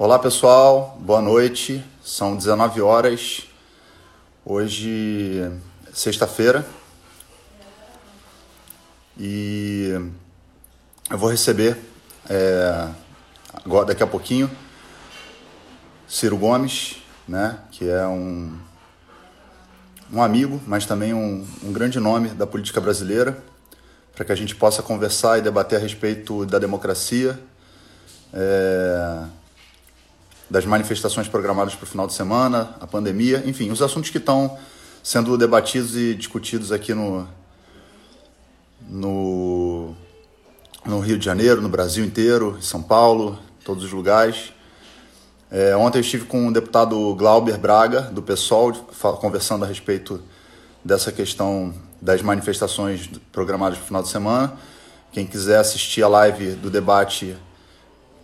[0.00, 1.84] Olá pessoal, boa noite.
[2.04, 3.48] São 19 horas.
[4.44, 5.50] Hoje,
[5.92, 6.64] sexta-feira.
[9.18, 9.90] E
[11.10, 11.76] eu vou receber
[12.30, 12.88] é,
[13.52, 14.48] agora, daqui a pouquinho
[16.06, 18.56] Ciro Gomes, né, que é um,
[20.12, 23.36] um amigo, mas também um, um grande nome da política brasileira,
[24.14, 27.36] para que a gente possa conversar e debater a respeito da democracia,
[28.32, 29.37] é,
[30.50, 34.56] das manifestações programadas para o final de semana, a pandemia, enfim, os assuntos que estão
[35.02, 37.26] sendo debatidos e discutidos aqui no,
[38.88, 39.94] no,
[40.84, 44.52] no Rio de Janeiro, no Brasil inteiro, em São Paulo, todos os lugares.
[45.50, 48.72] É, ontem eu estive com o deputado Glauber Braga, do PSOL,
[49.20, 50.22] conversando a respeito
[50.84, 54.52] dessa questão das manifestações programadas para o final de semana.
[55.12, 57.34] Quem quiser assistir a live do debate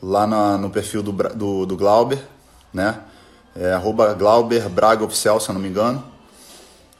[0.04, 2.22] lá na, no perfil do, do, do, Glauber,
[2.72, 3.00] né?
[3.56, 6.05] É arroba Glauber Braga Oficial, se eu não me engano.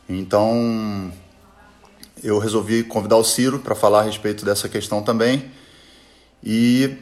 [0.09, 1.13] Então,
[2.23, 5.51] eu resolvi convidar o Ciro para falar a respeito dessa questão também.
[6.43, 6.97] E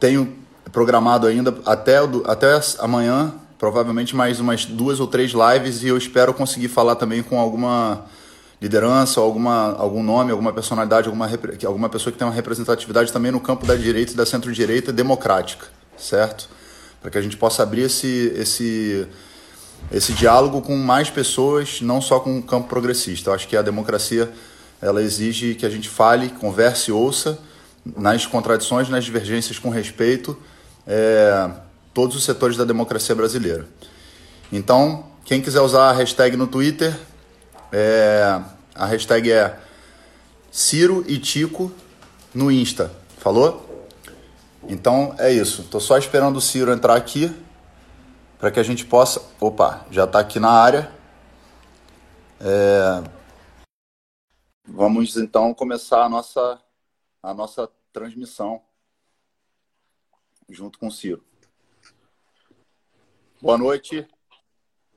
[0.00, 0.36] tenho
[0.72, 6.34] programado ainda até, até amanhã, provavelmente mais umas duas ou três lives, e eu espero
[6.34, 8.06] conseguir falar também com alguma
[8.60, 11.28] liderança, alguma, algum nome, alguma personalidade, alguma,
[11.64, 15.66] alguma pessoa que tenha uma representatividade também no campo da direita e da centro-direita democrática,
[15.96, 16.48] certo?
[17.00, 19.06] Para que a gente possa abrir esse, esse,
[19.92, 23.30] esse diálogo com mais pessoas, não só com o campo progressista.
[23.30, 24.32] Eu acho que a democracia
[24.80, 27.38] ela exige que a gente fale, converse, ouça
[27.96, 30.36] nas contradições, nas divergências com respeito,
[30.86, 31.50] é,
[31.94, 33.66] todos os setores da democracia brasileira.
[34.52, 36.96] Então, quem quiser usar a hashtag no Twitter,
[37.72, 38.42] é,
[38.74, 39.58] a hashtag é
[40.50, 41.72] Ciro e Tico
[42.34, 42.90] no Insta.
[43.18, 43.86] Falou?
[44.68, 45.64] Então é isso.
[45.64, 47.34] Tô só esperando o Ciro entrar aqui
[48.38, 49.22] para que a gente possa.
[49.40, 50.92] Opa, já está aqui na área.
[52.40, 53.02] É...
[54.66, 56.60] Vamos então começar a nossa,
[57.22, 58.62] a nossa transmissão
[60.48, 61.24] junto com o Ciro.
[63.40, 64.06] Boa noite.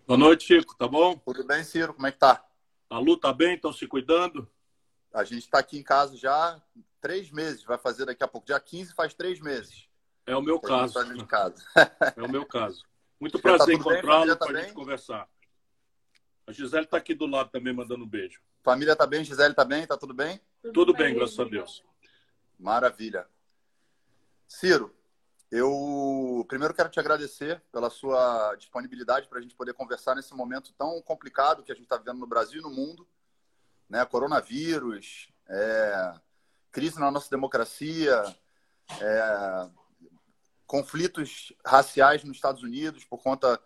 [0.08, 0.76] Boa noite, Chico.
[0.76, 1.16] Tá bom?
[1.16, 1.94] Tudo bem, Ciro?
[1.94, 2.44] Como é que tá?
[2.92, 3.56] A Lu tá bem?
[3.56, 4.46] Estão se cuidando?
[5.14, 6.62] A gente está aqui em casa já
[7.00, 7.64] três meses.
[7.64, 8.46] Vai fazer daqui a pouco.
[8.46, 9.88] Dia 15 faz três meses.
[10.26, 10.96] É o meu caso.
[10.96, 11.64] Tá de casa.
[12.18, 12.86] é o meu caso.
[13.18, 15.26] Muito tá prazer tá encontrá-lo para a gente conversar.
[16.46, 18.42] A Gisele está aqui do lado também, mandando um beijo.
[18.62, 19.24] Família tá bem?
[19.24, 19.88] Gisele tá bem?
[19.88, 20.42] Tá tudo bem?
[20.62, 21.82] Tudo, tudo bem, bem, graças a Deus.
[22.60, 23.26] Maravilha.
[24.50, 24.94] Ciro,
[25.52, 30.74] eu primeiro quero te agradecer pela sua disponibilidade para a gente poder conversar nesse momento
[30.78, 33.06] tão complicado que a gente está vivendo no Brasil e no mundo,
[33.90, 34.06] né?
[34.06, 36.14] Coronavírus, é,
[36.72, 38.24] crise na nossa democracia,
[39.02, 39.70] é,
[40.66, 43.62] conflitos raciais nos Estados Unidos por conta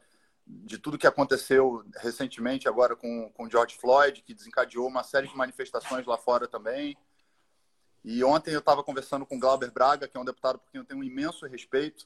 [0.48, 5.38] de tudo que aconteceu recentemente agora com, com George Floyd, que desencadeou uma série de
[5.38, 6.98] manifestações lá fora também.
[8.08, 10.80] E ontem eu estava conversando com o Glauber Braga, que é um deputado por quem
[10.80, 12.06] eu tenho um imenso respeito.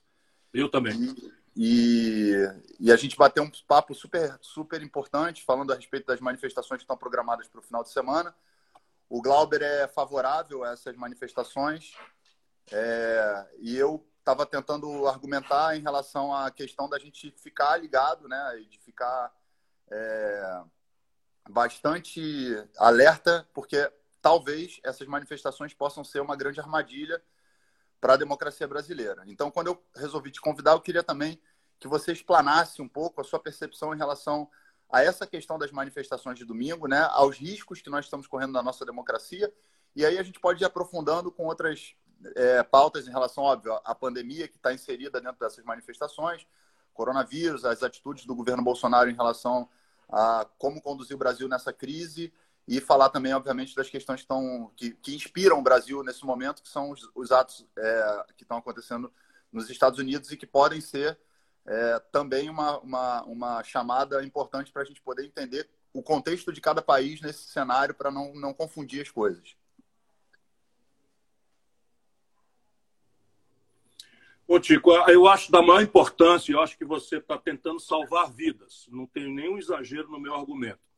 [0.54, 0.94] Eu também.
[0.94, 2.34] E, e,
[2.80, 6.86] e, a gente bateu um papo super, super importante, falando a respeito das manifestações que
[6.86, 8.34] estão programadas para o final de semana.
[9.10, 11.92] O Glauber é favorável a essas manifestações.
[12.72, 18.58] É, e eu estava tentando argumentar em relação à questão da gente ficar ligado, né?
[18.62, 19.36] E de ficar
[19.92, 20.62] é,
[21.50, 27.22] bastante alerta, porque talvez essas manifestações possam ser uma grande armadilha
[28.00, 29.24] para a democracia brasileira.
[29.28, 31.40] Então, quando eu resolvi te convidar, eu queria também
[31.80, 34.50] que você explanasse um pouco a sua percepção em relação
[34.90, 38.63] a essa questão das manifestações de domingo, né, aos riscos que nós estamos correndo na
[38.63, 39.53] nossa democracia,
[39.96, 41.96] e aí a gente pode ir aprofundando com outras
[42.36, 46.46] é, pautas em relação, óbvio, à pandemia que está inserida dentro dessas manifestações,
[46.94, 49.69] coronavírus, as atitudes do governo Bolsonaro em relação
[50.09, 52.34] a como conduzir o Brasil nessa crise
[52.69, 56.62] e falar também, obviamente, das questões que, estão, que, que inspiram o Brasil nesse momento,
[56.62, 59.12] que são os, os atos é, que estão acontecendo
[59.51, 61.18] nos Estados Unidos e que podem ser
[61.66, 66.62] é, também uma, uma, uma chamada importante para a gente poder entender o contexto de
[66.62, 69.56] cada país nesse cenário para não, não confundir as coisas.
[74.48, 78.88] Ô, Tico, eu acho da maior importância, eu acho que você está tentando salvar vidas.
[78.92, 80.88] Não tenho nenhum exagero no meu argumento.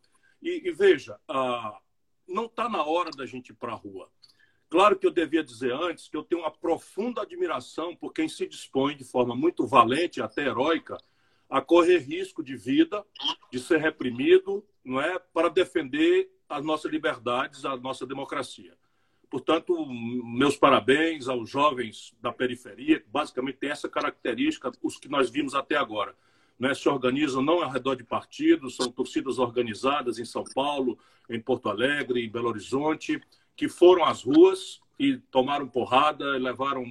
[0.42, 1.78] E, e veja, ah,
[2.28, 4.10] não está na hora da gente ir para a rua.
[4.70, 8.48] Claro que eu devia dizer antes que eu tenho uma profunda admiração por quem se
[8.48, 10.98] dispõe de forma muito valente, até heróica,
[11.50, 13.06] a correr risco de vida,
[13.52, 18.78] de ser reprimido, não é, para defender as nossas liberdades, a nossa democracia.
[19.30, 25.30] portanto, meus parabéns aos jovens da periferia, que basicamente tem essa característica, os que nós
[25.30, 26.16] vimos até agora.
[26.62, 26.76] Né?
[26.76, 30.96] Se organizam não ao redor de partidos, são torcidas organizadas em São Paulo,
[31.28, 33.20] em Porto Alegre, em Belo Horizonte,
[33.56, 36.86] que foram às ruas e tomaram porrada, levaram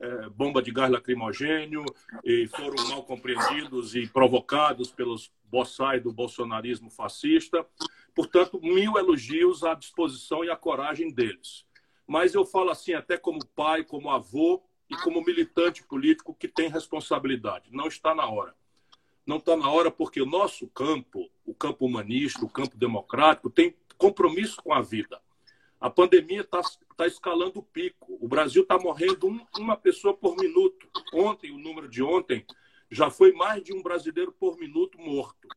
[0.00, 1.84] é, bomba de gás lacrimogênio
[2.24, 7.66] e foram mal compreendidos e provocados pelos boçais do bolsonarismo fascista.
[8.14, 11.66] Portanto, mil elogios à disposição e à coragem deles.
[12.06, 16.70] Mas eu falo assim, até como pai, como avô e como militante político que tem
[16.70, 17.68] responsabilidade.
[17.70, 18.58] Não está na hora.
[19.26, 23.74] Não está na hora porque o nosso campo, o campo humanista, o campo democrático, tem
[23.96, 25.20] compromisso com a vida.
[25.80, 26.60] A pandemia está
[26.96, 28.18] tá escalando o pico.
[28.20, 30.86] O Brasil está morrendo um, uma pessoa por minuto.
[31.14, 32.44] Ontem, o número de ontem,
[32.90, 35.48] já foi mais de um brasileiro por minuto morto.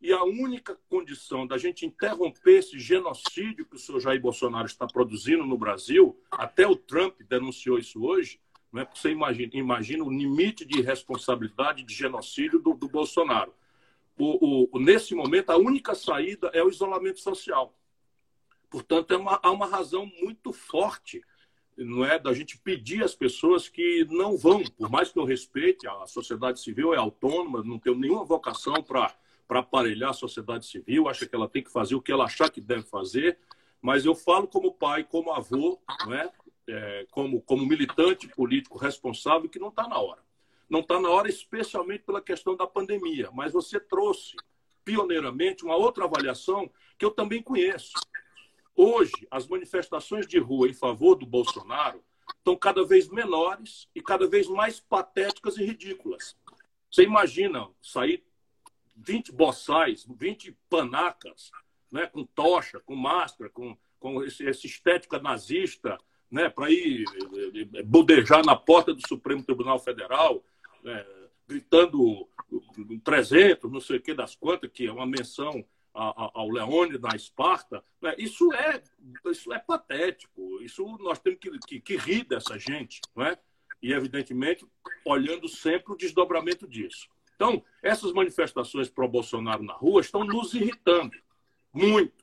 [0.00, 4.86] E a única condição da gente interromper esse genocídio que o senhor Jair Bolsonaro está
[4.86, 8.38] produzindo no Brasil, até o Trump denunciou isso hoje,
[8.72, 8.88] não é?
[8.92, 13.54] você imagina, imagina o limite de responsabilidade de genocídio do, do Bolsonaro.
[14.18, 17.74] O, o, nesse momento, a única saída é o isolamento social.
[18.70, 21.22] Portanto, é uma, há uma razão muito forte
[21.84, 25.86] não é da gente pedir às pessoas que não vão, por mais que eu respeite,
[25.86, 29.14] a sociedade civil é autônoma, não tenho nenhuma vocação para
[29.50, 32.60] aparelhar a sociedade civil, acha que ela tem que fazer o que ela achar que
[32.60, 33.38] deve fazer,
[33.82, 36.32] mas eu falo como pai, como avô, não é?
[36.68, 40.22] É como, como militante político responsável, que não está na hora.
[40.68, 44.36] Não está na hora, especialmente pela questão da pandemia, mas você trouxe
[44.84, 47.92] pioneiramente uma outra avaliação que eu também conheço.
[48.74, 52.02] Hoje, as manifestações de rua em favor do Bolsonaro
[52.36, 56.36] estão cada vez menores e cada vez mais patéticas e ridículas.
[56.90, 58.24] Você imagina sair
[58.96, 61.50] 20 boçais, 20 panacas,
[61.90, 65.98] né, com tocha, com máscara, com, com esse, essa estética nazista,
[66.30, 70.42] né, para ir eh, eh, bodejar na porta do Supremo Tribunal Federal,
[70.82, 71.04] né,
[71.48, 72.28] gritando
[73.04, 75.64] 300, não sei o que das quantas, que é uma menção
[75.96, 78.14] ao Leone da Esparta, né?
[78.18, 78.82] isso, é,
[79.30, 80.60] isso é patético.
[80.60, 83.38] Isso nós temos que, que, que rir dessa gente, não é?
[83.82, 84.66] E, evidentemente,
[85.06, 87.08] olhando sempre o desdobramento disso.
[87.34, 91.16] Então, essas manifestações pró-Bolsonaro na rua estão nos irritando
[91.72, 92.15] muito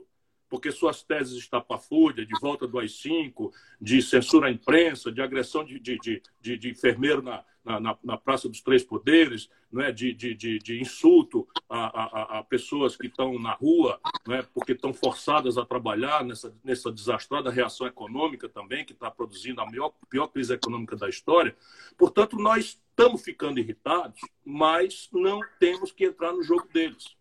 [0.54, 3.52] porque suas teses estapafúrdias, de volta do AI-5,
[3.82, 8.48] de censura à imprensa, de agressão de, de, de, de enfermeiro na, na, na, Praça
[8.48, 9.92] dos Três Poderes, não é?
[9.92, 14.44] de, de, de, insulto a, a, a, pessoas que estão na rua, não é?
[14.44, 19.66] porque estão forçadas a trabalhar nessa, nessa desastrada reação econômica também, que está produzindo a
[19.66, 21.56] maior, pior crise econômica da história.
[21.98, 27.16] Portanto, nós estamos ficando irritados, mas não temos que entrar no jogo deles.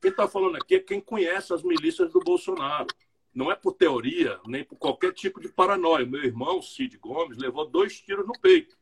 [0.00, 2.86] Quem está falando aqui é quem conhece as milícias do Bolsonaro.
[3.34, 6.06] Não é por teoria, nem por qualquer tipo de paranoia.
[6.06, 8.76] Meu irmão, Cid Gomes, levou dois tiros no peito,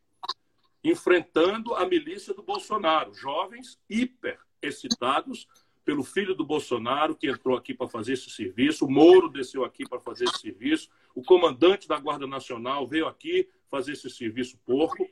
[0.82, 3.12] enfrentando a milícia do Bolsonaro.
[3.12, 5.46] Jovens hiper excitados
[5.84, 8.84] pelo filho do Bolsonaro, que entrou aqui para fazer esse serviço.
[8.84, 10.88] O Moro desceu aqui para fazer esse serviço.
[11.14, 15.08] O comandante da Guarda Nacional veio aqui fazer esse serviço porco.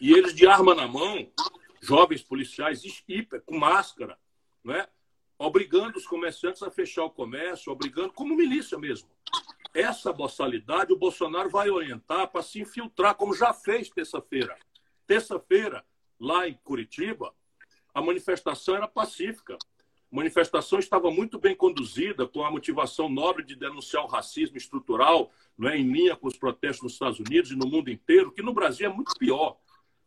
[0.00, 1.30] E eles, de arma na mão,
[1.80, 4.18] jovens policiais hiper, com máscara,
[4.62, 4.88] não é?
[5.38, 9.08] Obrigando os comerciantes a fechar o comércio, obrigando, como milícia mesmo.
[9.74, 14.56] Essa boçalidade o Bolsonaro vai orientar para se infiltrar, como já fez terça-feira.
[15.06, 15.84] Terça-feira,
[16.18, 17.34] lá em Curitiba,
[17.92, 19.58] a manifestação era pacífica.
[20.10, 25.30] A manifestação estava muito bem conduzida, com a motivação nobre de denunciar o racismo estrutural,
[25.58, 28.42] não é, em linha com os protestos nos Estados Unidos e no mundo inteiro, que
[28.42, 29.58] no Brasil é muito pior.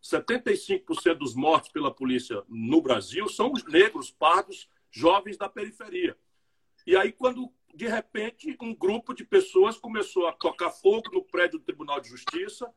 [0.02, 6.16] 75% dos mortos pela polícia no Brasil são os negros, pardos jovens da periferia.
[6.86, 11.58] E aí, quando de repente um grupo de pessoas começou a tocar fogo no prédio
[11.58, 12.72] do Tribunal de Justiça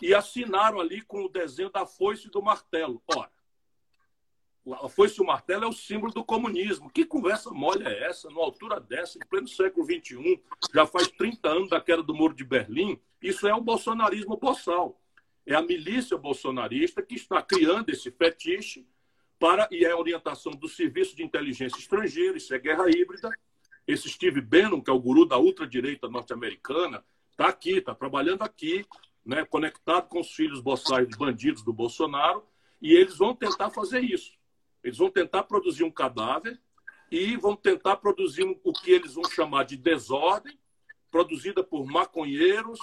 [0.00, 3.02] e assinaram ali com o desenho da foice e do martelo.
[3.06, 3.30] Ora,
[4.74, 6.90] a foice e o martelo é o símbolo do comunismo.
[6.90, 10.42] Que conversa mole é essa, numa altura dessa, em pleno século XXI,
[10.74, 13.00] já faz 30 anos da queda do Muro de Berlim?
[13.22, 15.00] Isso é o bolsonarismo boçal.
[15.46, 18.86] É a milícia bolsonarista que está criando esse fetiche
[19.38, 23.30] para e é a orientação do Serviço de Inteligência Estrangeira, isso é guerra híbrida.
[23.86, 28.84] Esse Steve Bannon, que é o guru da ultradireita norte-americana, está aqui, está trabalhando aqui,
[29.24, 32.44] né, conectado com os filhos boçais bandidos do Bolsonaro,
[32.80, 34.32] e eles vão tentar fazer isso.
[34.82, 36.60] Eles vão tentar produzir um cadáver
[37.10, 40.58] e vão tentar produzir o que eles vão chamar de desordem,
[41.10, 42.78] produzida por maconheiros,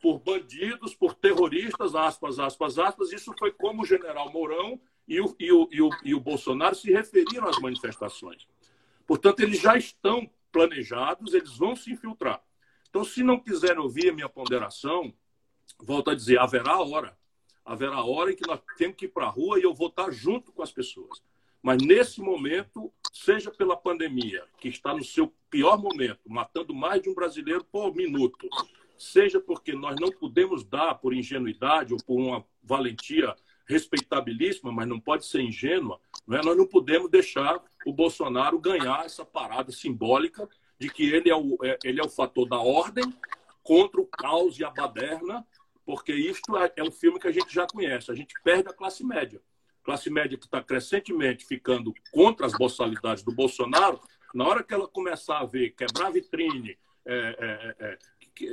[0.00, 3.12] por bandidos, por terroristas, aspas, aspas, aspas.
[3.12, 6.74] Isso foi como o general Mourão e o, e o, e o, e o Bolsonaro
[6.74, 8.46] se referiram às manifestações.
[9.06, 12.42] Portanto, eles já estão planejados, eles vão se infiltrar.
[12.90, 15.12] Então, se não quiserem ouvir a minha ponderação,
[15.80, 17.16] volto a dizer, haverá hora.
[17.64, 20.10] Haverá hora em que nós temos que ir para a rua e eu vou estar
[20.10, 21.22] junto com as pessoas.
[21.62, 27.08] Mas nesse momento, seja pela pandemia, que está no seu pior momento, matando mais de
[27.08, 28.48] um brasileiro por minuto,
[28.96, 33.34] seja porque nós não podemos dar por ingenuidade ou por uma valentia
[33.68, 36.42] respeitabilíssima, mas não pode ser ingênua, não é?
[36.42, 40.48] nós não podemos deixar o Bolsonaro ganhar essa parada simbólica
[40.78, 43.04] de que ele é o, é, ele é o fator da ordem
[43.62, 45.46] contra o caos e a baderna,
[45.84, 48.10] porque isto é, é um filme que a gente já conhece.
[48.10, 49.42] A gente perde a classe média.
[49.82, 54.00] Classe média que está crescentemente ficando contra as boçalidades do Bolsonaro,
[54.34, 57.98] na hora que ela começar a ver quebrar vitrine, é, é, é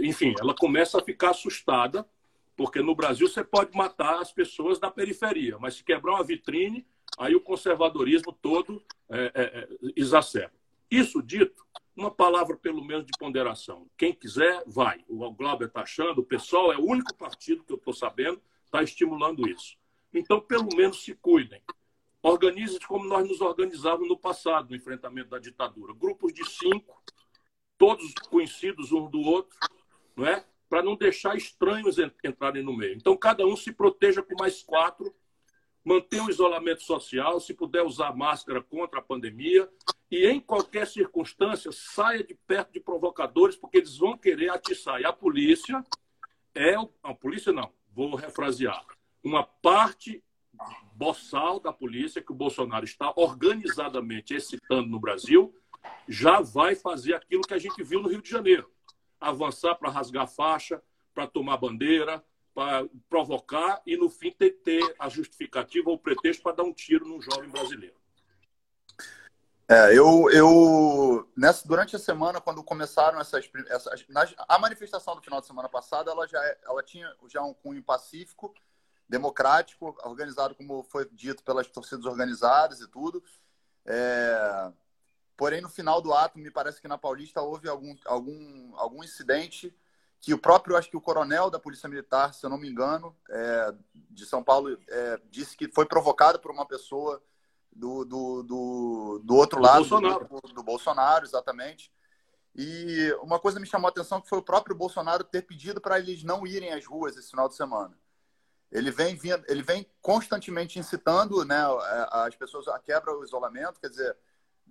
[0.02, 2.08] enfim, ela começa a ficar assustada,
[2.56, 6.86] porque no Brasil você pode matar as pessoas da periferia, mas se quebrar uma vitrine,
[7.18, 10.54] aí o conservadorismo todo é, é, é exacerba.
[10.90, 13.90] Isso dito, uma palavra pelo menos de ponderação.
[13.98, 15.04] Quem quiser, vai.
[15.08, 18.84] O Glauber está achando, o pessoal é o único partido que eu estou sabendo está
[18.84, 19.78] estimulando isso.
[20.14, 21.62] Então, pelo menos se cuidem.
[22.22, 25.94] Organize-se como nós nos organizávamos no passado, no enfrentamento da ditadura.
[25.94, 27.02] Grupos de cinco,
[27.78, 29.58] todos conhecidos um do outro,
[30.16, 30.46] não é?
[30.70, 32.96] Para não deixar estranhos entrarem no meio.
[32.96, 35.14] Então, cada um se proteja com mais quatro,
[35.84, 39.70] mantenha o isolamento social, se puder usar máscara contra a pandemia,
[40.10, 45.00] e em qualquer circunstância saia de perto de provocadores, porque eles vão querer atiçar.
[45.00, 45.84] E a polícia
[46.54, 46.76] é.
[47.04, 48.86] A polícia não, vou refrasear.
[49.24, 50.24] Uma parte
[50.94, 55.54] boçal da polícia que o Bolsonaro está organizadamente excitando no Brasil
[56.08, 58.72] já vai fazer aquilo que a gente viu no Rio de Janeiro:
[59.30, 60.82] avançar para rasgar faixa,
[61.14, 66.44] para tomar bandeira, para provocar e, no fim, ter, ter a justificativa ou o pretexto
[66.44, 67.96] para dar um tiro num jovem brasileiro.
[69.68, 74.06] É, eu, eu nessa, durante a semana, quando começaram essas, essas
[74.48, 77.82] a manifestação do final de semana passada, ela já é, ela tinha já um cunho
[77.84, 78.54] pacífico,
[79.10, 83.24] democrático, organizado como foi dito pelas torcidas organizadas e tudo.
[83.86, 84.72] É,
[85.38, 89.76] porém, no final do ato, me parece que na Paulista houve algum, algum, algum incidente
[90.20, 93.16] que o próprio, acho que o coronel da Polícia Militar, se eu não me engano,
[93.30, 97.22] é, de São Paulo, é, disse que foi provocado por uma pessoa
[97.72, 100.28] do, do, do, do outro do lado Bolsonaro.
[100.28, 101.92] Do, do, Bolsonaro, exatamente.
[102.56, 106.00] E uma coisa me chamou a atenção que foi o próprio Bolsonaro ter pedido para
[106.00, 107.96] eles não irem às ruas esse final de semana.
[108.72, 111.62] Ele vem, ele vem constantemente incitando né,
[112.12, 114.18] as pessoas a quebra o isolamento, quer dizer,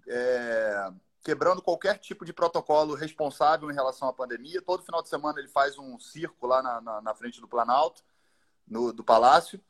[0.09, 4.63] é, quebrando qualquer tipo de protocolo responsável em relação à pandemia.
[4.63, 8.03] Todo final de semana ele faz um circo lá na, na, na frente do Planalto,
[8.67, 9.61] no, do Palácio,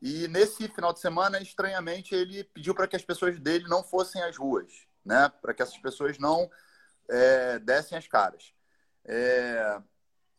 [0.00, 4.22] e nesse final de semana, estranhamente, ele pediu para que as pessoas dele não fossem
[4.22, 5.28] às ruas, né?
[5.42, 6.48] Para que essas pessoas não
[7.08, 8.54] é, dessem as caras.
[9.04, 9.80] É,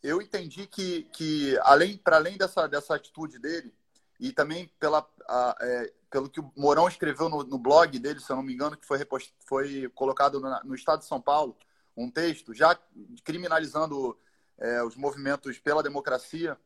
[0.01, 3.73] eu entendi que, que além, para além dessa, dessa atitude dele,
[4.19, 8.31] e também pela, a, é, pelo que o Mourão escreveu no, no, blog dele, se
[8.31, 11.57] eu não me engano, que foi, repost, foi colocado no, no Estado de São Paulo,
[11.95, 12.77] um texto já
[13.23, 14.17] criminalizando
[14.57, 16.57] é, os movimentos pela democracia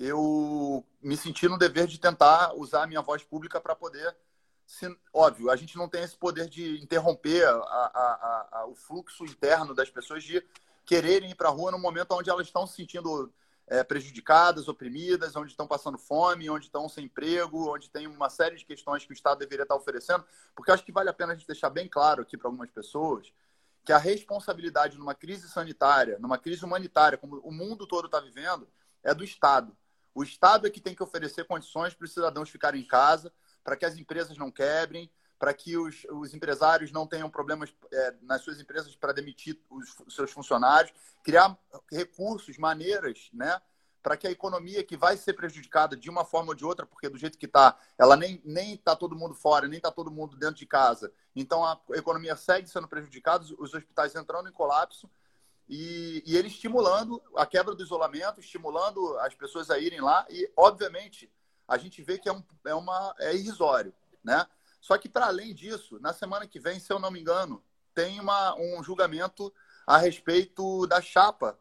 [0.00, 4.16] eu me senti no dever de tentar usar a minha voz pública para poder.
[4.66, 9.74] Se, óbvio, a gente não tem esse poder de interromper a, a, o fluxo interno
[9.74, 10.42] das pessoas de
[10.86, 13.30] quererem ir para a rua no momento onde elas estão se sentindo
[13.70, 18.56] é, prejudicadas, oprimidas, onde estão passando fome, onde estão sem emprego, onde tem uma série
[18.56, 20.24] de questões que o Estado deveria estar oferecendo.
[20.56, 23.32] Porque acho que vale a pena a gente deixar bem claro aqui para algumas pessoas
[23.84, 28.68] que a responsabilidade numa crise sanitária, numa crise humanitária, como o mundo todo está vivendo,
[29.04, 29.74] é do Estado.
[30.12, 33.76] O Estado é que tem que oferecer condições para os cidadãos ficarem em casa, para
[33.76, 35.08] que as empresas não quebrem,
[35.40, 39.98] para que os, os, empresários não tenham problemas é, nas suas empresas para demitir os,
[40.06, 40.92] os, seus funcionários,
[41.24, 41.58] criar
[41.90, 43.58] recursos, maneiras, né,
[44.02, 47.08] para que a economia que vai ser prejudicada de uma forma ou de outra, porque
[47.08, 50.36] do jeito que está, ela nem nem está todo mundo fora, nem está todo mundo
[50.36, 51.10] dentro de casa.
[51.34, 55.10] Então a economia segue sendo prejudicada, os hospitais entrando em colapso
[55.70, 60.26] e, e ele estimulando a quebra do isolamento, estimulando as pessoas a irem lá.
[60.28, 61.32] E, obviamente,
[61.66, 63.94] a gente vê que é, um, é, uma, é irrisório.
[64.22, 64.44] Né?
[64.80, 67.62] Só que, para além disso, na semana que vem, se eu não me engano,
[67.94, 69.52] tem uma, um julgamento
[69.86, 71.58] a respeito da chapa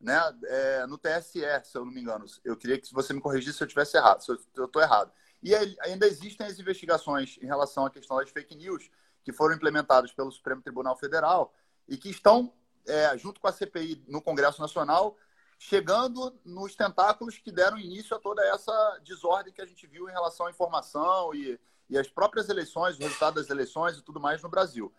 [0.00, 2.26] né, é, no TSE, se eu não me engano.
[2.44, 5.12] Eu queria que você me corrigisse se eu estivesse errado, se eu estou errado.
[5.42, 8.90] E ainda existem as investigações em relação à questão das fake news
[9.24, 11.54] que foram implementadas pelo Supremo Tribunal Federal
[11.86, 12.52] e que estão
[12.86, 15.16] é, junto com a CPI no Congresso Nacional,
[15.58, 20.12] chegando nos tentáculos que deram início a toda essa desordem que a gente viu em
[20.12, 24.42] relação à informação e, e as próprias eleições, o resultado das eleições e tudo mais
[24.42, 24.92] no Brasil.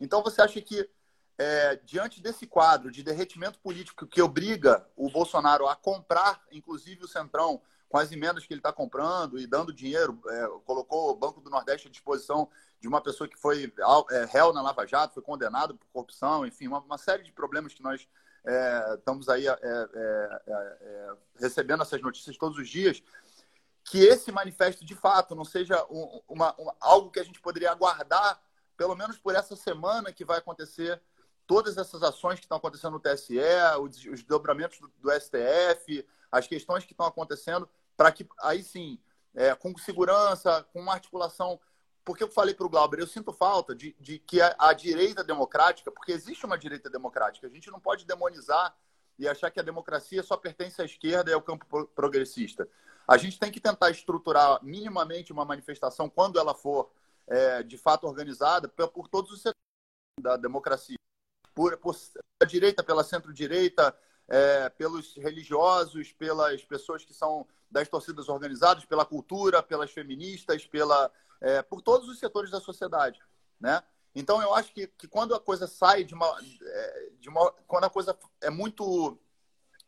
[0.00, 0.88] Então, você acha que
[1.38, 7.08] é, diante desse quadro de derretimento político que obriga o Bolsonaro a comprar, inclusive o
[7.08, 11.40] Centrão, com as emendas que ele está comprando e dando dinheiro, é, colocou o Banco
[11.40, 12.48] do Nordeste à disposição
[12.80, 13.72] de uma pessoa que foi
[14.10, 17.74] é, réu na Lava Jato, foi condenado por corrupção, enfim, uma, uma série de problemas
[17.74, 18.08] que nós
[18.44, 23.02] é, estamos aí é, é, recebendo essas notícias todos os dias
[23.84, 27.70] que esse manifesto de fato não seja um, uma, uma, algo que a gente poderia
[27.70, 28.40] aguardar,
[28.76, 31.00] pelo menos por essa semana que vai acontecer,
[31.46, 33.38] todas essas ações que estão acontecendo no TSE,
[33.80, 38.98] os, os dobramentos do, do, STF, as questões que estão acontecendo, para que aí sim,
[39.34, 41.60] é, com segurança, com uma articulação.
[42.04, 45.22] Porque eu falei para o Glauber, eu sinto falta de, de que a, a direita
[45.22, 48.74] democrática, porque existe uma direita democrática, a gente não pode demonizar
[49.18, 52.68] e achar que a democracia só pertence à esquerda e ao campo progressista.
[53.12, 56.90] A gente tem que tentar estruturar minimamente uma manifestação, quando ela for
[57.26, 59.60] é, de fato organizada, por todos os setores
[60.18, 60.96] da democracia.
[61.54, 61.94] Por, por
[62.42, 63.94] a direita, pela centro-direita,
[64.26, 71.12] é, pelos religiosos, pelas pessoas que são das torcidas organizadas, pela cultura, pelas feministas, pela,
[71.38, 73.20] é, por todos os setores da sociedade.
[73.60, 73.82] Né?
[74.14, 77.52] Então, eu acho que, que quando a coisa sai de uma, é, de uma.
[77.66, 79.18] Quando a coisa é muito.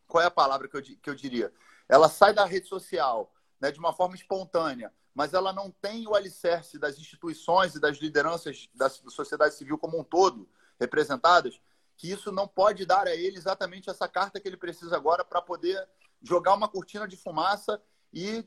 [0.06, 1.50] Qual é a palavra que eu, que eu diria?
[1.88, 6.14] Ela sai da rede social né, de uma forma espontânea, mas ela não tem o
[6.14, 10.48] alicerce das instituições e das lideranças da sociedade civil como um todo
[10.78, 11.60] representadas,
[11.96, 15.40] que isso não pode dar a ele exatamente essa carta que ele precisa agora para
[15.40, 15.88] poder
[16.22, 17.80] jogar uma cortina de fumaça
[18.12, 18.44] e,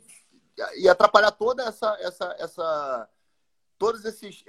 [0.76, 3.10] e atrapalhar toda essa, essa, essa
[3.78, 4.44] todos esses,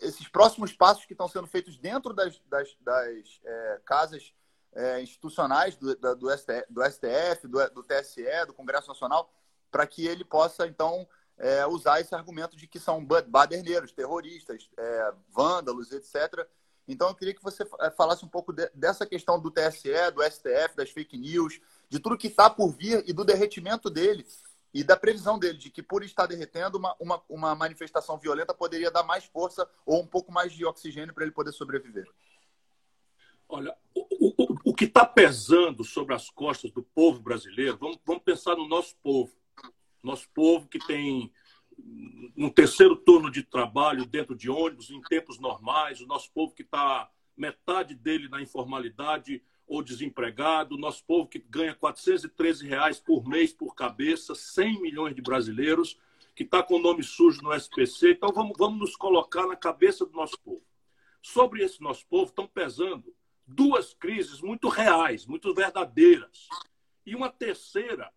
[0.00, 4.32] esses próximos passos que estão sendo feitos dentro das, das, das é, casas
[4.74, 9.32] é, institucionais do, da, do, STF, do, STF do, do, TSE, do Congresso Nacional,
[9.70, 11.06] para que ele possa, então,
[11.38, 16.46] é, usar esse argumento de que são baderneiros, terroristas, é, vândalos, etc.
[16.86, 20.22] Então, eu queria que você é, falasse um pouco de, dessa questão do TSE, do
[20.22, 24.26] STF, das fake news, de tudo que está por vir e do derretimento dele
[24.72, 28.90] e da previsão dele de que, por estar derretendo, uma, uma, uma manifestação violenta poderia
[28.90, 32.06] dar mais força ou um pouco mais de oxigênio para ele poder sobreviver.
[33.48, 38.24] Olha, o, o, o que está pesando sobre as costas do povo brasileiro, vamos, vamos
[38.24, 39.32] pensar no nosso povo.
[40.02, 41.32] Nosso povo que tem
[42.36, 46.62] um terceiro turno de trabalho dentro de ônibus em tempos normais, o nosso povo que
[46.62, 53.24] está metade dele na informalidade ou desempregado, o nosso povo que ganha 413 reais por
[53.28, 56.00] mês por cabeça, 100 milhões de brasileiros,
[56.34, 58.10] que está com o nome sujo no SPC.
[58.10, 60.66] Então vamos, vamos nos colocar na cabeça do nosso povo.
[61.22, 63.14] Sobre esse nosso povo estão pesando
[63.46, 66.48] duas crises muito reais, muito verdadeiras.
[67.04, 68.10] E uma terceira,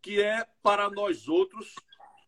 [0.00, 1.74] que é para nós outros,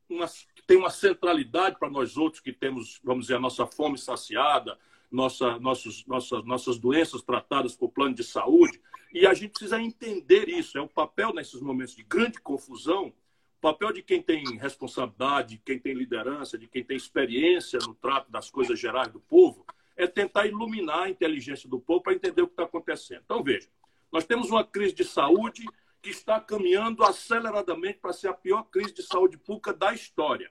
[0.08, 0.26] uma,
[0.66, 4.78] tem uma centralidade para nós outros que temos, vamos dizer, a nossa fome saciada,
[5.10, 8.80] nossa, nossos, nossas, nossas doenças tratadas por plano de saúde.
[9.12, 10.78] E a gente precisa entender isso.
[10.78, 15.58] É o papel nesses momentos de grande confusão, o papel de quem tem responsabilidade, de
[15.58, 19.66] quem tem liderança, de quem tem experiência no trato das coisas gerais do povo,
[20.02, 23.20] é tentar iluminar a inteligência do povo para entender o que está acontecendo.
[23.24, 23.68] Então, veja,
[24.10, 25.64] nós temos uma crise de saúde
[26.00, 30.50] que está caminhando aceleradamente para ser a pior crise de saúde pública da história.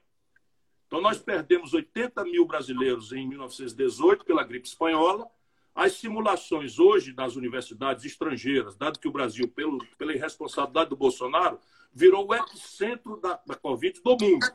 [0.86, 5.28] Então, nós perdemos 80 mil brasileiros em 1918 pela gripe espanhola.
[5.74, 11.58] As simulações hoje das universidades estrangeiras, dado que o Brasil, pelo, pela irresponsabilidade do Bolsonaro,
[11.92, 14.46] virou o epicentro da, da Covid do mundo,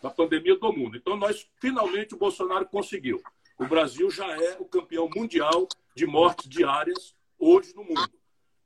[0.00, 0.96] da pandemia do mundo.
[0.96, 3.20] Então, nós, finalmente, o Bolsonaro conseguiu
[3.58, 8.12] o Brasil já é o campeão mundial de mortes diárias hoje no mundo.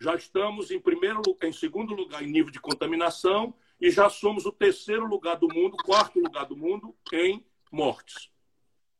[0.00, 4.53] Já estamos em primeiro, em segundo lugar em nível de contaminação e já somos o
[4.53, 8.31] terceiro lugar do mundo, quarto lugar do mundo em mortes.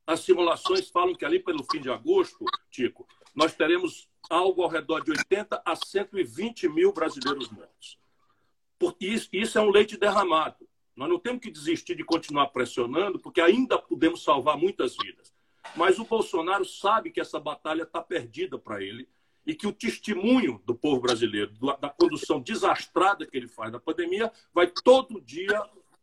[0.07, 5.00] As simulações falam que ali pelo fim de agosto, Tico, nós teremos algo ao redor
[5.00, 7.98] de 80 a 120 mil brasileiros mortos.
[9.00, 10.68] Isso, isso é um leite derramado.
[10.96, 15.33] Nós não temos que desistir de continuar pressionando, porque ainda podemos salvar muitas vidas.
[15.76, 19.09] Mas o Bolsonaro sabe que essa batalha está perdida para ele
[19.46, 24.30] e que o testemunho do povo brasileiro, da condução desastrada que ele faz da pandemia,
[24.52, 25.62] vai todo dia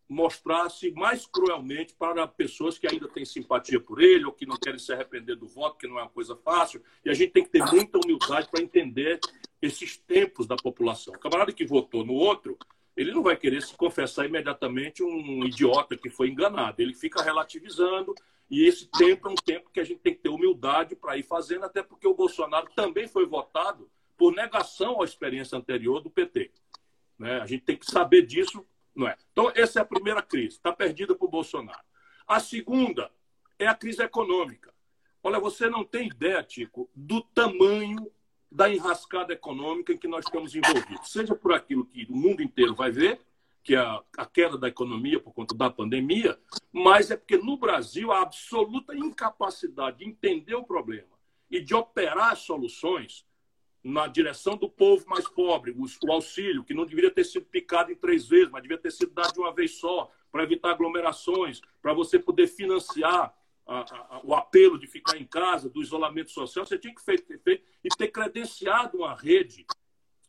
[0.10, 4.80] mostrar-se mais cruelmente para pessoas que ainda têm simpatia por ele ou que não querem
[4.80, 6.82] se arrepender do voto, que não é uma coisa fácil.
[7.04, 9.20] E a gente tem que ter muita humildade para entender
[9.62, 11.14] esses tempos da população.
[11.14, 12.58] O camarada que votou no outro,
[12.96, 16.82] ele não vai querer se confessar imediatamente um idiota que foi enganado.
[16.82, 18.16] Ele fica relativizando,
[18.50, 21.24] e esse tempo é um tempo que a gente tem que ter humildade para ir
[21.24, 26.52] fazendo, até porque o Bolsonaro também foi votado por negação à experiência anterior do PT.
[27.20, 27.40] Né?
[27.42, 29.18] A gente tem que saber disso, não é?
[29.32, 31.84] Então, essa é a primeira crise, está perdida para o Bolsonaro.
[32.26, 33.12] A segunda
[33.60, 34.74] é a crise econômica.
[35.22, 38.10] Olha, você não tem ideia, Tico, do tamanho
[38.50, 41.12] da enrascada econômica em que nós estamos envolvidos.
[41.12, 43.20] Seja por aquilo que o mundo inteiro vai ver,
[43.68, 46.40] que a, a queda da economia por conta da pandemia,
[46.72, 51.20] mas é porque no Brasil a absoluta incapacidade de entender o problema
[51.52, 53.26] e de operar soluções
[53.84, 57.96] na direção do povo mais pobre, o auxílio, que não deveria ter sido picado em
[57.96, 61.92] três vezes, mas devia ter sido dado de uma vez só, para evitar aglomerações, para
[61.92, 63.36] você poder financiar
[63.68, 63.80] a,
[64.16, 67.64] a, o apelo de ficar em casa, do isolamento social, você tinha que ter feito
[67.84, 69.66] e ter credenciado uma rede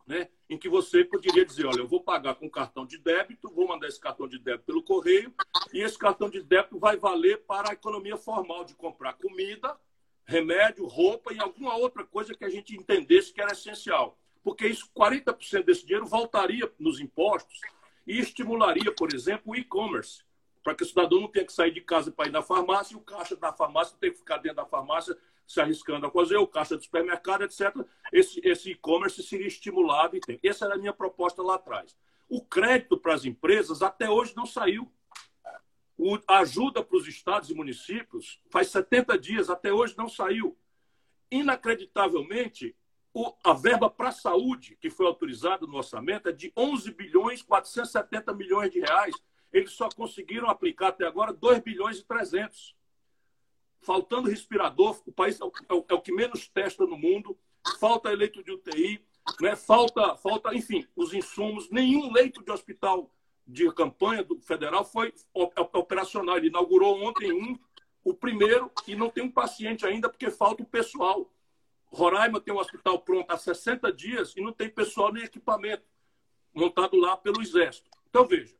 [0.08, 3.68] né, em que você poderia dizer, olha, eu vou pagar com cartão de débito, vou
[3.68, 5.32] mandar esse cartão de débito pelo correio,
[5.70, 9.78] e esse cartão de débito vai valer para a economia formal de comprar comida,
[10.24, 14.18] remédio, roupa e alguma outra coisa que a gente entendesse que era essencial.
[14.42, 17.60] Porque isso, 40% desse dinheiro voltaria nos impostos
[18.06, 20.22] e estimularia, por exemplo, o e-commerce,
[20.64, 22.96] para que o cidadão não tenha que sair de casa para ir na farmácia e
[22.96, 25.16] o caixa da farmácia tem que ficar dentro da farmácia
[25.48, 27.74] se arriscando a fazer, o caixa do supermercado, etc.
[28.12, 30.38] Esse, esse e-commerce seria estimulado e tem.
[30.44, 31.96] Essa era a minha proposta lá atrás.
[32.28, 34.92] O crédito para as empresas até hoje não saiu.
[35.96, 40.54] O, a ajuda para os estados e municípios faz 70 dias, até hoje não saiu.
[41.30, 42.76] Inacreditavelmente,
[43.14, 47.40] o, a verba para a saúde, que foi autorizada no orçamento, é de 11 bilhões
[47.40, 49.14] 470 milhões de reais.
[49.50, 52.76] Eles só conseguiram aplicar até agora 2 bilhões e 300
[53.80, 57.38] faltando respirador, o país é o, é o, é o que menos testa no mundo,
[57.78, 59.00] falta leito de UTI,
[59.40, 59.56] né?
[59.56, 63.10] falta, falta, enfim, os insumos, nenhum leito de hospital
[63.46, 65.12] de campanha do federal foi
[65.74, 66.36] operacional.
[66.36, 67.58] Ele inaugurou ontem um,
[68.04, 71.32] o primeiro, e não tem um paciente ainda porque falta o pessoal.
[71.86, 75.84] Roraima tem um hospital pronto há 60 dias e não tem pessoal nem equipamento
[76.54, 77.88] montado lá pelo Exército.
[78.10, 78.54] Então, veja,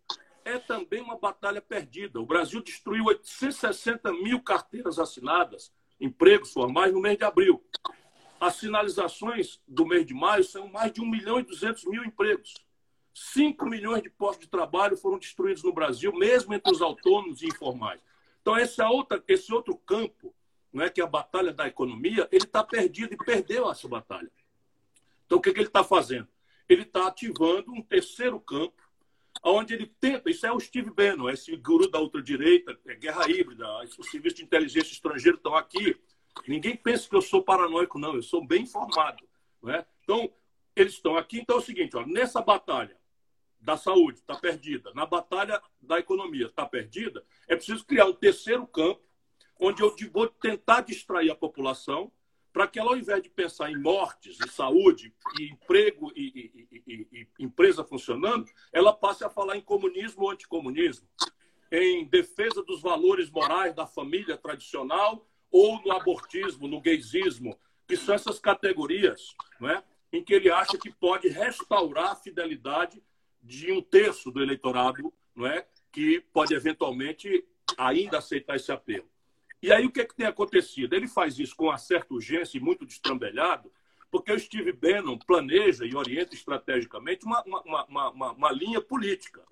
[0.49, 2.21] é também uma batalha perdida.
[2.21, 7.63] O Brasil destruiu 860 mil carteiras assinadas, empregos formais, no mês de abril.
[8.41, 12.55] As sinalizações do mês de maio são mais de 1 milhão e 200 mil empregos.
[13.13, 17.47] 5 milhões de postos de trabalho foram destruídos no Brasil, mesmo entre os autônomos e
[17.47, 18.01] informais.
[18.41, 20.35] Então, esse, é outra, esse outro campo,
[20.73, 24.31] não é que é a batalha da economia, ele está perdido e perdeu essa batalha.
[25.27, 26.29] Então, o que, que ele está fazendo?
[26.69, 28.88] Ele está ativando um terceiro campo,
[29.43, 33.67] onde ele tenta, isso é o Steve Bannon, esse guru da ultradireita, é guerra híbrida,
[33.99, 35.97] os serviços de inteligência estrangeiro estão aqui.
[36.47, 39.27] Ninguém pensa que eu sou paranoico, não, eu sou bem informado.
[39.67, 39.85] É?
[40.03, 40.33] Então,
[40.77, 42.97] eles estão aqui, então é o seguinte, ó, nessa batalha
[43.61, 48.67] da saúde está perdida, na batalha da economia está perdida, é preciso criar um terceiro
[48.67, 49.03] campo,
[49.59, 52.13] onde eu vou tentar distrair a população
[52.59, 56.83] para que ela, ao invés de pensar em mortes, em saúde, e emprego e, e,
[56.89, 61.07] e, e, empresa funcionando, ela passe a falar em comunismo ou anticomunismo,
[61.71, 68.13] em defesa dos valores morais da família tradicional ou no abortismo, no gaysismo, que são
[68.13, 69.85] essas categorias não é?
[70.13, 73.01] em que ele acha que pode restaurar a fidelidade
[73.41, 75.65] de um terço do eleitorado não é?
[75.93, 79.09] que pode eventualmente ainda aceitar esse apelo.
[79.63, 80.95] E aí o que, é que tem acontecido?
[80.95, 83.73] Ele faz isso com uma certa urgência e muito destrambelhado,
[84.11, 89.45] porque o Steve Bannon planeja e orienta estrategicamente uma, uma, uma, uma, linha política.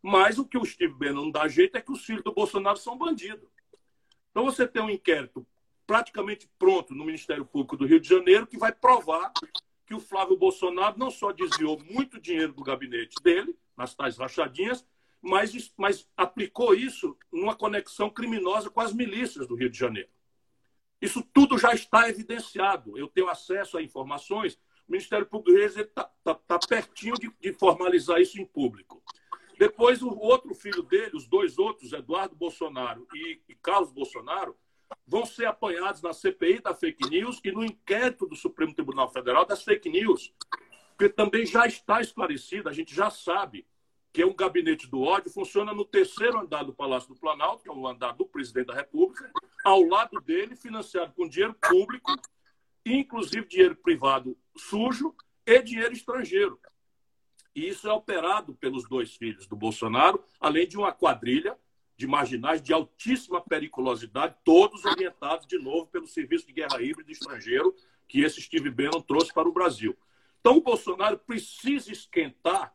[0.00, 2.78] Mas o que o Steve Bannon não dá jeito é que os filhos do Bolsonaro
[2.78, 3.48] são bandidos.
[4.30, 5.46] Então você tem um inquérito
[5.86, 9.32] praticamente pronto no Ministério Público do Rio de Janeiro que vai provar
[9.84, 14.86] que o Flávio Bolsonaro não só desviou muito dinheiro do gabinete dele, nas tais rachadinhas,
[15.20, 20.08] mas, mas aplicou isso numa conexão criminosa com as milícias do Rio de Janeiro.
[21.00, 22.96] Isso tudo já está evidenciado.
[22.96, 24.54] Eu tenho acesso a informações.
[24.86, 29.02] O Ministério Público está tá, tá pertinho de, de, formalizar isso em público.
[29.58, 34.56] Depois, o outro filho dele, os dois outros, Eduardo Bolsonaro e, e Carlos Bolsonaro,
[35.06, 39.46] vão ser apanhados na CPI da fake news e no inquérito do Supremo Tribunal Federal
[39.46, 40.34] das fake news,
[40.96, 43.66] porque também já está esclarecido, a gente já sabe
[44.12, 47.68] que é um gabinete do ódio, funciona no terceiro andar do Palácio do Planalto, que
[47.68, 49.30] é o andar do presidente da República,
[49.64, 52.10] ao lado dele, financiado com dinheiro público,
[52.84, 55.14] inclusive dinheiro privado sujo
[55.46, 56.58] e dinheiro estrangeiro.
[57.54, 61.56] E isso é operado pelos dois filhos do Bolsonaro, além de uma quadrilha
[61.96, 67.74] de marginais de altíssima periculosidade, todos orientados de novo pelo Serviço de Guerra Híbrida Estrangeiro,
[68.08, 69.96] que esse Steve Bannon trouxe para o Brasil.
[70.40, 72.74] Então, o Bolsonaro precisa esquentar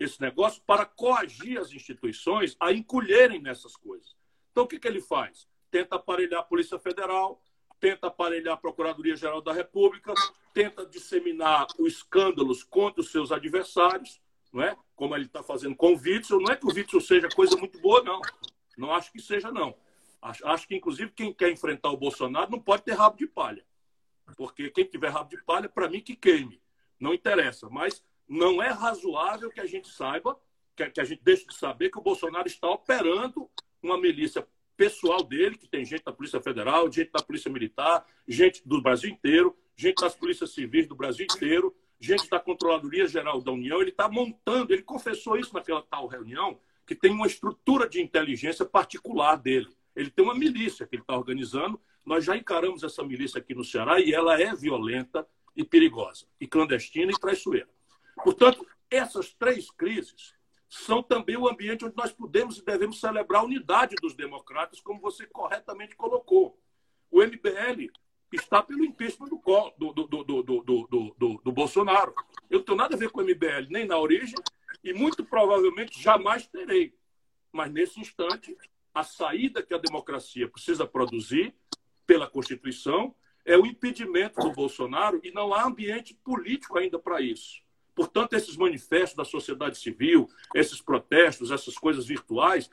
[0.00, 4.16] esse negócio para coagir as instituições a encolherem nessas coisas.
[4.50, 5.46] Então, o que, que ele faz?
[5.70, 7.40] Tenta aparelhar a Polícia Federal,
[7.78, 10.14] tenta aparelhar a Procuradoria-Geral da República,
[10.54, 14.74] tenta disseminar os escândalos contra os seus adversários, não é?
[14.96, 16.40] como ele está fazendo com o Witzel.
[16.40, 18.20] Não é que o Witzel seja coisa muito boa, não.
[18.76, 19.76] Não acho que seja, não.
[20.20, 23.64] Acho, acho que, inclusive, quem quer enfrentar o Bolsonaro não pode ter rabo de palha.
[24.36, 26.60] Porque quem tiver rabo de palha, para mim, que queime.
[26.98, 27.68] Não interessa.
[27.70, 30.38] Mas não é razoável que a gente saiba,
[30.76, 33.50] que, a gente deixe de saber que o Bolsonaro está operando
[33.82, 38.66] uma milícia pessoal dele, que tem gente da Polícia Federal, gente da Polícia Militar, gente
[38.66, 43.50] do Brasil inteiro, gente das polícias civis do Brasil inteiro, gente da Controladoria Geral da
[43.50, 43.80] União.
[43.80, 48.64] Ele está montando, ele confessou isso naquela tal reunião, que tem uma estrutura de inteligência
[48.64, 49.68] particular dele.
[49.94, 51.80] Ele tem uma milícia que ele está organizando.
[52.06, 56.46] Nós já encaramos essa milícia aqui no Ceará e ela é violenta e perigosa, e
[56.46, 57.68] clandestina e traiçoeira.
[58.16, 60.34] Portanto, essas três crises
[60.68, 65.00] são também o ambiente onde nós podemos e devemos celebrar a unidade dos democratas, como
[65.00, 66.58] você corretamente colocou.
[67.10, 67.90] O MBL
[68.32, 72.14] está pelo impeachment do, do, do, do, Bolsonaro.
[72.48, 74.38] Eu não tenho nada a ver com o MBL, nem na origem,
[74.84, 76.94] e muito provavelmente jamais terei.
[77.52, 78.56] Mas, nesse instante,
[78.94, 81.52] a saída que a democracia precisa produzir
[82.06, 87.60] pela Constituição é o impedimento do Bolsonaro e não há ambiente político ainda para isso.
[87.94, 92.70] Portanto, esses manifestos da sociedade civil, esses protestos, essas coisas virtuais,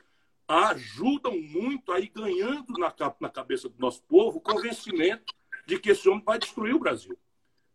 [0.48, 5.34] ajudam muito a ir ganhando na, na cabeça do nosso povo o convencimento
[5.66, 7.18] de que esse homem vai destruir o Brasil.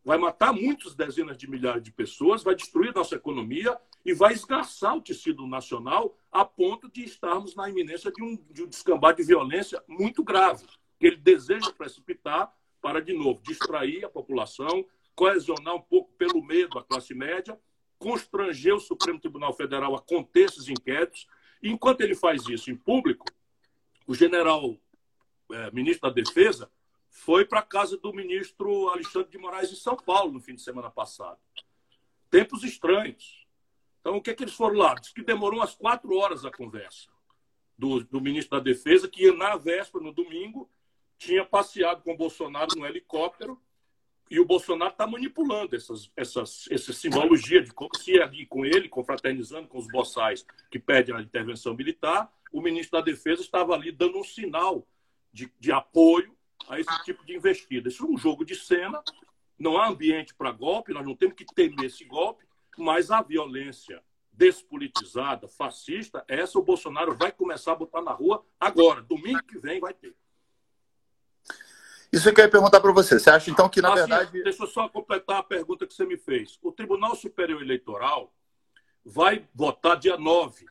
[0.04, 4.98] Vai matar muitas dezenas de milhares de pessoas, vai destruir nossa economia e vai esgarçar
[4.98, 9.24] o tecido nacional a ponto de estarmos na iminência de um, de um descambar de
[9.24, 10.66] violência muito grave,
[11.00, 16.78] que ele deseja precipitar para, de novo, distrair a população, coesionar um pouco pelo medo
[16.78, 17.60] a classe média,
[17.98, 21.28] constranger o Supremo Tribunal Federal a conter esses inquéritos.
[21.62, 23.26] Enquanto ele faz isso em público,
[24.06, 24.78] o general
[25.52, 26.70] é, ministro da Defesa
[27.10, 30.62] foi para a casa do ministro Alexandre de Moraes em São Paulo no fim de
[30.62, 31.40] semana passado.
[32.30, 33.48] Tempos estranhos.
[34.02, 34.96] Então, o que, é que eles foram lá?
[34.96, 37.08] Diz que demorou umas quatro horas a conversa
[37.78, 40.70] do, do ministro da Defesa, que na véspera, no domingo,
[41.18, 43.62] tinha passeado com Bolsonaro no helicóptero
[44.30, 48.90] e o Bolsonaro está manipulando essas, essas, essa simbologia de como se ali com ele,
[48.90, 53.92] confraternizando com os boçais que pedem a intervenção militar, o ministro da Defesa estava ali
[53.92, 54.88] dando um sinal
[55.32, 56.36] de, de apoio
[56.68, 57.90] a esse tipo de investida.
[57.90, 59.04] Isso é um jogo de cena,
[59.58, 62.46] não há ambiente para golpe, nós não temos que temer esse golpe,
[62.78, 69.02] mas a violência despolitizada, fascista, essa o Bolsonaro vai começar a botar na rua agora.
[69.02, 70.16] Domingo que vem vai ter.
[72.14, 73.18] Isso que eu ia perguntar para você.
[73.18, 74.44] Você acha então que, na assim, verdade.
[74.44, 76.60] Deixa eu só completar a pergunta que você me fez.
[76.62, 78.32] O Tribunal Superior Eleitoral
[79.04, 80.68] vai votar dia 9.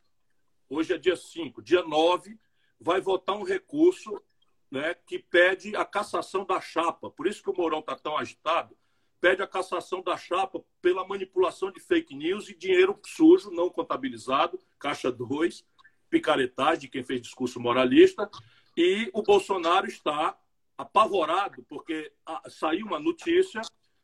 [0.69, 1.61] Hoje é dia 5.
[1.61, 2.39] Dia 9
[2.79, 4.23] vai votar um recurso
[4.71, 7.09] né, que pede a cassação da chapa.
[7.09, 8.73] Por isso que o Mourão está tão agitado,
[9.19, 14.57] pede a cassação da chapa pela manipulação de fake news e dinheiro sujo, não contabilizado,
[14.79, 15.65] caixa 2,
[16.09, 18.29] picaretagem de quem fez discurso moralista.
[18.77, 20.37] E o Bolsonaro está
[20.83, 22.11] apavorado, porque
[22.47, 23.61] saiu uma notícia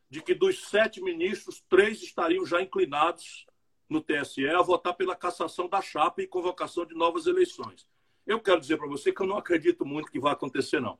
[0.09, 3.45] de que dos sete ministros, três estariam já inclinados
[3.87, 7.87] no TSE a votar pela cassação da chapa e convocação de novas eleições.
[8.25, 10.97] Eu quero dizer para você que eu não acredito muito que vai acontecer, não.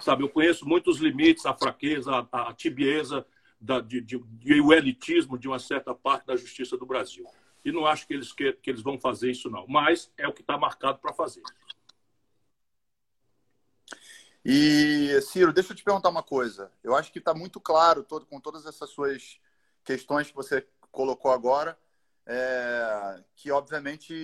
[0.00, 3.26] Sabe, eu conheço muitos limites, a fraqueza, a, a tibieza
[3.60, 7.24] da, de, de, de, o elitismo de uma certa parte da justiça do Brasil.
[7.64, 9.66] E não acho que eles, que, que eles vão fazer isso, não.
[9.68, 11.42] Mas é o que está marcado para fazer.
[14.44, 16.70] E, Ciro, deixa eu te perguntar uma coisa.
[16.82, 19.40] Eu acho que está muito claro, todo, com todas essas suas
[19.84, 21.78] questões que você colocou agora,
[22.26, 24.14] é, que, obviamente,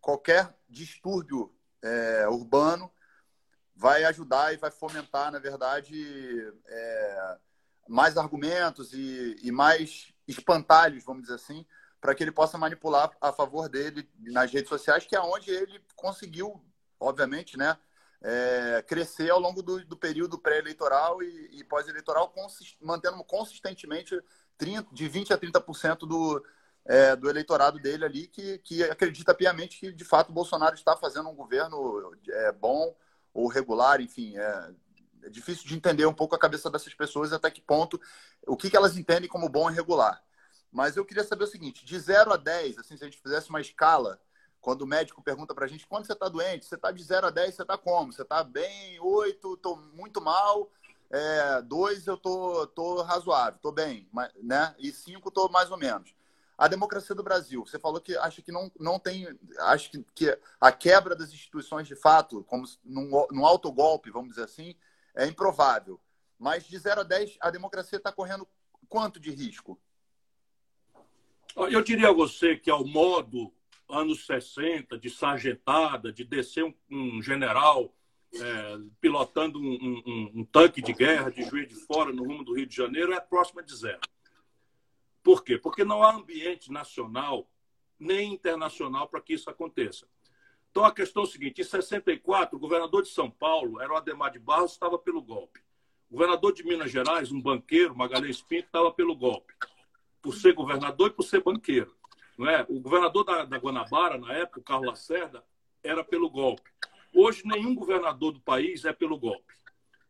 [0.00, 2.90] qualquer distúrbio é, urbano
[3.74, 7.38] vai ajudar e vai fomentar, na verdade, é,
[7.88, 11.64] mais argumentos e, e mais espantalhos, vamos dizer assim,
[12.00, 15.82] para que ele possa manipular a favor dele nas redes sociais, que é onde ele
[15.94, 16.62] conseguiu,
[17.00, 17.76] obviamente, né,
[18.22, 24.18] é, crescer ao longo do, do período pré-eleitoral e, e pós-eleitoral, consist, mantendo consistentemente
[24.58, 26.44] 30, de 20% a 30% do,
[26.84, 31.28] é, do eleitorado dele ali, que, que acredita piamente que, de fato, Bolsonaro está fazendo
[31.28, 32.94] um governo é, bom
[33.34, 34.70] ou regular, enfim, é,
[35.24, 38.00] é difícil de entender um pouco a cabeça dessas pessoas até que ponto,
[38.46, 40.22] o que, que elas entendem como bom e regular.
[40.72, 43.50] Mas eu queria saber o seguinte, de 0 a 10, assim, se a gente fizesse
[43.50, 44.20] uma escala,
[44.66, 47.28] quando o médico pergunta para a gente, quando você está doente, você está de 0
[47.28, 48.12] a 10, você está como?
[48.12, 48.98] Você está bem?
[48.98, 50.68] 8, estou muito mal.
[51.08, 54.08] É, 2, eu estou tô, tô razoável, estou bem.
[54.42, 54.74] Né?
[54.80, 56.12] E 5, estou mais ou menos.
[56.58, 59.28] A democracia do Brasil, você falou que acha que não, não tem.
[59.60, 64.46] Acho que, que a quebra das instituições de fato, como num, num autogolpe, vamos dizer
[64.46, 64.74] assim,
[65.14, 66.00] é improvável.
[66.36, 68.48] Mas de 0 a 10, a democracia está correndo
[68.88, 69.80] quanto de risco?
[71.54, 73.54] Eu diria a você que, ao modo
[73.88, 77.94] anos 60, de sargentada, de descer um, um general
[78.34, 82.54] é, pilotando um, um, um, tanque de guerra de Juiz de Fora no rumo do
[82.54, 84.00] Rio de Janeiro é próxima de zero.
[85.22, 85.58] Por quê?
[85.58, 87.50] Porque não há ambiente nacional
[87.98, 90.06] nem internacional para que isso aconteça.
[90.70, 93.96] Então a questão é a seguinte: em 64, o governador de São Paulo era o
[93.96, 95.60] Ademar de Barros, estava pelo golpe.
[96.10, 99.54] O governador de Minas Gerais, um banqueiro, Magalhães Pinto, estava pelo golpe,
[100.20, 101.95] por ser governador e por ser banqueiro.
[102.36, 102.64] Não é?
[102.68, 105.44] O governador da, da Guanabara, na época, o Carlos Lacerda,
[105.82, 106.70] era pelo golpe.
[107.14, 109.54] Hoje, nenhum governador do país é pelo golpe.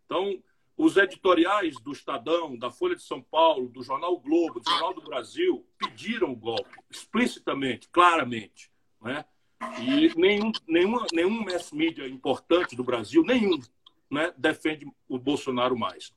[0.05, 0.43] Então,
[0.77, 5.01] os editoriais do Estadão, da Folha de São Paulo, do Jornal Globo, do Jornal do
[5.01, 8.71] Brasil, pediram o golpe, explicitamente, claramente.
[9.01, 9.25] Né?
[9.81, 13.59] E nenhum, nenhuma, nenhum mass media importante do Brasil, nenhum,
[14.11, 16.12] né, defende o Bolsonaro mais.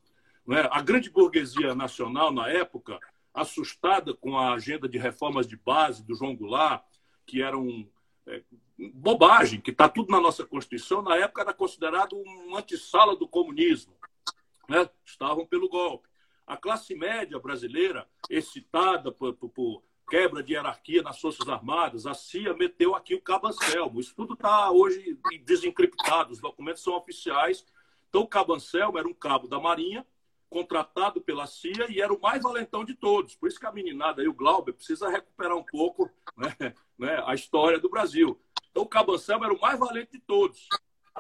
[0.45, 0.67] Né?
[0.72, 3.00] A grande burguesia nacional, na época,
[3.34, 6.84] assustada com a agenda de reformas de base do João Goulart,
[7.26, 7.88] que eram
[8.28, 8.44] é,
[8.94, 13.94] bobagem, que está tudo na nossa Constituição, na época era considerado um antessala do comunismo.
[14.68, 14.89] Né?
[15.06, 16.08] Estavam pelo golpe.
[16.46, 22.15] A classe média brasileira, excitada por, por, por quebra de hierarquia nas Forças Armadas, a
[22.15, 24.00] CIA meteu aqui o Cabo Anselmo.
[24.00, 27.63] Isso tudo está hoje desencriptado, os documentos são oficiais.
[28.10, 30.06] Então, o Cabo Anselmo era um cabo da Marinha,
[30.49, 33.35] contratado pela CIA e era o mais valentão de todos.
[33.35, 37.35] Por isso que a meninada aí, o Glauber, precisa recuperar um pouco né, né, a
[37.35, 38.39] história do Brasil.
[38.71, 40.67] Então, o Cabo Anselmo era o mais valente de todos.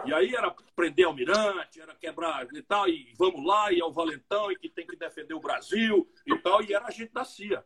[0.05, 3.91] E aí era prender almirante, era quebrar e tal, e vamos lá, e é o
[3.91, 7.65] valentão, e que tem que defender o Brasil e tal, e era agente da CIA.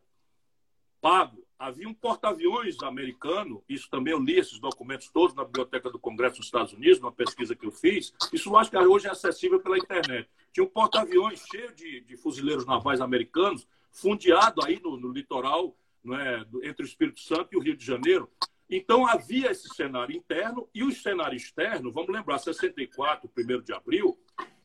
[1.03, 1.43] Pago.
[1.59, 6.37] Havia um porta-aviões americano, isso também eu li esses documentos todos na Biblioteca do Congresso
[6.37, 8.13] dos Estados Unidos, numa pesquisa que eu fiz.
[8.31, 10.29] Isso eu acho que hoje é acessível pela internet.
[10.53, 15.75] Tinha um porta-aviões cheio de, de, fuzileiros navais americanos, fundeado aí no, no litoral,
[16.09, 18.29] é, entre o Espírito Santo e o Rio de Janeiro,
[18.69, 24.17] então, havia esse cenário interno e o cenário externo, vamos lembrar, 64, 1 de abril,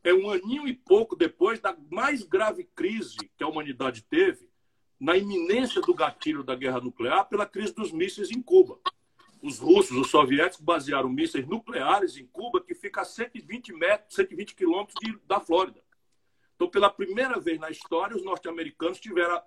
[0.03, 4.49] é um aninho e pouco depois da mais grave crise que a humanidade teve,
[4.99, 8.79] na iminência do gatilho da guerra nuclear, pela crise dos mísseis em Cuba.
[9.41, 14.53] Os russos, os soviéticos, basearam mísseis nucleares em Cuba, que fica a 120, metros, 120
[14.53, 15.81] quilômetros da Flórida.
[16.59, 19.41] Então, pela primeira vez na história, os norte-americanos tiveram.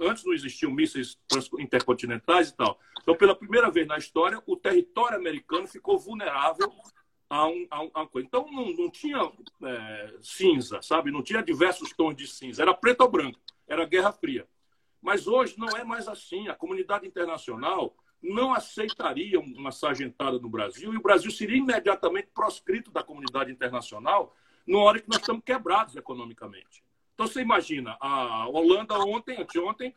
[0.00, 1.16] Antes não existiam mísseis
[1.60, 2.76] intercontinentais e tal.
[3.00, 6.72] Então, pela primeira vez na história, o território americano ficou vulnerável
[7.30, 8.26] a, um, a, um, a uma coisa.
[8.26, 9.30] Então, não, não tinha
[9.62, 11.12] é, cinza, sabe?
[11.12, 12.62] Não tinha diversos tons de cinza.
[12.62, 13.38] Era preto ou branco.
[13.68, 14.44] Era Guerra Fria.
[15.04, 16.48] Mas hoje não é mais assim.
[16.48, 22.90] A comunidade internacional não aceitaria uma sargentada no Brasil e o Brasil seria imediatamente proscrito
[22.90, 24.34] da comunidade internacional
[24.66, 26.82] numa hora que nós estamos quebrados economicamente.
[27.12, 29.94] Então, você imagina, a Holanda ontem, anteontem,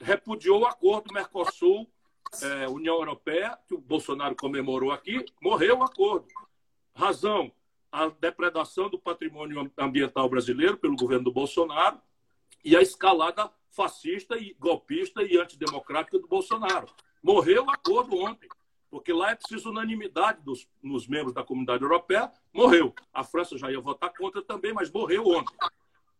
[0.00, 1.88] repudiou o acordo Mercosul,
[2.42, 6.26] é, União Europeia, que o Bolsonaro comemorou aqui, morreu o acordo.
[6.92, 7.52] Razão,
[7.92, 12.00] a depredação do patrimônio ambiental brasileiro pelo governo do Bolsonaro
[12.64, 16.86] e a escalada fascista e golpista e antidemocrática do Bolsonaro.
[17.22, 18.48] Morreu o acordo ontem
[18.90, 20.68] porque lá é preciso unanimidade dos,
[21.06, 22.30] membros da comunidade europeia.
[22.52, 22.92] Morreu.
[23.12, 25.56] A França já ia votar contra também, mas morreu ontem.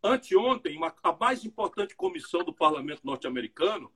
[0.01, 3.91] Anteontem, uma, a mais importante comissão do parlamento norte-americano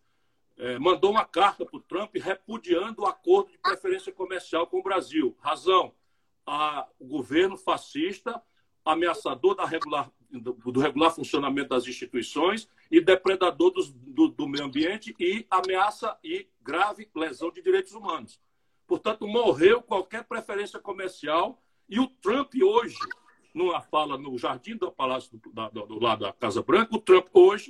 [0.57, 4.83] eh, mandou uma carta para o Trump repudiando o acordo de preferência comercial com o
[4.83, 5.35] Brasil.
[5.39, 5.95] Razão:
[6.45, 8.41] a, o governo fascista,
[8.83, 15.15] ameaçador da regular, do, do, regular funcionamento das instituições e depredador do, do meio ambiente
[15.19, 18.39] e ameaça e grave lesão de direitos humanos.
[18.88, 21.61] Portanto, morreu qualquer preferência comercial.
[21.88, 22.97] E o Trump hoje,
[23.53, 27.27] numa fala no jardim do Palácio do, da, do lado da Casa Branca, o Trump
[27.33, 27.69] hoje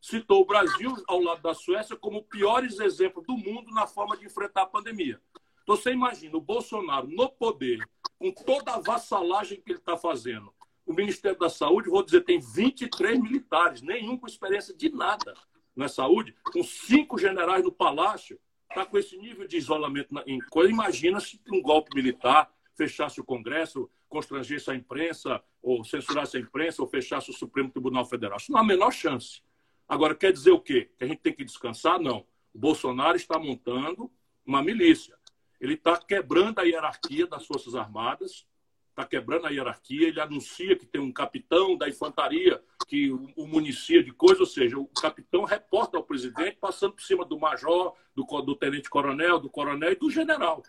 [0.00, 4.24] citou o Brasil ao lado da Suécia como piores exemplos do mundo na forma de
[4.24, 5.20] enfrentar a pandemia.
[5.62, 7.86] Então você imagina o Bolsonaro no poder,
[8.18, 10.52] com toda a vassalagem que ele está fazendo.
[10.90, 15.34] O Ministério da Saúde, vou dizer, tem 23 militares, nenhum com experiência de nada
[15.76, 18.36] na saúde, com cinco generais no palácio
[18.68, 20.68] está com esse nível de isolamento em coisa.
[20.68, 26.82] Imagina se um golpe militar fechasse o Congresso, constrangesse a imprensa, ou censurasse a imprensa,
[26.82, 28.38] ou fechasse o Supremo Tribunal Federal.
[28.38, 29.42] Isso não há a menor chance.
[29.88, 30.90] Agora, quer dizer o quê?
[30.98, 32.00] Que a gente tem que descansar?
[32.00, 32.26] Não.
[32.52, 34.10] O Bolsonaro está montando
[34.44, 35.16] uma milícia.
[35.60, 38.44] Ele está quebrando a hierarquia das Forças Armadas,
[38.90, 44.02] está quebrando a hierarquia, ele anuncia que tem um capitão da infantaria que o, municia
[44.02, 48.24] de coisa, ou seja, o capitão reporta ao presidente, passando por cima do major, do,
[48.42, 50.62] do tenente-coronel, do coronel e do general.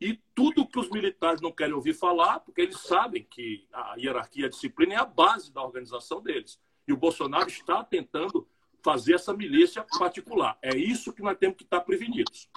[0.00, 4.46] E tudo que os militares não querem ouvir falar, porque eles sabem que a hierarquia,
[4.46, 6.58] a disciplina é a base da organização deles.
[6.88, 8.48] E o Bolsonaro está tentando
[8.82, 10.58] fazer essa milícia particular.
[10.62, 12.48] É isso que nós temos que estar prevenidos.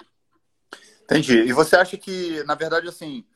[1.02, 1.36] Entendi.
[1.36, 3.26] E você acha que, na verdade, assim,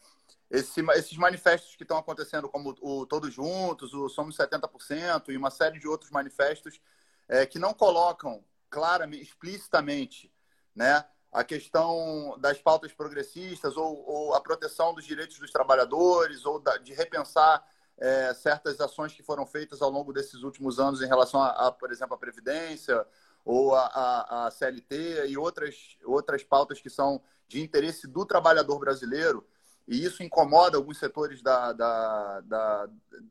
[0.50, 5.50] esse, esses manifestos que estão acontecendo, como o Todos Juntos, o Somos 70% e uma
[5.50, 6.80] série de outros manifestos
[7.28, 10.32] é, que não colocam claramente, explicitamente,
[10.74, 16.58] né, a questão das pautas progressistas ou, ou a proteção dos direitos dos trabalhadores ou
[16.58, 17.62] da, de repensar
[17.98, 21.72] é, certas ações que foram feitas ao longo desses últimos anos em relação a, a
[21.72, 23.04] por exemplo, a Previdência
[23.44, 29.46] ou a, CLT e outras, outras pautas que são de interesse do trabalhador brasileiro.
[29.88, 32.88] E isso incomoda alguns setores da, da, da,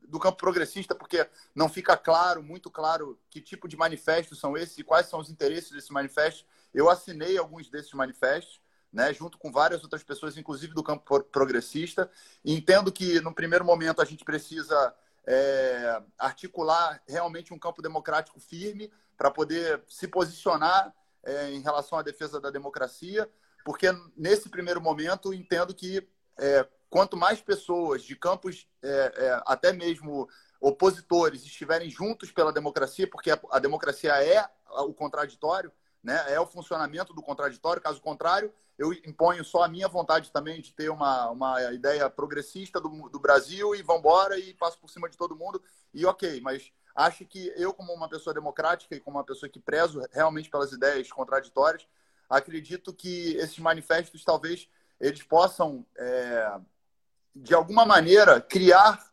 [0.08, 4.80] do campo progressista, porque não fica claro, muito claro, que tipo de manifestos são esses
[4.80, 6.45] e quais são os interesses desses manifestos.
[6.74, 8.60] Eu assinei alguns desses manifestos,
[8.91, 12.10] né, junto com várias outras pessoas, inclusive do campo progressista.
[12.43, 14.95] E entendo que, no primeiro momento, a gente precisa
[15.28, 20.91] é, articular realmente um campo democrático firme para poder se posicionar
[21.24, 23.30] é, em relação à defesa da democracia,
[23.64, 26.08] porque nesse primeiro momento entendo que
[26.39, 30.27] é, quanto mais pessoas de campos, é, é, até mesmo
[30.59, 34.47] opositores, estiverem juntos pela democracia, porque a, a democracia é
[34.81, 35.71] o contraditório,
[36.03, 36.23] né?
[36.27, 40.71] é o funcionamento do contraditório, caso contrário, eu imponho só a minha vontade também de
[40.71, 45.09] ter uma, uma ideia progressista do, do Brasil e vamos embora e passo por cima
[45.09, 45.61] de todo mundo
[45.93, 49.59] e ok, mas acho que eu como uma pessoa democrática e como uma pessoa que
[49.59, 51.88] prezo realmente pelas ideias contraditórias,
[52.29, 54.69] acredito que esses manifestos talvez
[55.00, 56.60] eles possam é,
[57.36, 59.12] de alguma maneira criar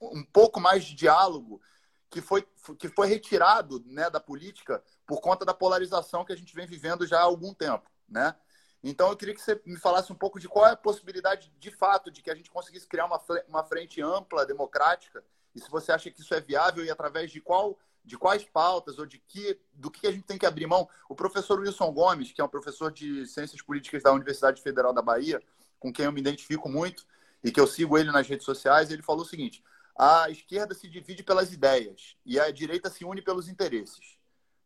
[0.00, 1.60] um pouco mais de diálogo
[2.08, 2.46] que foi,
[2.78, 7.06] que foi retirado né, da política por conta da polarização que a gente vem vivendo
[7.06, 8.34] já há algum tempo, né?
[8.82, 11.70] Então, eu queria que você me falasse um pouco de qual é a possibilidade, de
[11.70, 15.22] fato, de que a gente conseguisse criar uma, uma frente ampla, democrática,
[15.54, 18.98] e se você acha que isso é viável e através de qual de quais pautas
[18.98, 20.88] ou de que do que a gente tem que abrir mão.
[21.08, 25.02] O professor Wilson Gomes, que é um professor de Ciências Políticas da Universidade Federal da
[25.02, 25.40] Bahia,
[25.78, 27.06] com quem eu me identifico muito
[27.42, 29.62] e que eu sigo ele nas redes sociais, ele falou o seguinte:
[29.96, 34.18] a esquerda se divide pelas ideias e a direita se une pelos interesses,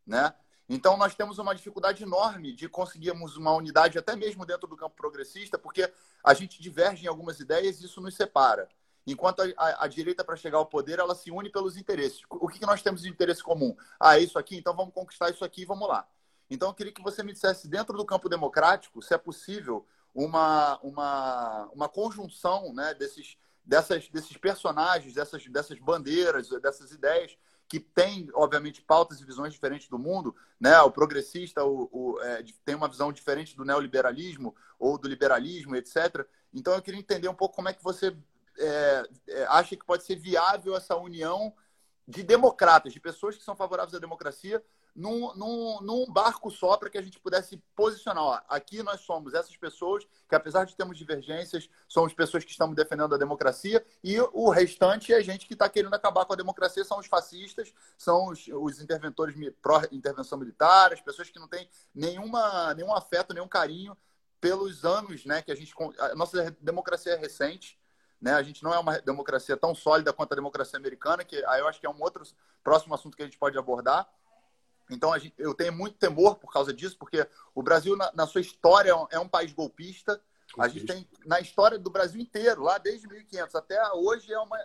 [0.07, 0.35] né?
[0.69, 4.97] Então, nós temos uma dificuldade enorme de conseguirmos uma unidade, até mesmo dentro do campo
[4.97, 8.69] progressista, porque a gente diverge em algumas ideias e isso nos separa.
[9.07, 12.23] Enquanto a, a, a direita, para chegar ao poder, ela se une pelos interesses.
[12.31, 13.77] O que, que nós temos de interesse comum?
[14.01, 14.57] Ah, é isso aqui?
[14.57, 16.07] Então vamos conquistar isso aqui e vamos lá.
[16.51, 20.79] Então, eu queria que você me dissesse, dentro do campo democrático, se é possível uma,
[20.83, 27.37] uma, uma conjunção né, desses, dessas, desses personagens, dessas, dessas bandeiras, dessas ideias,
[27.67, 30.79] que tem, obviamente, pautas e visões diferentes do mundo, né?
[30.83, 36.27] O progressista o, o é, tem uma visão diferente do neoliberalismo ou do liberalismo, etc.
[36.53, 38.15] Então, eu queria entender um pouco como é que você
[38.59, 41.55] é, é, acha que pode ser viável essa união
[42.07, 44.63] de democratas, de pessoas que são favoráveis à democracia,
[44.95, 48.23] num, num, num barco só para que a gente pudesse posicionar.
[48.23, 52.77] Ó, aqui nós somos essas pessoas que, apesar de termos divergências, somos pessoas que estamos
[52.77, 56.85] defendendo a democracia e o restante é gente que está querendo acabar com a democracia,
[56.85, 62.73] são os fascistas, são os, os interventores pró-intervenção militar, as pessoas que não têm nenhuma,
[62.75, 63.97] nenhum afeto, nenhum carinho
[64.41, 65.73] pelos anos né, que a gente.
[65.99, 67.79] A nossa democracia é recente.
[68.25, 68.33] Né?
[68.33, 71.69] A gente não é uma democracia tão sólida quanto a democracia americana, que aí eu
[71.69, 72.25] acho que é um outro
[72.63, 74.09] próximo assunto que a gente pode abordar.
[74.91, 78.41] Então, gente, eu tenho muito temor por causa disso, porque o Brasil, na, na sua
[78.41, 80.19] história, é um é país golpista.
[80.59, 84.57] A gente tem, na história do Brasil inteiro, lá desde 1500 até hoje, é uma,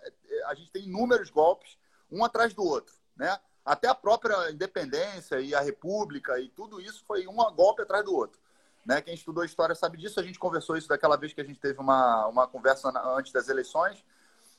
[0.45, 1.78] a gente tem inúmeros golpes,
[2.10, 2.95] um atrás do outro.
[3.18, 3.38] Né?
[3.66, 8.16] Até a própria independência e a república e tudo isso foi um golpe atrás do
[8.16, 8.39] outro.
[8.86, 9.01] Né?
[9.01, 10.19] Quem estudou história sabe disso.
[10.19, 13.49] A gente conversou isso daquela vez que a gente teve uma, uma conversa antes das
[13.49, 14.03] eleições.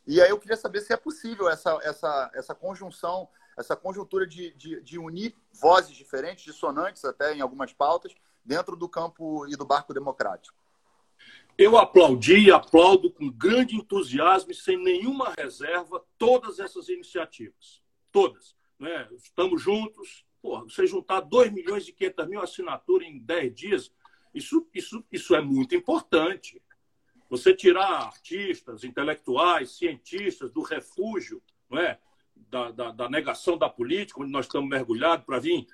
[0.06, 3.28] E aí eu queria saber se é possível essa, essa, essa conjunção
[3.60, 8.14] essa conjuntura de, de, de unir vozes diferentes, dissonantes até em algumas pautas,
[8.44, 10.58] dentro do campo e do barco democrático.
[11.58, 17.82] Eu aplaudi e aplaudo com grande entusiasmo e sem nenhuma reserva todas essas iniciativas.
[18.10, 18.56] Todas.
[18.78, 19.08] Né?
[19.12, 20.24] Estamos juntos.
[20.40, 23.92] Porra, você juntar 2 milhões e 500 mil assinaturas em 10 dias,
[24.34, 26.62] isso, isso, isso é muito importante.
[27.28, 31.98] Você tirar artistas, intelectuais, cientistas do refúgio, não é?
[32.48, 35.66] da, da, da negação da política, onde nós estamos mergulhados para vir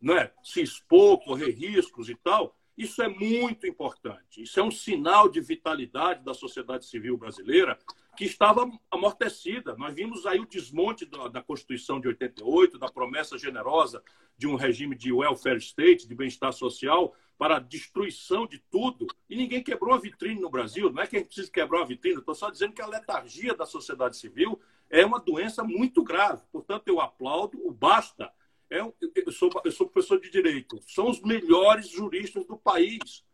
[0.00, 4.42] não é, se expor, correr riscos e tal, isso é muito importante.
[4.42, 7.78] Isso é um sinal de vitalidade da sociedade civil brasileira
[8.22, 9.74] que estava amortecida.
[9.76, 14.00] Nós vimos aí o desmonte da, da, Constituição de 88, da promessa generosa
[14.38, 19.08] de um regime de welfare state, de bem-estar social, para a destruição de tudo.
[19.28, 20.92] E ninguém quebrou a vitrine no Brasil.
[20.92, 23.56] Não é que a gente precisa quebrar a vitrine, estou só dizendo que a letargia
[23.56, 26.44] da sociedade civil é uma doença muito grave.
[26.52, 28.32] Portanto, eu aplaudo o basta.
[28.70, 30.78] É, eu, sou, eu sou professor de direito.
[30.86, 33.24] São os melhores juristas do país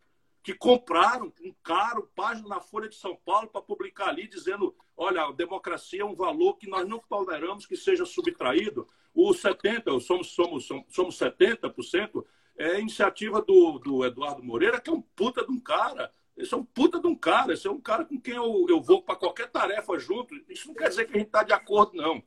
[0.48, 5.24] que compraram um caro página na Folha de São Paulo para publicar ali dizendo, olha,
[5.24, 8.88] a democracia é um valor que nós não toleramos que seja subtraído.
[9.12, 12.24] O 70, somos somos somos 70%,
[12.56, 16.10] é iniciativa do, do Eduardo Moreira, que é um puta de um cara.
[16.34, 18.80] Esse é um puta de um cara, esse é um cara com quem eu, eu
[18.80, 20.34] vou para qualquer tarefa junto.
[20.48, 22.22] Isso não quer dizer que a gente está de acordo, não.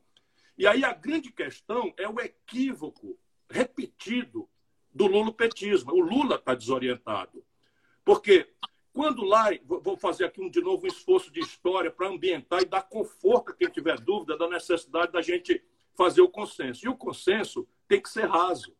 [0.56, 3.18] E aí a grande questão é o equívoco
[3.50, 4.48] repetido
[4.94, 5.92] do lulopetismo.
[5.92, 7.44] O Lula está desorientado.
[8.04, 8.48] Porque
[8.92, 12.82] quando lá, vou fazer aqui de novo um esforço de história para ambientar e dar
[12.82, 15.62] conforto a quem tiver dúvida da necessidade da gente
[15.94, 16.84] fazer o consenso.
[16.84, 18.76] E o consenso tem que ser raso.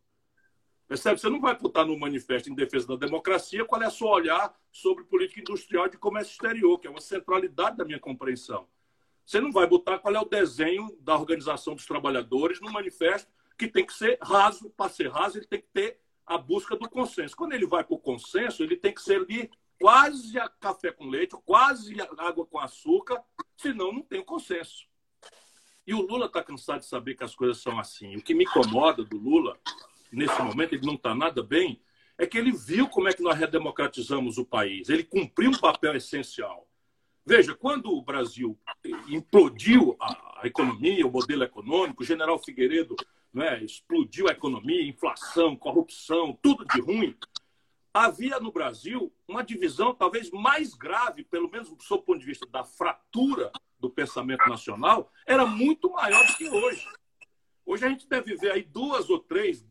[0.86, 1.18] Percebe?
[1.18, 4.54] Você não vai botar no manifesto em defesa da democracia qual é o seu olhar
[4.70, 8.68] sobre política industrial e de comércio exterior, que é uma centralidade da minha compreensão.
[9.24, 13.68] Você não vai botar qual é o desenho da organização dos trabalhadores no manifesto, que
[13.68, 14.68] tem que ser raso.
[14.70, 17.36] Para ser raso, ele tem que ter a busca do consenso.
[17.36, 19.50] Quando ele vai para o consenso, ele tem que ser ali
[19.80, 23.22] quase café com leite, quase água com açúcar,
[23.56, 24.86] senão não tem consenso.
[25.86, 28.16] E o Lula está cansado de saber que as coisas são assim.
[28.16, 29.58] O que me incomoda do Lula,
[30.12, 31.82] nesse momento, ele não está nada bem,
[32.16, 34.88] é que ele viu como é que nós redemocratizamos o país.
[34.88, 36.68] Ele cumpriu um papel essencial.
[37.26, 38.58] Veja, quando o Brasil
[39.08, 42.96] implodiu a, economia, o modelo econômico, o general Figueiredo
[43.32, 47.16] né, explodiu a economia, inflação, corrupção, tudo de ruim,
[47.92, 52.46] havia no Brasil uma divisão talvez mais grave, pelo menos do seu ponto de vista
[52.46, 56.86] da fratura do pensamento nacional, era muito maior do que hoje.
[57.64, 59.66] Hoje a gente deve ver aí duas ou três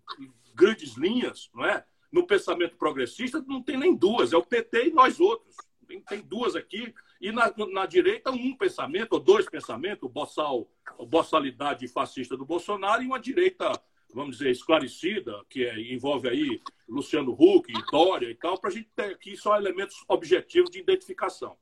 [0.53, 1.85] grandes linhas, não é?
[2.11, 5.55] No pensamento progressista não tem nem duas, é o PT e nós outros.
[5.87, 6.93] Tem, tem duas aqui.
[7.21, 13.05] E na, na direita, um pensamento, ou dois pensamentos, a bossalidade fascista do Bolsonaro e
[13.05, 13.71] uma direita,
[14.11, 16.59] vamos dizer, esclarecida, que é, envolve aí
[16.89, 21.55] Luciano Huck, Dória e tal, para a gente ter aqui só elementos objetivos de identificação.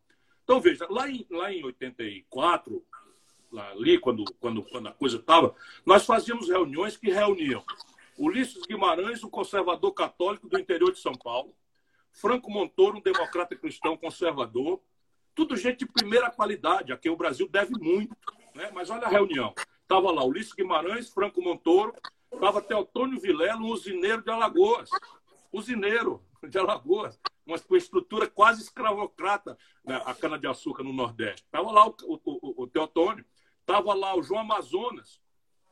[0.46, 2.82] Então, veja, lá em, lá em 84,
[3.52, 5.54] lá, ali, quando, quando, quando a coisa estava,
[5.86, 7.62] nós fazíamos reuniões que reuniam
[8.18, 11.54] Ulisses Guimarães, um conservador católico do interior de São Paulo,
[12.14, 14.82] Franco Montoro, um democrata cristão conservador,
[15.40, 18.14] tudo gente de primeira qualidade, a quem o Brasil deve muito.
[18.54, 18.70] Né?
[18.74, 19.54] Mas olha a reunião.
[19.82, 21.96] Estava lá Ulisses Guimarães, Franco Montoro,
[22.34, 24.90] estava Teotônio Vilela, um usineiro de Alagoas.
[25.50, 27.18] Usineiro de Alagoas.
[27.46, 30.02] Uma, estrutura quase escravocrata, né?
[30.06, 31.46] a cana-de-açúcar no Nordeste.
[31.46, 33.24] Estava lá o, o, o, Teotônio.
[33.62, 35.22] Estava lá o João Amazonas,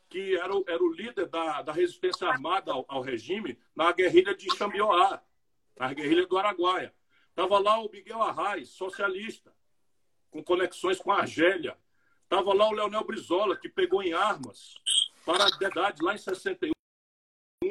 [0.08, 4.34] que era o, era o líder da, da resistência armada ao, ao regime na guerrilha
[4.34, 5.22] de Xambioá,
[5.78, 6.96] na guerrilha do Araguaia.
[7.32, 9.57] Estava lá o Miguel Arraes, socialista,
[10.38, 11.76] com conexões com a Argélia.
[12.24, 14.76] Estava lá o Leonel Brizola, que pegou em armas
[15.26, 16.72] para a verdade lá em 61,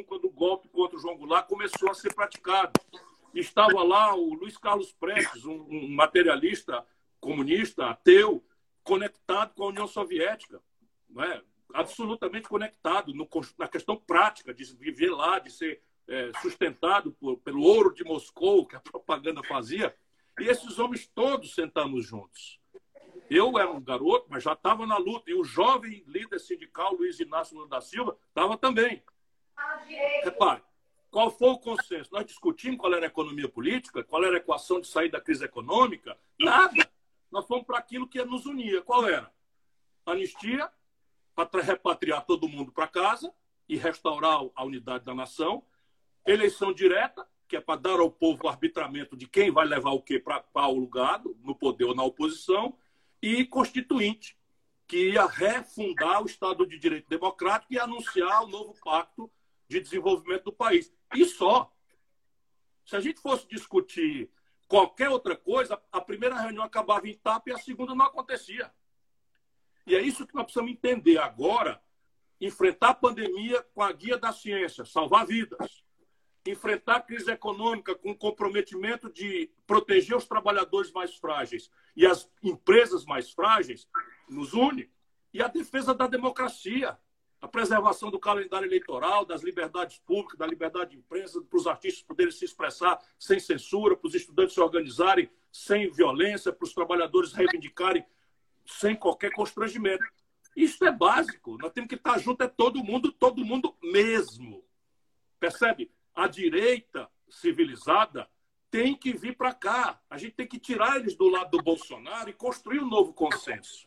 [0.05, 2.73] quando o golpe contra o João Goulart começou a ser praticado.
[3.35, 6.85] Estava lá o Luiz Carlos Prestes, um, um materialista
[7.21, 8.45] comunista, ateu,
[8.83, 10.61] conectado com a União Soviética.
[11.09, 11.43] Não é?
[11.75, 17.62] absolutamente conectado no, na questão prática de viver lá, de ser é, sustentado por, pelo
[17.62, 19.95] ouro de Moscou, que a propaganda fazia,
[20.39, 22.61] e esses homens todos sentamos juntos.
[23.28, 27.18] Eu era um garoto, mas já estava na luta, e o jovem líder sindical, Luiz
[27.18, 29.03] Inácio Lula da Silva, estava também.
[30.22, 30.62] Repare,
[31.11, 32.11] qual foi o consenso?
[32.12, 35.45] Nós discutimos qual era a economia política, qual era a equação de sair da crise
[35.45, 36.16] econômica?
[36.39, 36.89] Nada.
[37.30, 38.82] Nós fomos para aquilo que nos unia.
[38.82, 39.32] Qual era?
[40.05, 40.70] Anistia,
[41.34, 43.32] para repatriar todo mundo para casa
[43.68, 45.64] e restaurar a unidade da nação
[46.26, 50.03] eleição direta, que é para dar ao povo o arbitramento de quem vai levar o
[50.03, 52.77] quê para o lugar, no poder ou na oposição,
[53.23, 54.37] e constituinte,
[54.87, 59.31] que ia refundar o Estado de Direito Democrático e anunciar o novo pacto
[59.69, 60.93] de desenvolvimento do país.
[61.15, 61.73] E só.
[62.85, 64.31] Se a gente fosse discutir
[64.69, 68.73] qualquer outra coisa, a primeira reunião acabava em tapa e a segunda não acontecia.
[69.87, 71.83] E é isso que nós precisamos entender agora,
[72.41, 75.86] enfrentar a pandemia com a guia da ciência, salvar vidas
[76.51, 82.31] enfrentar a crise econômica com o comprometimento de proteger os trabalhadores mais frágeis e as
[82.43, 83.89] empresas mais frágeis
[84.29, 84.91] nos une,
[85.33, 86.97] e a defesa da democracia,
[87.41, 92.03] a preservação do calendário eleitoral, das liberdades públicas, da liberdade de imprensa, para os artistas
[92.03, 97.33] poderem se expressar sem censura, para os estudantes se organizarem sem violência, para os trabalhadores
[97.33, 98.05] reivindicarem
[98.65, 100.05] sem qualquer constrangimento.
[100.57, 101.59] Isso é básico.
[101.59, 104.65] Nós temos que estar junto, é todo mundo, todo mundo mesmo.
[105.39, 105.91] Percebe?
[106.17, 108.29] A direita civilizada
[108.71, 110.01] tem que vir para cá.
[110.09, 113.87] A gente tem que tirar eles do lado do Bolsonaro e construir um novo consenso.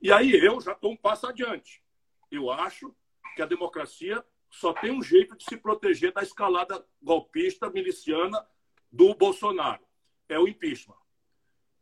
[0.00, 1.82] E aí eu já estou um passo adiante.
[2.30, 2.94] Eu acho
[3.34, 8.44] que a democracia só tem um jeito de se proteger da escalada golpista, miliciana
[8.90, 9.84] do Bolsonaro.
[10.28, 10.96] é o impeachment.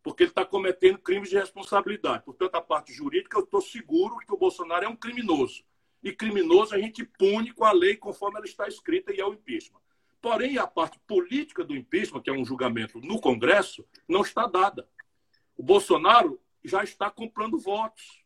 [0.03, 2.25] Porque ele está cometendo crimes de responsabilidade.
[2.25, 5.65] Portanto, a parte jurídica, eu estou seguro que o Bolsonaro é um criminoso.
[6.03, 9.33] E criminoso a gente pune com a lei conforme ela está escrita e é o
[9.33, 9.81] impeachment.
[10.25, 14.89] Porém, a parte política do impeachment, que é um julgamento no Congresso, não está dada.
[15.55, 18.25] O Bolsonaro já está comprando votos,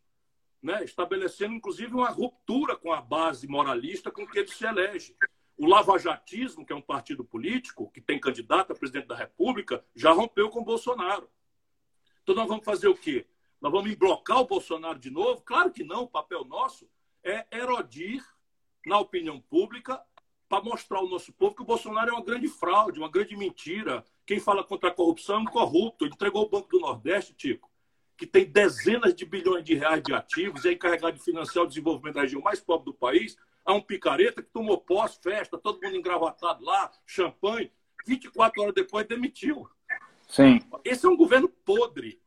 [0.62, 0.84] né?
[0.84, 5.16] estabelecendo, inclusive, uma ruptura com a base moralista com que ele se elege.
[5.56, 10.12] O lavajatismo, que é um partido político, que tem candidato a presidente da República, já
[10.12, 11.28] rompeu com o Bolsonaro.
[12.22, 13.26] Então nós vamos fazer o quê?
[13.60, 15.42] Nós vamos emblocar o Bolsonaro de novo?
[15.42, 16.04] Claro que não.
[16.04, 16.88] O papel nosso
[17.24, 18.24] é erodir
[18.86, 20.00] na opinião pública
[20.48, 24.04] para mostrar ao nosso povo que o Bolsonaro é uma grande fraude, uma grande mentira.
[24.26, 26.04] Quem fala contra a corrupção é um corrupto.
[26.04, 27.70] Ele entregou o Banco do Nordeste, Tico,
[28.16, 31.68] que tem dezenas de bilhões de reais de ativos e é encarregado de financiar o
[31.68, 35.82] desenvolvimento da região mais pobre do país, a um picareta que tomou posse, festa, todo
[35.82, 37.70] mundo engravatado lá, champanhe,
[38.06, 39.68] 24 horas depois demitiu.
[40.26, 40.60] Sim.
[40.82, 42.20] Esse é um governo podre,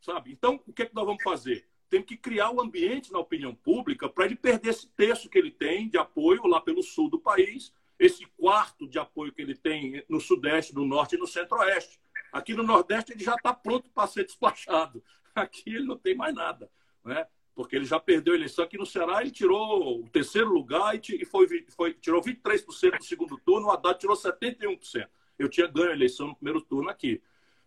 [0.00, 0.32] sabe?
[0.32, 1.68] Então, o que, é que nós vamos fazer?
[1.94, 5.38] Tem que criar o um ambiente na opinião pública para ele perder esse terço que
[5.38, 9.54] ele tem de apoio lá pelo sul do país, esse quarto de apoio que ele
[9.54, 12.00] tem no sudeste, no norte e no centro-oeste.
[12.32, 15.04] Aqui no nordeste ele já está pronto para ser despachado.
[15.36, 16.68] Aqui ele não tem mais nada.
[17.04, 17.24] Né?
[17.54, 21.24] porque ele já perdeu a eleição aqui no Ceará, ele tirou o terceiro lugar e
[21.24, 25.08] foi, foi, tirou 23% no segundo turno, o Haddad tirou 71%.
[25.38, 27.22] Eu tinha ganho a eleição no primeiro turno aqui.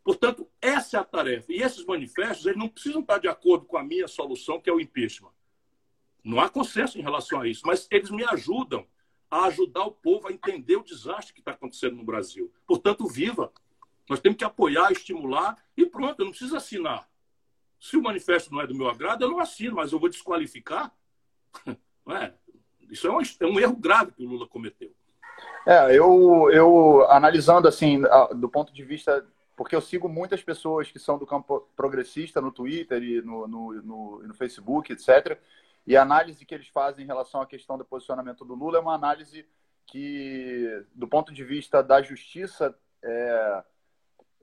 [0.08, 1.51] Portanto, essa é a tarefa.
[1.51, 4.74] E esses manifestos, eles não precisam estar de acordo com a minha solução, que é
[4.74, 5.34] o impeachment.
[6.24, 8.88] Não há consenso em relação a isso, mas eles me ajudam
[9.30, 12.49] a ajudar o povo a entender o desastre que está acontecendo no Brasil.
[12.66, 13.51] Portanto, viva!
[14.10, 17.05] Nós temos que apoiar, estimular e pronto, eu não preciso assinar.
[17.78, 20.95] Se o manifesto não é do meu agrado, eu não assino, mas eu vou desqualificar.
[22.10, 22.32] É?
[22.89, 24.95] Isso é um, é um erro grave que o Lula cometeu.
[25.68, 28.01] É, eu, eu analisando assim,
[28.34, 29.28] do ponto de vista.
[29.58, 33.74] Porque eu sigo muitas pessoas que são do campo progressista no Twitter e no, no,
[33.82, 35.38] no, no Facebook, etc.
[35.86, 38.82] E a análise que eles fazem em relação à questão do posicionamento do Lula é
[38.82, 39.45] uma análise
[39.88, 43.64] que, do ponto de vista da justiça, é,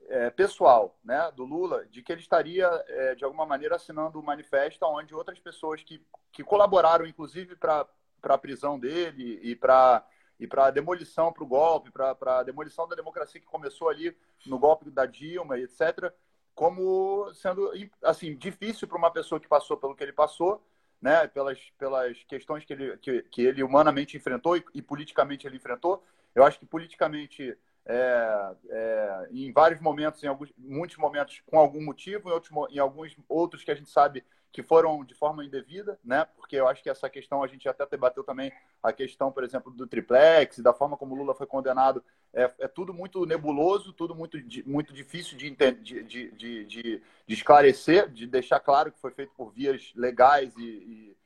[0.07, 4.23] é, pessoal né, do Lula de que ele estaria, é, de alguma maneira, assinando um
[4.23, 7.87] manifesto onde outras pessoas que, que colaboraram, inclusive, para
[8.23, 10.05] a prisão dele e para
[10.39, 14.15] e para demolição, para o golpe, para a demolição da democracia que começou ali
[14.45, 16.11] no golpe da Dilma, etc.,
[16.53, 17.69] como sendo
[18.03, 20.63] assim difícil para uma pessoa que passou pelo que ele passou,
[21.01, 25.57] né, pelas, pelas questões que ele, que, que ele humanamente enfrentou e, e politicamente ele
[25.57, 26.03] enfrentou.
[26.33, 31.83] Eu acho que politicamente é, é, em vários momentos, em alguns, muitos momentos com algum
[31.83, 34.23] motivo, em, outros, em alguns outros que a gente sabe
[34.55, 36.25] que foram de forma indevida, né?
[36.37, 39.69] Porque eu acho que essa questão a gente até debateu também a questão, por exemplo,
[39.69, 42.01] do triplex, da forma como Lula foi condenado,
[42.33, 48.09] é, é tudo muito nebuloso, tudo muito, muito difícil de, de, de, de, de esclarecer,
[48.09, 51.17] de deixar claro que foi feito por vias legais e, e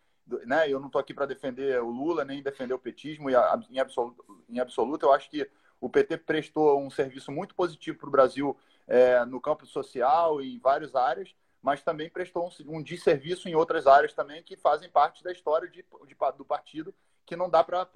[0.48, 0.68] né?
[0.68, 3.34] Eu não estou aqui para defender o Lula nem defender o petismo e
[3.70, 5.48] em absoluto, em absoluto eu acho que
[5.80, 8.58] o PT prestou um serviço muito positivo para o Brasil
[8.88, 13.56] é, no campo social e em várias áreas, mas também prestou um, um desserviço em
[13.56, 16.94] outras áreas também que fazem parte da história de, de, do partido,
[17.26, 17.88] que não dá para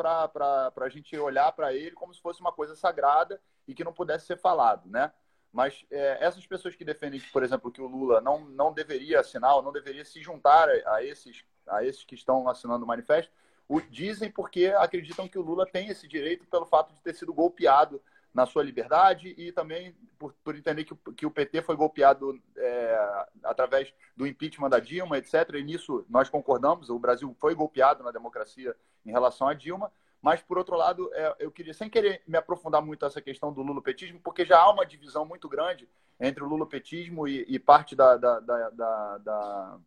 [0.76, 4.26] a gente olhar para ele como se fosse uma coisa sagrada e que não pudesse
[4.26, 5.12] ser falado, né?
[5.52, 9.56] Mas é, essas pessoas que defendem, por exemplo, que o Lula não, não deveria assinar,
[9.56, 13.32] ou não deveria se juntar a esses, a esses que estão assinando o manifesto,
[13.68, 17.34] o dizem porque acreditam que o Lula tem esse direito pelo fato de ter sido
[17.34, 18.02] golpeado
[18.34, 23.26] na sua liberdade e também por, por entender que, que, o PT foi golpeado é,
[23.44, 25.52] através do impeachment da Dilma, etc.
[25.54, 28.76] E nisso nós concordamos, o Brasil foi golpeado na democracia
[29.06, 29.92] em relação à Dilma.
[30.22, 33.62] Mas, por outro lado, é, eu queria, sem querer me aprofundar muito nessa questão do
[33.62, 38.16] lulopetismo, porque já há uma divisão muito grande entre o lulopetismo e, e parte da,
[38.16, 39.80] da, da, da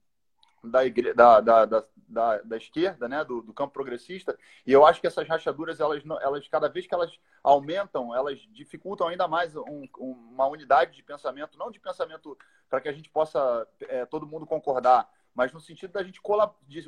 [0.70, 1.14] da, igre...
[1.14, 5.06] da, da, da, da, da, esquerda, né, do, do, campo progressista, e eu acho que
[5.06, 10.46] essas rachaduras, elas, elas cada vez que elas aumentam, elas dificultam ainda mais um, uma
[10.46, 12.36] unidade de pensamento, não de pensamento
[12.68, 16.20] para que a gente possa é, todo mundo concordar, mas no sentido da gente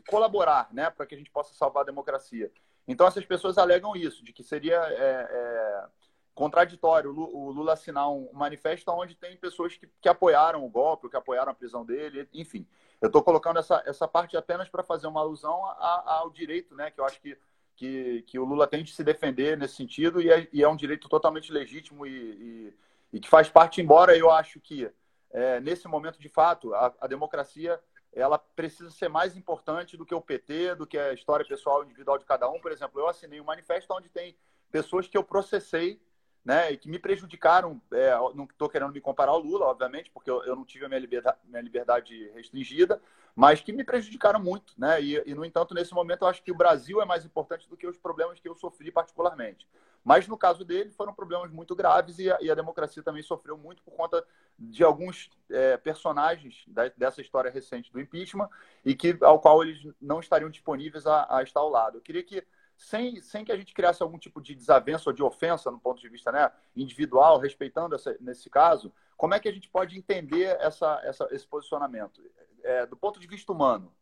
[0.07, 2.51] colaborar, né, para que a gente possa salvar a democracia.
[2.87, 5.87] Então essas pessoas alegam isso, de que seria é, é,
[6.35, 11.17] contraditório o Lula assinar um manifesto onde tem pessoas que, que apoiaram o golpe, que
[11.17, 12.65] apoiaram a prisão dele, enfim.
[13.01, 16.91] Eu estou colocando essa, essa parte apenas para fazer uma alusão a, ao direito, né?
[16.91, 17.39] Que eu acho que,
[17.77, 20.77] que, que, o Lula tem de se defender nesse sentido e é, e é um
[20.77, 22.75] direito totalmente legítimo e, e,
[23.15, 24.91] e, que faz parte, embora eu acho que
[25.31, 27.81] é, nesse momento, de fato, a, a, democracia
[28.13, 32.19] ela precisa ser mais importante do que o PT, do que a história pessoal individual
[32.19, 32.59] de cada um.
[32.61, 34.35] Por exemplo, eu assinei um manifesto onde tem
[34.73, 36.01] pessoas que eu processei
[36.49, 37.79] né, e que me prejudicaram.
[37.93, 40.89] É, não estou querendo me comparar ao Lula, obviamente, porque eu, eu não tive a
[40.89, 43.03] minha liberdade, minha liberdade, restringida,
[43.37, 44.73] mas que me prejudicaram muito.
[44.79, 45.03] Né?
[45.03, 47.77] E, e, no entanto, nesse momento, eu acho que o Brasil é mais importante do
[47.77, 49.69] que os problemas que eu sofri particularmente.
[50.03, 53.59] Mas no caso dele, foram problemas muito graves e a, e a democracia também sofreu
[53.59, 54.25] muito por conta
[54.59, 58.49] de alguns é, personagens da, dessa história recente do impeachment
[58.83, 61.99] e que ao qual eles não estariam disponíveis a, a estar ao lado.
[61.99, 62.43] Eu queria que
[62.79, 66.01] sem, sem que a gente criasse algum tipo de desavença ou de ofensa no ponto
[66.01, 70.57] de vista né, individual, respeitando essa, nesse caso, como é que a gente pode entender
[70.61, 72.23] essa, essa, esse posicionamento?
[72.63, 73.93] É, do ponto de vista humano.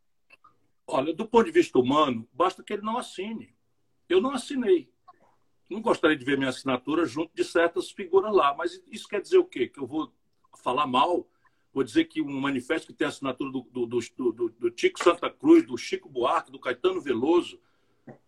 [0.86, 3.56] Olha, do ponto de vista humano, basta que ele não assine.
[4.08, 4.92] Eu não assinei.
[5.70, 9.38] Não gostaria de ver minha assinatura junto de certas figuras lá, mas isso quer dizer
[9.38, 9.66] o quê?
[9.66, 10.12] Que eu vou
[10.62, 11.26] falar mal?
[11.72, 14.00] Vou dizer que um manifesto que tem a assinatura do, do, do,
[14.32, 17.58] do, do Tico Santa Cruz, do Chico Buarque, do Caetano Veloso,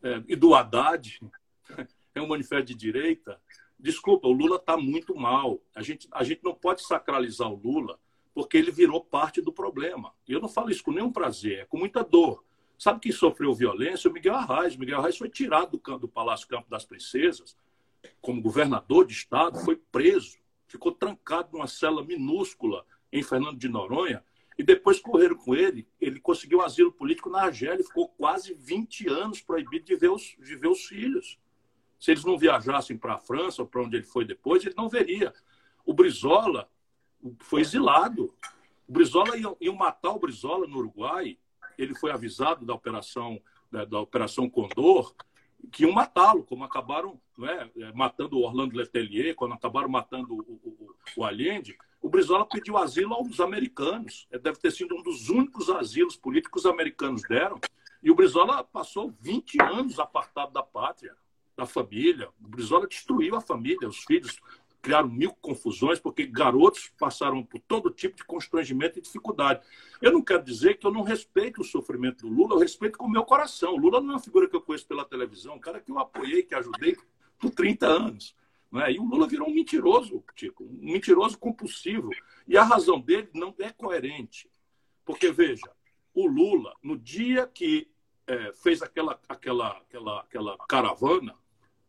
[0.02, 1.20] é, e do Haddad,
[2.14, 3.40] é um manifesto de direita.
[3.78, 5.60] Desculpa, o Lula está muito mal.
[5.74, 7.98] A gente, a gente não pode sacralizar o Lula
[8.34, 10.12] porque ele virou parte do problema.
[10.26, 12.44] E eu não falo isso com nenhum prazer, é com muita dor.
[12.78, 14.08] Sabe quem sofreu violência?
[14.08, 14.76] O Miguel Arraes.
[14.76, 17.56] O Miguel Arraes foi tirado do, do Palácio Campo das Princesas
[18.20, 24.22] como governador de estado, foi preso, ficou trancado numa cela minúscula em Fernando de Noronha
[24.58, 25.86] e depois correram com ele.
[26.00, 30.36] Ele conseguiu asilo político na Argélia e ficou quase 20 anos proibido de ver os,
[30.36, 31.38] de ver os filhos.
[31.98, 35.32] Se eles não viajassem para a França para onde ele foi depois, ele não veria.
[35.86, 36.68] O Brizola
[37.38, 38.34] foi exilado.
[38.88, 41.38] O Brizola ia, ia matar o Brizola no Uruguai.
[41.76, 43.40] Ele foi avisado da operação
[43.70, 45.14] da, da operação Condor
[45.72, 50.96] que iam matá-lo, como acabaram é, matando o Orlando Letelier, quando acabaram matando o, o,
[51.16, 51.76] o Allende.
[52.00, 54.26] O Brizola pediu asilo aos americanos.
[54.30, 57.60] Deve ter sido um dos únicos asilos políticos americanos deram.
[58.02, 61.14] E o Brizola passou 20 anos apartado da pátria,
[61.56, 62.28] da família.
[62.40, 64.38] O Brizola destruiu a família, os filhos
[64.80, 69.60] criaram mil confusões, porque garotos passaram por todo tipo de constrangimento e dificuldade.
[70.00, 73.06] Eu não quero dizer que eu não respeito o sofrimento do Lula, eu respeito com
[73.06, 73.74] o meu coração.
[73.74, 75.98] O Lula não é uma figura que eu conheço pela televisão, um cara que eu
[75.98, 76.96] apoiei, que ajudei
[77.38, 78.34] por 30 anos.
[78.70, 78.92] Né?
[78.92, 82.10] E o Lula virou um mentiroso, Tico, um mentiroso compulsivo.
[82.46, 84.50] E a razão dele não é coerente.
[85.04, 85.70] Porque, veja,
[86.14, 87.88] o Lula, no dia que
[88.26, 91.34] é, fez aquela, aquela, aquela, aquela caravana,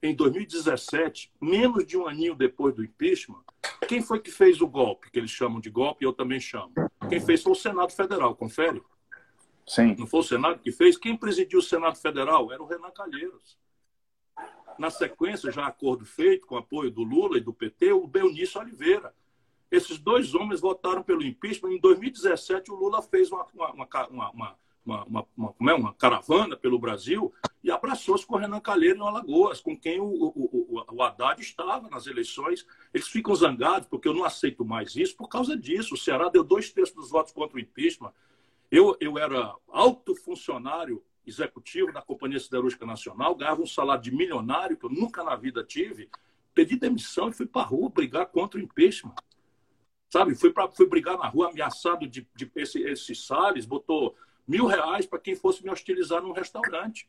[0.02, 3.44] em 2017, menos de um aninho depois do impeachment,
[3.88, 6.72] quem foi que fez o golpe, que eles chamam de golpe, eu também chamo?
[7.10, 8.82] Quem fez foi o Senado Federal, confere?
[9.68, 9.96] Sim.
[9.98, 10.98] Não foi o Senado que fez?
[10.98, 13.58] Quem presidiu o Senado Federal era o Renan Calheiros.
[14.80, 19.14] Na sequência, já acordo feito, com apoio do Lula e do PT, o Belnício Oliveira.
[19.70, 21.74] Esses dois homens votaram pelo impeachment.
[21.74, 23.72] Em 2017, o Lula fez uma uma,
[24.08, 24.56] uma,
[24.88, 25.74] uma, uma, é?
[25.74, 30.06] uma caravana pelo Brasil e abraçou-se com o Renan Calheiro em Alagoas, com quem o,
[30.06, 32.66] o, o, o Haddad estava nas eleições.
[32.94, 35.94] Eles ficam zangados porque eu não aceito mais isso por causa disso.
[35.94, 38.14] O Ceará deu dois terços dos votos contra o impeachment.
[38.72, 44.76] Eu, eu era alto funcionário executivo da Companhia Siderúrgica Nacional, ganhava um salário de milionário,
[44.76, 46.10] que eu nunca na vida tive,
[46.54, 49.16] pedi demissão e fui para a rua brigar contra o impeachment.
[50.10, 54.16] Sabe, fui, pra, fui brigar na rua ameaçado de, de esse, esse Salles, botou
[54.48, 57.08] mil reais para quem fosse me hostilizar num restaurante.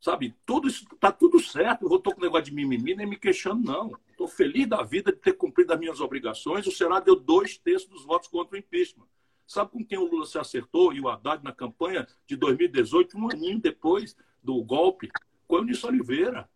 [0.00, 1.88] Sabe, tudo isso está tudo certo.
[1.88, 3.90] Vou estou com negócio de mimimi, nem me queixando, não.
[4.10, 6.66] Estou feliz da vida de ter cumprido as minhas obrigações.
[6.66, 9.06] O Senado deu dois terços dos votos contra o impeachment.
[9.46, 13.30] Sabe com quem o Lula se acertou e o Haddad na campanha de 2018, um
[13.30, 15.10] aninho depois do golpe?
[15.46, 16.48] Com o Eunice Oliveira.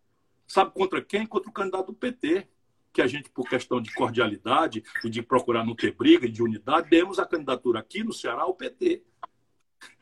[0.47, 1.25] Sabe contra quem?
[1.25, 2.47] Contra o candidato do PT.
[2.91, 6.41] Que a gente, por questão de cordialidade e de procurar não ter briga e de
[6.41, 9.03] unidade, demos a candidatura aqui no Ceará ao PT.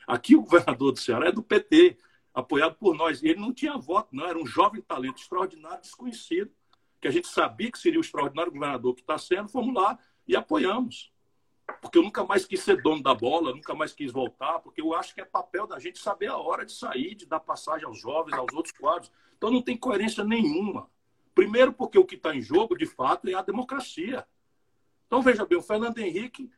[0.07, 1.97] Aqui o governador do Ceará é do PT,
[2.33, 3.21] apoiado por nós.
[3.21, 4.25] E ele não tinha voto, não.
[4.25, 6.49] Era um jovem talento extraordinário, desconhecido,
[7.01, 9.49] que a gente sabia que seria o extraordinário governador que está sendo.
[9.49, 11.11] Fomos lá e apoiamos.
[11.82, 14.93] Porque eu nunca mais quis ser dono da bola, nunca mais quis voltar, porque eu
[14.93, 17.99] acho que é papel da gente saber a hora de sair, de dar passagem aos
[17.99, 19.11] jovens, aos outros quadros.
[19.38, 20.89] Então não tem coerência nenhuma.
[21.36, 24.26] Primeiro, porque o que está em jogo, de fato, é a democracia.
[25.05, 26.49] Então, veja bem, o Fernando Henrique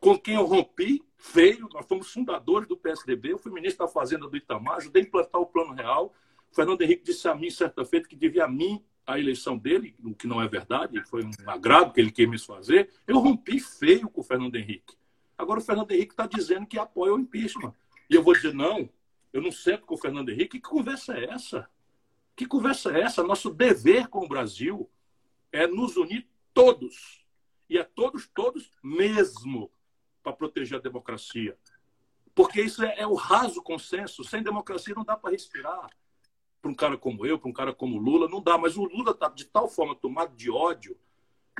[0.00, 1.68] com quem eu rompi, feio.
[1.72, 3.32] Nós fomos fundadores do PSDB.
[3.32, 6.12] Eu fui ministro da Fazenda do Itamar, ajudei a implantar o Plano Real.
[6.50, 9.96] O Fernando Henrique disse a mim, certa feita, que devia a mim a eleição dele,
[10.04, 12.90] o que não é verdade, foi um agrado que ele quis fazer.
[13.06, 14.94] Eu rompi feio com o Fernando Henrique.
[15.36, 17.72] Agora o Fernando Henrique está dizendo que apoia o impeachment.
[18.10, 18.86] E eu vou dizer, não,
[19.32, 20.60] eu não sento com o Fernando Henrique.
[20.60, 21.70] Que conversa é essa?
[22.36, 23.22] Que conversa é essa?
[23.22, 24.90] Nosso dever com o Brasil
[25.50, 27.24] é nos unir todos.
[27.70, 29.70] E é todos, todos mesmo
[30.22, 31.56] para proteger a democracia.
[32.34, 34.22] Porque isso é, é, o raso consenso.
[34.22, 35.88] Sem democracia não dá para respirar.
[36.60, 38.58] Para um cara como eu, para um cara como Lula, não dá.
[38.58, 40.96] Mas o Lula está de tal forma tomado de ódio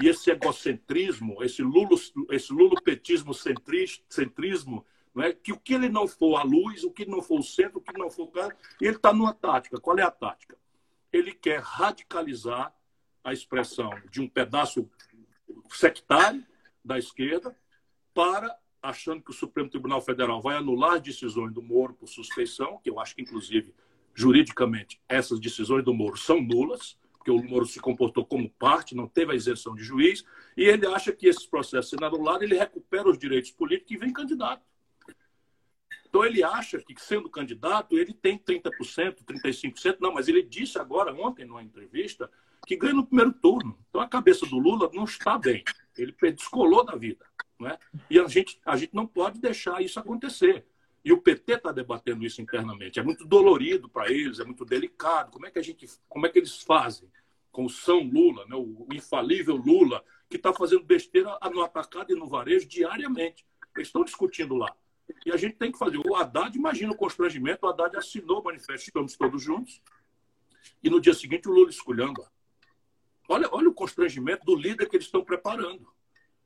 [0.01, 1.97] e esse egocentrismo, esse, lulo,
[2.31, 5.33] esse lulopetismo centrismo, não é?
[5.33, 7.83] que o que ele não for a luz, o que não for o centro, o
[7.83, 9.81] que não for o cara, ele está numa tática.
[9.81, 10.57] Qual é a tática?
[11.13, 12.73] Ele quer radicalizar
[13.25, 14.89] a expressão de um pedaço
[15.71, 16.47] sectário
[16.85, 17.57] da esquerda
[18.15, 22.89] para achando que o Supremo Tribunal Federal vai anular decisões do Moro por suspeição, que
[22.89, 23.75] eu acho que, inclusive,
[24.19, 29.07] juridicamente, essas decisões do Moro são nulas, porque o Moro se comportou como parte, não
[29.07, 30.25] teve a isenção de juiz,
[30.57, 34.13] e ele acha que esses processos sendo anulados, ele recupera os direitos políticos e vem
[34.13, 34.61] candidato.
[36.09, 41.15] Então ele acha que, sendo candidato, ele tem 30%, 35%, não, mas ele disse agora,
[41.15, 42.29] ontem, numa entrevista,
[42.67, 43.79] que ganha no primeiro turno.
[43.89, 45.63] Então a cabeça do Lula não está bem.
[45.97, 47.25] Ele descolou da vida.
[47.61, 47.79] Né?
[48.11, 50.67] E a gente, a gente não pode deixar isso acontecer.
[51.05, 52.99] E o PT está debatendo isso internamente.
[52.99, 55.31] É muito dolorido para eles, é muito delicado.
[55.31, 57.09] Como é que a gente, como é que eles fazem
[57.51, 58.57] com o São Lula, né?
[58.57, 63.47] o infalível Lula, que está fazendo besteira no atacado e no varejo diariamente?
[63.75, 64.75] Eles estão discutindo lá.
[65.25, 65.99] E a gente tem que fazer.
[65.99, 69.81] O Haddad, imagina o constrangimento, o Haddad assinou o manifesto, estamos todos juntos,
[70.83, 72.23] e no dia seguinte o Lula escolhendo.
[73.29, 75.87] Olha, olha o constrangimento do líder que eles estão preparando.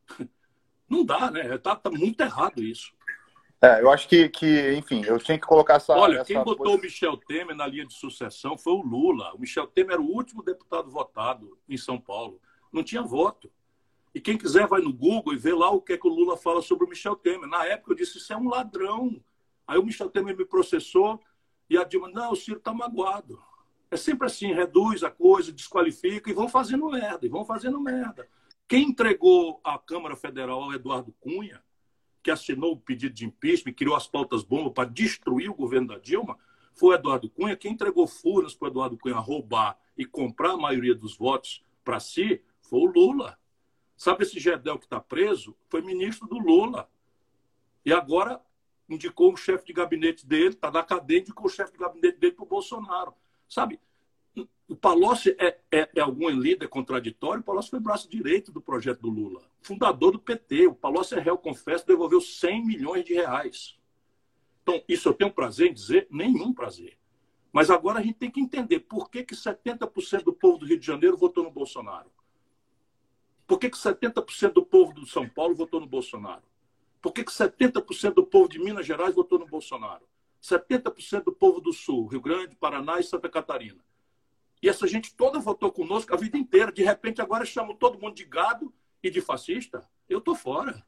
[0.89, 1.55] Não dá, né?
[1.55, 2.93] Está tá muito errado isso.
[3.65, 5.93] É, eu acho que, que, enfim, eu tinha que colocar essa.
[5.95, 9.33] Olha, essa quem botou o Michel Temer na linha de sucessão foi o Lula.
[9.35, 12.41] O Michel Temer era o último deputado votado em São Paulo.
[12.73, 13.53] Não tinha voto.
[14.13, 16.37] E quem quiser vai no Google e vê lá o que é que o Lula
[16.37, 17.49] fala sobre o Michel Temer.
[17.49, 19.23] Na época eu disse, isso é um ladrão.
[19.65, 21.21] Aí o Michel Temer me processou
[21.71, 23.41] e a Dilma, não, o Ciro está magoado.
[23.91, 28.29] É sempre assim, reduz a coisa, desqualifica e vão fazendo merda, e vão fazendo merda.
[28.67, 31.63] Quem entregou à Câmara Federal ao Eduardo Cunha,
[32.23, 35.99] que assinou o pedido de impeachment, criou as pautas bomba para destruir o governo da
[35.99, 36.39] Dilma,
[36.75, 37.57] foi o Eduardo Cunha.
[37.57, 42.01] Quem entregou furnas para o Eduardo Cunha roubar e comprar a maioria dos votos para
[42.01, 43.39] si foi o Lula.
[43.97, 45.57] Sabe esse Gedel que está preso?
[45.69, 46.89] Foi ministro do Lula.
[47.85, 48.41] E agora
[48.89, 52.33] indicou o chefe de gabinete dele, está na cadeia, indicou o chefe de gabinete dele
[52.33, 53.15] para o Bolsonaro.
[53.49, 53.81] Sabe,
[54.69, 57.41] o Palocci é, é, é, algum líder contraditório?
[57.41, 60.67] O Palocci foi braço direito do projeto do Lula, fundador do PT.
[60.67, 63.79] O Palocci é réu, confesso, devolveu 100 milhões de reais.
[64.63, 66.07] Então, isso eu tenho prazer em dizer?
[66.11, 66.97] Nenhum prazer.
[67.53, 70.79] Mas agora a gente tem que entender por que, que 70% do povo do Rio
[70.79, 72.11] de Janeiro votou no Bolsonaro.
[73.47, 76.43] Por que, que 70% do povo do São Paulo votou no Bolsonaro?
[77.03, 80.07] Por que, que 70% do povo de Minas Gerais votou no Bolsonaro?
[80.43, 83.85] 70% do povo do Sul, Rio Grande, Paraná e Santa Catarina.
[84.63, 86.71] E essa gente toda votou conosco a vida inteira.
[86.71, 89.85] De repente, agora chamam todo mundo de gado e de fascista.
[90.09, 90.87] Eu estou fora.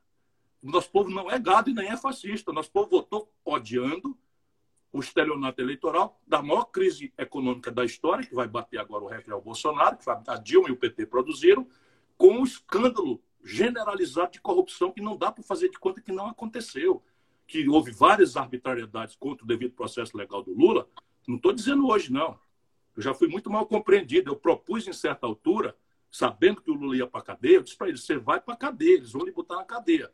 [0.62, 2.52] O nosso povo não é gado e nem é fascista.
[2.52, 4.16] O nosso povo votou odiando
[4.92, 9.42] o estelionato eleitoral da maior crise econômica da história, que vai bater agora o ao
[9.42, 11.66] Bolsonaro, que a Dilma e o PT produziram,
[12.16, 16.28] com um escândalo generalizado de corrupção que não dá para fazer de conta que não
[16.28, 17.02] aconteceu.
[17.44, 20.88] Que houve várias arbitrariedades contra o devido processo legal do Lula.
[21.26, 22.38] Não estou dizendo hoje, não.
[22.96, 24.30] Eu já fui muito mal compreendido.
[24.30, 25.76] Eu propus em certa altura,
[26.10, 28.54] sabendo que o Lula ia para a cadeia, eu disse para ele: você vai para
[28.54, 30.12] a cadeia, eles vão lhe botar na cadeia.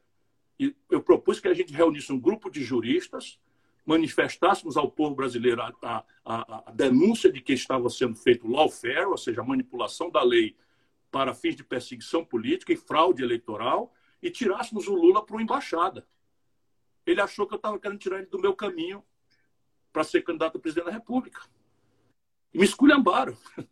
[0.59, 3.39] E eu propus que a gente reunisse um grupo de juristas,
[3.85, 9.07] manifestássemos ao povo brasileiro a, a, a, a denúncia de que estava sendo feito lawfare,
[9.07, 10.57] ou seja, manipulação da lei
[11.11, 16.07] para fins de perseguição política e fraude eleitoral, e tirássemos o Lula para uma embaixada.
[17.07, 19.03] Ele achou que eu estava querendo tirar ele do meu caminho
[19.93, 21.41] para ser candidato a presidente da República.
[22.53, 23.37] E me esculhambaram.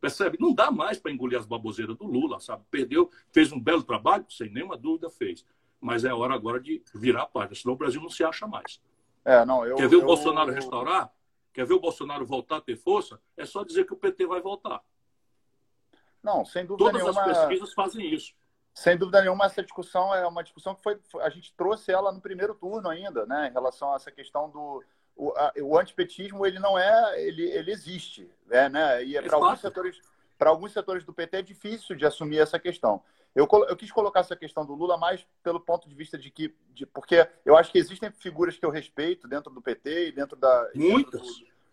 [0.00, 0.36] Percebe?
[0.40, 2.64] Não dá mais para engolir as baboseiras do Lula, sabe?
[2.70, 5.44] Perdeu, fez um belo trabalho, sem nenhuma dúvida fez.
[5.80, 8.80] Mas é hora agora de virar a página, senão o Brasil não se acha mais.
[9.24, 10.02] É, não, eu, Quer ver eu...
[10.02, 11.12] o Bolsonaro restaurar?
[11.52, 13.20] Quer ver o Bolsonaro voltar a ter força?
[13.36, 14.82] É só dizer que o PT vai voltar.
[16.22, 17.22] Não, sem dúvida Todas nenhuma.
[17.22, 18.34] as pesquisas fazem isso.
[18.74, 22.22] Sem dúvida nenhuma, essa discussão é uma discussão que foi, a gente trouxe ela no
[22.22, 24.82] primeiro turno ainda, né, em relação a essa questão do,
[25.16, 28.68] o, a, o antipetismo ele não é, ele, ele existe, né?
[28.68, 29.04] né?
[29.04, 30.00] E é para alguns setores,
[30.38, 33.02] para alguns setores do PT é difícil de assumir essa questão.
[33.34, 36.54] Eu, eu quis colocar essa questão do Lula mais pelo ponto de vista de que,
[36.74, 40.36] de, porque eu acho que existem figuras que eu respeito dentro do PT e dentro
[40.36, 41.28] da dentro do,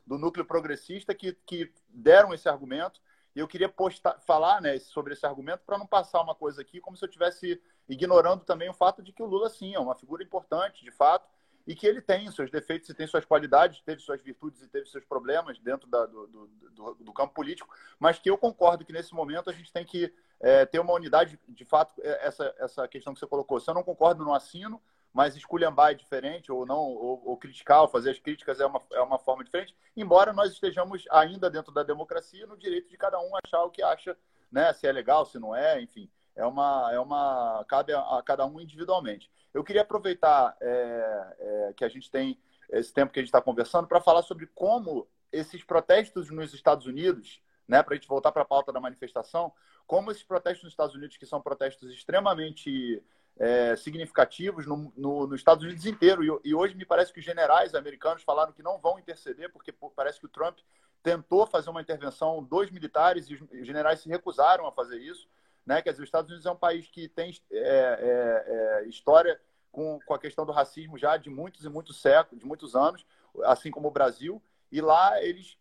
[0.08, 3.02] do, núcleo progressista que, que deram esse argumento.
[3.36, 6.80] E eu queria postar, falar né, sobre esse argumento para não passar uma coisa aqui
[6.80, 9.96] como se eu estivesse ignorando também o fato de que o Lula, sim, é uma
[9.96, 11.28] figura importante, de fato,
[11.70, 14.88] e que ele tem seus defeitos e tem suas qualidades, teve suas virtudes e teve
[14.88, 18.92] seus problemas dentro da, do, do, do, do, campo político, mas que eu concordo que
[18.92, 22.88] nesse momento a gente tem que é, ter uma unidade, de fato, é, essa, essa
[22.88, 23.60] questão que você colocou.
[23.60, 24.82] Se eu não concordo, não assino,
[25.14, 28.82] mas esculhambar é diferente, ou não, ou, ou, criticar, ou fazer as críticas é uma,
[28.94, 33.20] é uma forma diferente, embora nós estejamos ainda dentro da democracia, no direito de cada
[33.20, 34.18] um achar o que acha,
[34.52, 38.24] né, se é legal, se não é, enfim, é uma, é uma cabe a, a
[38.24, 39.30] cada um individualmente.
[39.54, 42.40] Eu queria aproveitar é, é, que a gente tem
[42.70, 46.86] esse tempo que a gente está conversando para falar sobre como esses protestos nos Estados
[46.86, 49.52] Unidos, né, para a gente voltar para a pauta da manifestação,
[49.86, 53.04] como esses protestos nos Estados Unidos, que são protestos extremamente
[53.38, 56.24] é, significativos no, no, nos Estados Unidos inteiro.
[56.24, 59.74] E, e, hoje me parece que os generais americanos falaram que não vão interceder, porque
[59.96, 60.58] parece que o Trump
[61.02, 65.28] tentou fazer uma intervenção dos militares e os generais se recusaram a fazer isso.
[65.66, 65.82] Né?
[65.82, 69.40] Quer dizer, os Estados Unidos é um país que tem é, é, é, história
[69.72, 73.06] com, com a questão do racismo já de muitos e muitos séculos, de muitos anos,
[73.44, 74.42] assim como o Brasil.
[74.72, 75.58] E lá eles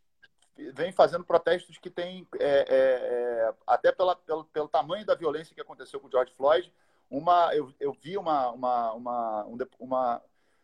[0.75, 5.61] vêm fazendo protestos que têm, é, é, até pela, pelo, pelo tamanho da violência que
[5.61, 6.73] aconteceu com o George Floyd,
[7.11, 10.23] uma, eu, eu vi uma, uma, uma, um, uma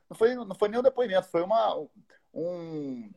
[0.09, 1.77] não foi, não foi nem um depoimento, foi uma,
[2.33, 3.11] um,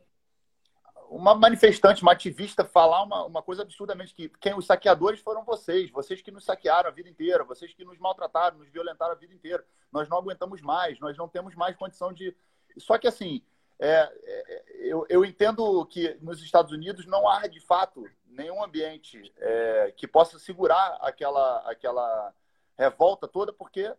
[1.10, 5.90] uma manifestante, uma ativista falar uma, uma coisa absurdamente que quem os saqueadores foram vocês,
[5.90, 9.34] vocês que nos saquearam a vida inteira, vocês que nos maltrataram, nos violentaram a vida
[9.34, 9.64] inteira.
[9.90, 12.36] Nós não aguentamos mais, nós não temos mais condição de.
[12.76, 13.42] Só que assim,
[13.78, 19.32] é, é, eu, eu, entendo que nos Estados Unidos não há de fato nenhum ambiente
[19.38, 22.34] é, que possa segurar aquela, aquela
[22.76, 23.92] revolta toda, porque,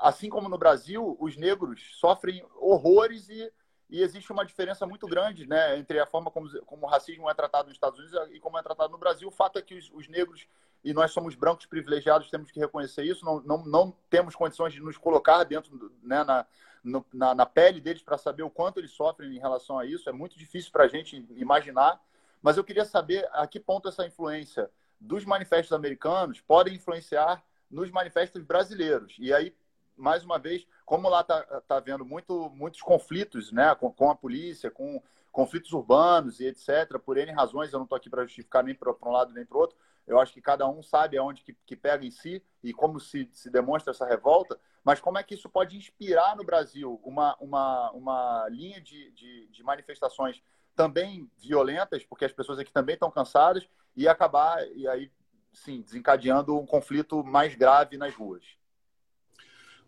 [0.00, 3.52] assim como no Brasil, os negros sofrem horrores e,
[3.88, 7.34] e existe uma diferença muito grande né, entre a forma como, como o racismo é
[7.34, 9.28] tratado nos Estados Unidos e como é tratado no Brasil.
[9.28, 10.46] O fato é que os, os negros,
[10.82, 14.80] e nós somos brancos privilegiados, temos que reconhecer isso, não, não, não temos condições de
[14.80, 16.46] nos colocar dentro né, na,
[16.82, 20.08] no, na, na pele deles para saber o quanto eles sofrem em relação a isso.
[20.08, 22.00] É muito difícil para a gente imaginar.
[22.42, 24.70] Mas eu queria saber a que ponto essa influência
[25.00, 29.16] dos manifestos americanos pode influenciar nos manifestos brasileiros.
[29.18, 29.54] E aí,
[29.96, 34.14] mais uma vez, como lá está tá vendo muito, muitos conflitos né, com, com, a
[34.14, 38.62] polícia, com conflitos urbanos e etc., por N razões, eu não estou aqui para justificar
[38.64, 39.76] nem para um lado nem para o outro,
[40.06, 43.28] eu acho que cada um sabe aonde que, que pega em si e como se,
[43.32, 47.90] se demonstra essa revolta, mas como é que isso pode inspirar no Brasil uma, uma,
[47.90, 50.40] uma linha de, de, de manifestações
[50.76, 53.66] também violentas, porque as pessoas aqui também estão cansadas,
[53.96, 55.10] e acabar, e aí
[55.52, 58.44] sim, desencadeando um conflito mais grave nas ruas.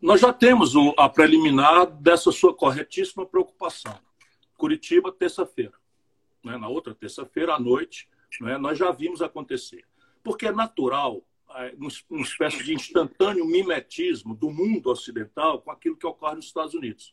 [0.00, 3.98] Nós já temos a preliminar dessa sua corretíssima preocupação.
[4.56, 5.74] Curitiba, terça-feira.
[6.44, 6.56] Né?
[6.56, 8.08] Na outra terça-feira, à noite,
[8.40, 8.56] né?
[8.58, 9.84] nós já vimos acontecer.
[10.22, 11.22] Porque é natural,
[11.56, 11.74] é,
[12.08, 17.12] uma espécie de instantâneo mimetismo do mundo ocidental com aquilo que ocorre nos Estados Unidos.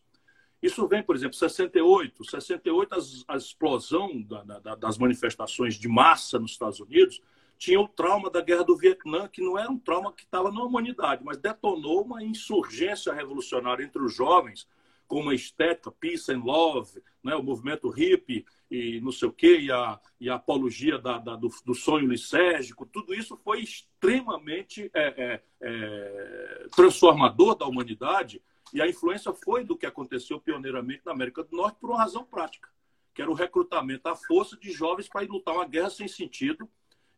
[0.61, 2.95] Isso vem, por exemplo, 68, 68
[3.27, 7.19] a, explosão da, da, das manifestações de massa nos Estados Unidos
[7.57, 10.63] tinha o trauma da guerra do Vietnã, que não era um trauma que estava na
[10.63, 14.67] humanidade, mas detonou uma insurgência revolucionária entre os jovens,
[15.07, 19.59] com uma estética, peace and love, né, o movimento hippie e não sei o quê,
[19.59, 24.89] e a, e a apologia da, da do, do, sonho lisérgico, tudo isso foi extremamente
[24.93, 28.41] é, é, é, transformador da humanidade,
[28.73, 32.25] e a influência foi do que aconteceu pioneiramente na América do Norte por uma razão
[32.25, 32.67] prática,
[33.13, 36.67] que era o recrutamento à força de jovens para ir lutar uma guerra sem sentido,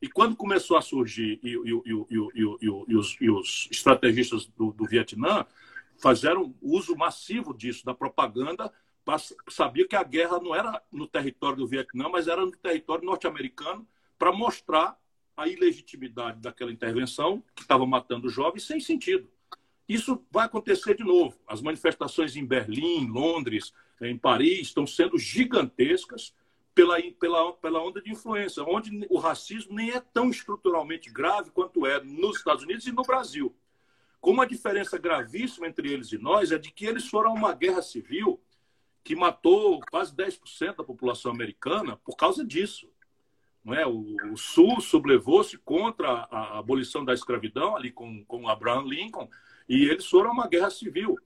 [0.02, 5.46] e quando começou a surgir e, e, e, os, os, estrategistas do, do, Vietnã
[5.98, 8.72] fizeram uso massivo disso, da propaganda,
[9.50, 13.88] sabia que a guerra não era no território do Vietnã, mas era no território norte-americano,
[14.20, 15.00] para mostrar
[15.36, 19.28] a ilegitimidade daquela intervenção, que estava matando jovens sem sentido.
[19.88, 21.40] Isso vai acontecer de novo.
[21.48, 26.34] As manifestações em Berlim, Londres, em Paris estão sendo gigantescas
[26.78, 31.88] pela, pela, pela onda de influência, onde o racismo nem é tão estruturalmente grave quanto
[31.88, 33.56] é nos Estados Unidos e no Brasil.
[34.22, 37.54] Com uma diferença gravíssima entre eles e nós é de que eles foram a uma
[37.54, 38.40] guerra civil
[39.04, 42.88] que matou quase 10% da população americana por causa disso.
[43.66, 43.88] Não é?
[43.88, 49.28] o, o Sul sublevou-se contra a, a, abolição da escravidão, ali com, com Abraham Lincoln,
[49.68, 51.18] e eles foram a uma guerra civil.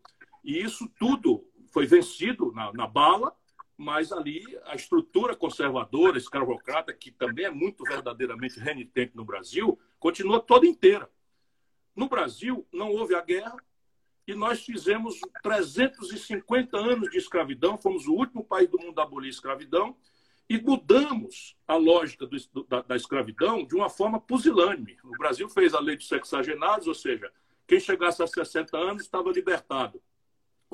[0.45, 3.35] E isso tudo foi vencido na, na bala
[3.81, 10.39] mas ali a estrutura conservadora, escravocrata, que também é muito verdadeiramente renitente no Brasil, continua
[10.39, 11.09] toda inteira.
[11.95, 13.57] No Brasil, não houve a guerra
[14.27, 19.29] e nós fizemos 350 anos de escravidão, fomos o último país do mundo a abolir
[19.29, 19.97] a escravidão
[20.47, 24.95] e mudamos a lógica do, da, da, escravidão de uma forma pusilânime.
[25.03, 27.31] O Brasil fez a lei dos sexagenários, ou seja,
[27.65, 29.99] quem chegasse a 60 anos estava libertado.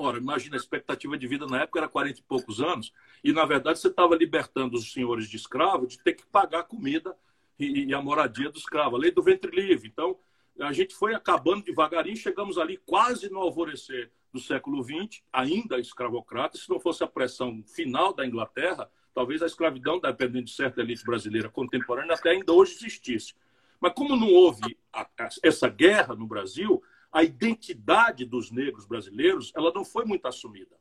[0.00, 2.92] Ora, imagina, a expectativa de vida na época era 40 e poucos anos,
[3.22, 6.64] e na verdade você estava libertando os senhores de escravo de ter que pagar a
[6.64, 7.16] comida
[7.58, 9.88] e, e, a moradia do escravo, a lei do ventre livre.
[9.88, 10.16] Então,
[10.60, 16.56] a gente foi acabando devagarinho, chegamos ali quase no alvorecer do século XX, ainda escravocrata.
[16.56, 21.04] Se não fosse a pressão final da Inglaterra, talvez a escravidão, dependendo de certa elite
[21.04, 23.34] brasileira contemporânea, até ainda hoje existisse.
[23.80, 26.80] Mas como não houve a, a, essa guerra no Brasil,
[27.12, 30.76] a identidade dos negros brasileiros ela não foi muito assumida.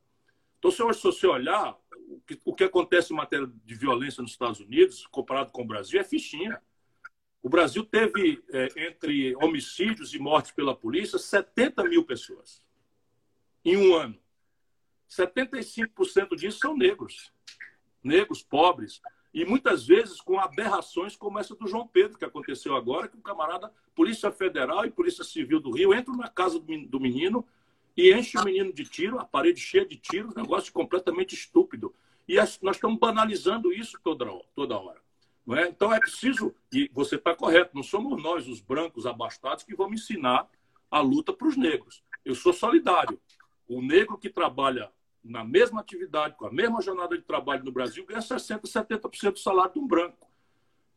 [0.59, 1.77] Então, se você olhar
[2.09, 5.67] o que, o que acontece em matéria de violência nos Estados Unidos, comparado com o
[5.67, 6.61] Brasil, é fichinha.
[7.41, 12.65] O Brasil teve, é, entre homicídios e mortes pela polícia, 70 mil pessoas
[13.63, 14.17] em um ano.
[15.09, 17.31] 75% disso são negros.
[18.03, 19.01] Negros, pobres.
[19.37, 23.21] E muitas vezes com aberrações como essa do João Pedro, que aconteceu agora, que um
[23.21, 27.45] camarada, Polícia Federal e Polícia Civil do Rio, entram na casa do menino
[27.95, 31.93] e enche o menino de tiro, a parede cheia de tiros, negócio completamente estúpido.
[32.27, 34.45] E nós estamos banalizando isso toda hora.
[34.55, 34.99] Toda hora
[35.45, 35.69] não é?
[35.69, 40.01] Então é preciso, e você está correto, não somos nós, os brancos abastados, que vamos
[40.01, 40.49] ensinar
[40.89, 42.03] a luta para os negros.
[42.25, 43.21] Eu sou solidário.
[43.67, 44.91] O negro que trabalha
[45.27, 49.39] na mesma atividade, com a mesma jornada de trabalho no Brasil, ganha 60%, 70% do
[49.39, 50.27] salário de um branco.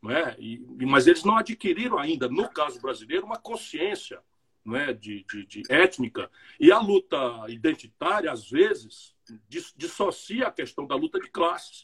[0.01, 0.35] Não é?
[0.39, 4.19] E, mas eles não adquiriram ainda, no caso brasileiro, uma consciência
[4.63, 4.93] não é?
[4.93, 6.29] de, de, de étnica.
[6.59, 7.17] E a luta
[7.49, 9.15] identitária, às vezes,
[9.75, 11.81] dissocia a questão da luta de classes,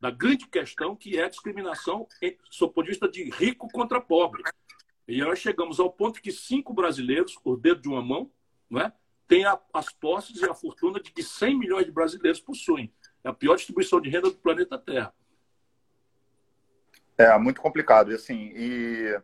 [0.00, 2.08] da grande questão que é a discriminação,
[2.50, 4.42] sob ponto de vista de rico contra pobre.
[5.06, 8.30] E nós chegamos ao ponto que cinco brasileiros, por dedo de uma mão,
[8.68, 8.92] não é?
[9.32, 12.92] Tem a, as posses e a fortuna de que 100 milhões de brasileiros possuem.
[13.24, 15.14] É a pior distribuição de renda do planeta Terra.
[17.16, 18.12] É muito complicado.
[18.12, 19.18] Assim, e,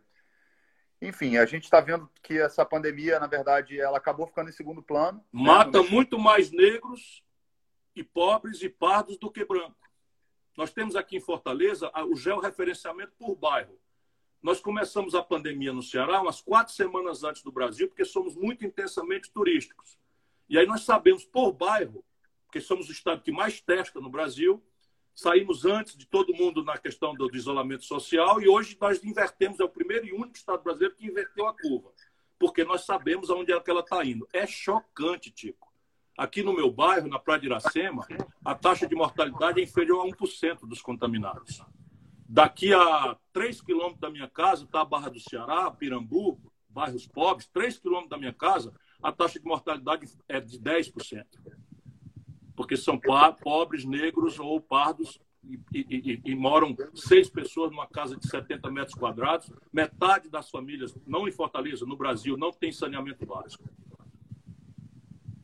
[0.99, 4.81] enfim, a gente está vendo que essa pandemia, na verdade, ela acabou ficando em segundo
[4.81, 5.19] plano.
[5.31, 5.89] Né, Mata né?
[5.91, 7.23] muito mais negros
[7.95, 9.77] e pobres e pardos do que brancos.
[10.57, 13.79] Nós temos aqui em Fortaleza o georreferenciamento por bairro.
[14.41, 18.65] Nós começamos a pandemia no Ceará umas quatro semanas antes do Brasil, porque somos muito
[18.65, 19.97] intensamente turísticos.
[20.47, 22.03] E aí nós sabemos por bairro,
[22.45, 24.63] porque somos o estado que mais testa no Brasil,
[25.13, 29.63] saímos antes de todo mundo na questão do, isolamento social e hoje nós invertemos, é
[29.63, 31.91] o primeiro e único estado brasileiro que inverteu a curva,
[32.39, 34.27] porque nós sabemos aonde é que ela está indo.
[34.31, 35.69] É chocante, Tico.
[36.17, 38.07] Aqui no meu bairro, na Praia de Iracema,
[38.43, 41.61] a taxa de mortalidade é inferior a 1% dos contaminados.
[42.31, 47.47] Daqui a 3 quilômetros da minha casa está a Barra do Ceará, Pirambu, bairros pobres.
[47.47, 48.71] 3 quilômetros da minha casa,
[49.01, 51.25] a taxa de mortalidade é de 10%.
[52.55, 52.99] Porque são
[53.41, 58.93] pobres, negros ou pardos e, e, e, moram seis pessoas numa casa de 70 metros
[58.93, 59.51] quadrados.
[59.73, 63.63] Metade das famílias, não em Fortaleza, no Brasil, não tem saneamento básico.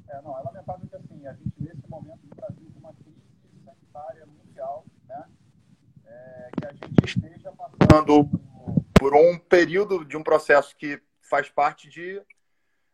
[0.08, 3.18] É, não, é lamentável que assim, a gente, nesse momento no Brasil, com uma crise
[3.64, 5.28] sanitária mundial, né?
[6.66, 8.30] A gente esteja passando
[8.94, 12.22] por um período de um processo que faz parte de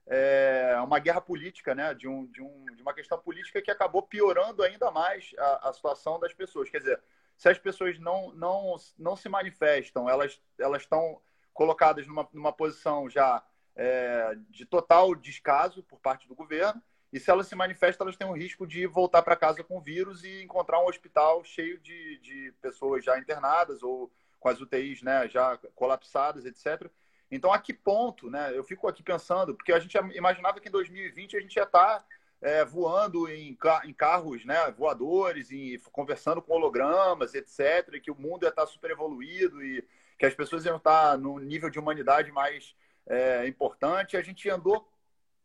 [0.07, 1.93] é, uma guerra política, né?
[1.93, 5.73] de, um, de, um, de uma questão política que acabou piorando ainda mais a, a
[5.73, 6.69] situação das pessoas.
[6.69, 7.01] Quer dizer,
[7.37, 11.21] se as pessoas não, não, não se manifestam, elas, elas estão
[11.53, 13.43] colocadas numa, numa posição já
[13.75, 16.81] é, de total descaso por parte do governo,
[17.11, 20.23] e se elas se manifestam, elas têm o risco de voltar para casa com vírus
[20.23, 25.27] e encontrar um hospital cheio de, de pessoas já internadas ou com as UTIs né,
[25.27, 26.89] já colapsadas, etc.
[27.29, 28.51] Então, a que ponto, né?
[28.53, 31.99] Eu fico aqui pensando, porque a gente imaginava que em 2020 a gente ia estar
[31.99, 32.05] tá,
[32.41, 38.19] é, voando em, em, carros né, voadores, e conversando com hologramas, etc., e que o
[38.19, 39.85] mundo ia estar tá super evoluído e
[40.17, 42.75] que as pessoas iam estar tá no nível de humanidade mais
[43.07, 44.17] é, importante.
[44.17, 44.87] A gente andou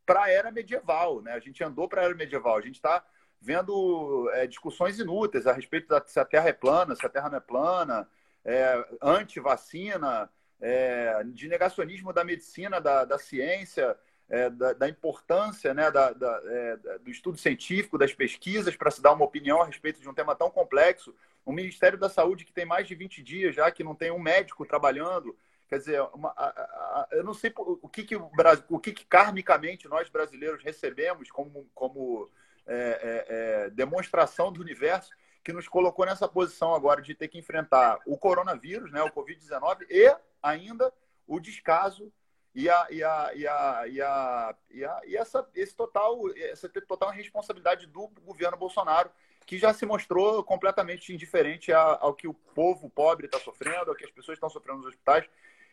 [0.06, 1.32] para a era medieval, né?
[1.32, 3.04] A gente andou para a era medieval, a gente está
[3.40, 7.28] vendo é, discussões inúteis a respeito da se a Terra é plana, se a Terra
[7.28, 8.08] não é plana,
[8.44, 10.30] é, anti-vacina,
[10.60, 13.96] é, de negacionismo da medicina, da, da ciência,
[14.28, 19.02] é, da, da, importância né, da, da, é, do estudo científico, das pesquisas, para se
[19.02, 21.14] dar uma opinião a respeito de um tema tão complexo.
[21.44, 24.18] O Ministério da Saúde, que tem mais de 20 dias já, que não tem um
[24.18, 25.36] médico trabalhando,
[25.68, 28.30] Quer dizer, uma, a, a, eu não sei o que, que o,
[28.68, 32.30] o que, que karmicamente nós brasileiros recebemos como, como
[32.66, 33.26] é, é,
[33.66, 35.10] é, demonstração do universo
[35.42, 39.86] que nos colocou nessa posição agora de ter que enfrentar o coronavírus, né, o Covid-19,
[39.88, 40.12] e
[40.42, 40.92] ainda
[41.26, 42.12] o descaso
[42.52, 43.84] e, e, a, e, a, e, a,
[44.70, 49.10] e, a, e essa, esse total, essa total responsabilidade do governo Bolsonaro,
[49.44, 54.04] que já se mostrou completamente indiferente ao que o povo pobre está sofrendo, ao que
[54.04, 55.28] as pessoas estão sofrendo nos hospitais.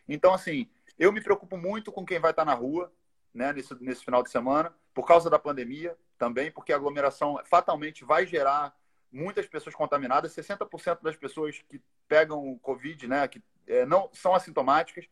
[0.08, 2.92] Então, assim, eu me preocupo muito com quem vai estar na rua,
[3.34, 8.06] né, nesse, nesse final de semana, por causa da pandemia também, porque a aglomeração fatalmente
[8.06, 8.76] vai gerar
[9.12, 10.34] muitas pessoas contaminadas.
[10.34, 15.06] 60% das pessoas que pegam o Covid, né, que é, não são assintomáticas.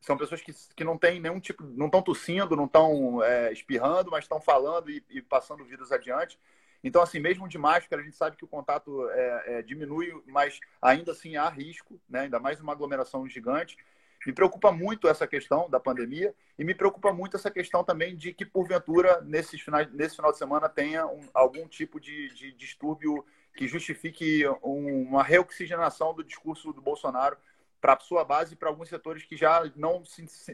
[0.00, 4.10] são pessoas que, que não têm nenhum tipo, não estão tossindo, não estão é, espirrando,
[4.10, 6.38] mas estão falando e, e, passando o vírus adiante.
[6.84, 10.58] Então, assim, mesmo de máscara, a gente sabe que o contato é, é, diminui, mas
[10.80, 12.22] ainda assim há risco, né?
[12.22, 13.76] ainda mais uma aglomeração gigante.
[14.26, 18.32] Me preocupa muito essa questão da pandemia e me preocupa muito essa questão também de
[18.32, 23.24] que, porventura, nesses finais, nesse final de semana tenha um, algum tipo de, de distúrbio
[23.56, 27.36] que justifique um, uma reoxigenação do discurso do Bolsonaro
[27.80, 30.02] para a sua base e para alguns setores que já não,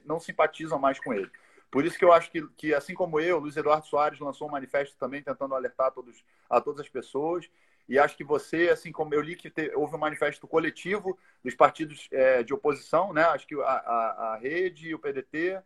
[0.04, 1.30] não simpatizam mais com ele.
[1.70, 4.50] Por isso que eu acho que, que, assim como eu, Luiz Eduardo Soares lançou um
[4.50, 7.48] manifesto também tentando alertar a, todos, a todas as pessoas.
[7.88, 12.08] E acho que você, assim como eu li que houve um manifesto coletivo dos partidos
[12.12, 13.22] é, de oposição, né?
[13.24, 15.60] Acho que a, a, a Rede o PDT.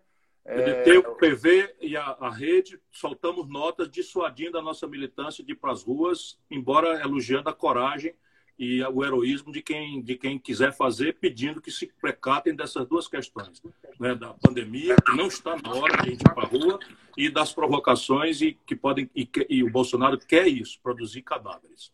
[0.44, 0.54] É...
[0.56, 5.56] PDT, o PV e a, a Rede soltamos notas dissuadindo a nossa militância de ir
[5.56, 8.14] para as ruas, embora elogiando a coragem
[8.58, 13.08] e o heroísmo de quem, de quem quiser fazer, pedindo que se precatem dessas duas
[13.08, 13.60] questões,
[13.98, 14.14] né?
[14.14, 16.78] da pandemia, que não está na hora de a gente ir para a rua,
[17.16, 21.92] e das provocações e que podem e, que, e, o Bolsonaro quer isso, produzir cadáveres.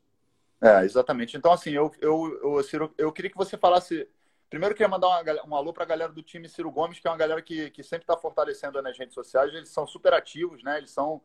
[0.60, 1.36] É, exatamente.
[1.36, 4.08] Então, assim, eu, eu, eu, Ciro, eu queria que você falasse.
[4.50, 7.06] Primeiro, eu queria mandar uma, um alô para a galera do time Ciro Gomes, que
[7.06, 9.52] é uma galera que, que sempre está fortalecendo nas redes sociais.
[9.54, 10.78] Eles são super ativos, né?
[10.78, 11.22] Eles são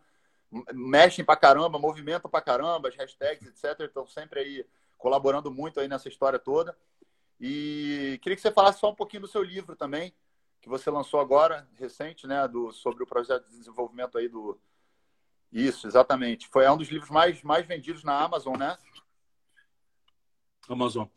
[0.74, 3.80] mexem para caramba, movimentam para caramba, as hashtags, etc.
[3.82, 4.66] Estão sempre aí
[4.98, 6.78] colaborando muito aí nessa história toda.
[7.40, 10.14] E queria que você falasse só um pouquinho do seu livro também,
[10.62, 14.58] que você lançou agora, recente, né, do, sobre o projeto de desenvolvimento aí do...
[15.52, 16.48] Isso, exatamente.
[16.48, 18.78] Foi um dos livros mais, mais vendidos na Amazon, né?
[20.70, 21.08] Amazon.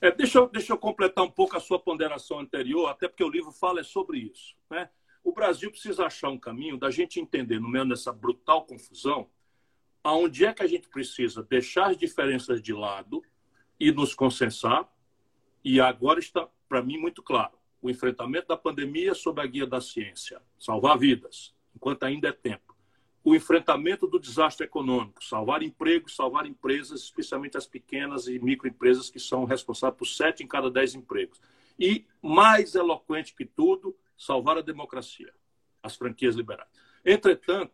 [0.00, 3.28] É, deixa, eu, deixa eu completar um pouco a sua ponderação anterior, até porque o
[3.28, 4.54] livro fala sobre isso.
[4.70, 4.88] Né?
[5.22, 9.28] O Brasil precisa achar um caminho da gente entender, no meio dessa brutal confusão,
[10.02, 13.22] aonde é que a gente precisa deixar as diferenças de lado
[13.80, 14.86] e nos consensar.
[15.64, 19.80] E agora está, para mim, muito claro: o enfrentamento da pandemia sob a guia da
[19.80, 22.63] ciência, salvar vidas, enquanto ainda é tempo.
[23.24, 29.18] O enfrentamento do desastre econômico, salvar empregos, salvar empresas, especialmente as pequenas e microempresas que
[29.18, 31.40] são responsáveis por sete em cada dez empregos.
[31.78, 35.32] E, mais eloquente que tudo, salvar a democracia,
[35.82, 36.68] as franquias liberais.
[37.02, 37.72] Entretanto,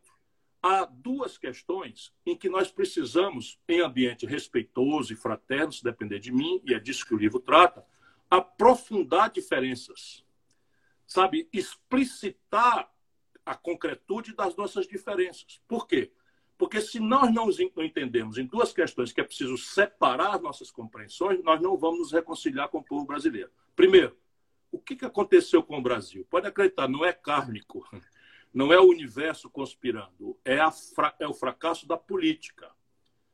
[0.62, 6.30] há duas questões em que nós precisamos, em ambiente respeitoso e fraterno, se depender de
[6.30, 7.84] mim, e é disso que o livro trata,
[8.30, 10.24] aprofundar diferenças.
[11.06, 12.88] Sabe, explicitar
[13.50, 15.60] a concretude das nossas diferenças.
[15.66, 16.12] Por quê?
[16.56, 17.48] Porque se nós não
[17.78, 22.68] entendemos em duas questões que é preciso separar nossas compreensões, nós não vamos nos reconciliar
[22.68, 23.50] com o povo brasileiro.
[23.74, 24.16] Primeiro,
[24.70, 26.24] o que aconteceu com o Brasil?
[26.30, 27.84] Pode acreditar, não é kármico
[28.54, 30.58] não é o universo conspirando, é,
[31.18, 32.70] é o fracasso da política.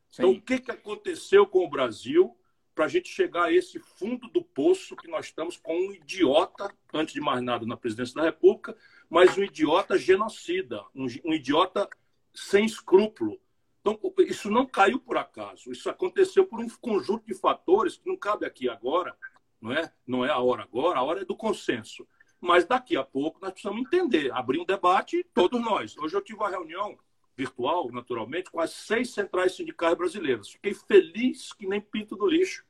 [0.09, 0.22] Sim.
[0.22, 2.36] Então, o que aconteceu com o Brasil
[2.77, 6.70] para a gente chegar a esse fundo do poço que nós estamos com um idiota,
[6.93, 8.77] antes de mais nada, na presidência da República,
[9.09, 11.89] mas um idiota genocida, um, um idiota
[12.35, 13.40] sem escrúpulo.
[13.81, 18.16] Então, isso não caiu por acaso, isso aconteceu por um conjunto de fatores que não
[18.16, 19.16] cabe aqui agora,
[19.59, 19.90] não é?
[20.07, 22.07] Não é a hora agora, a hora é do consenso.
[22.39, 25.97] Mas daqui a pouco nós precisamos entender, abrir um debate, todos nós.
[25.97, 26.98] Hoje eu tive uma reunião
[27.37, 30.51] virtual, naturalmente, com as seis centrais sindicais brasileiras.
[30.51, 32.65] Fiquei feliz que nem pinto do lixo,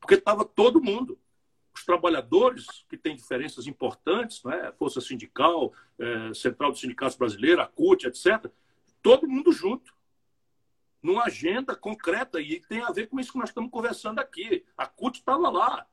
[0.00, 1.18] porque estava todo mundo.
[1.74, 4.72] Os trabalhadores, que têm diferenças importantes, né?
[4.78, 8.48] Força Sindical, é, Central dos Sindicatos Brasileiros, a CUT, etc.,
[9.02, 9.92] todo mundo junto,
[11.02, 14.64] numa agenda concreta, e tem a ver com isso que nós estamos conversando aqui.
[14.78, 15.84] A CUT estava lá,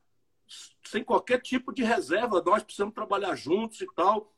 [0.84, 2.44] sem qualquer tipo de reserva.
[2.46, 4.32] Nós precisamos trabalhar juntos e tal.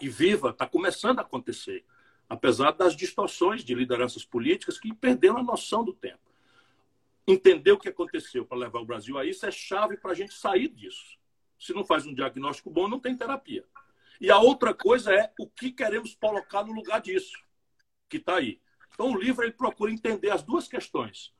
[0.00, 1.84] E viva, está começando a acontecer.
[2.28, 6.20] Apesar das distorções de lideranças políticas que perderam a noção do tempo.
[7.26, 10.34] Entender o que aconteceu para levar o Brasil a isso é chave para a gente
[10.34, 11.18] sair disso.
[11.58, 13.64] Se não faz um diagnóstico bom, não tem terapia.
[14.20, 17.36] E a outra coisa é o que queremos colocar no lugar disso,
[18.08, 18.60] que está aí.
[18.92, 21.32] Então, o livro ele procura entender as duas questões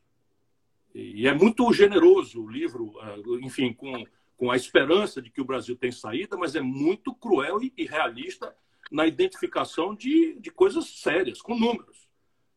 [0.95, 4.05] e é muito generoso o livro, ah, enfim, com,
[4.37, 7.85] com a esperança de que o Brasil tem saída, mas é muito cruel e, e
[7.85, 8.55] realista
[8.91, 12.09] na identificação de, de coisas sérias, com números.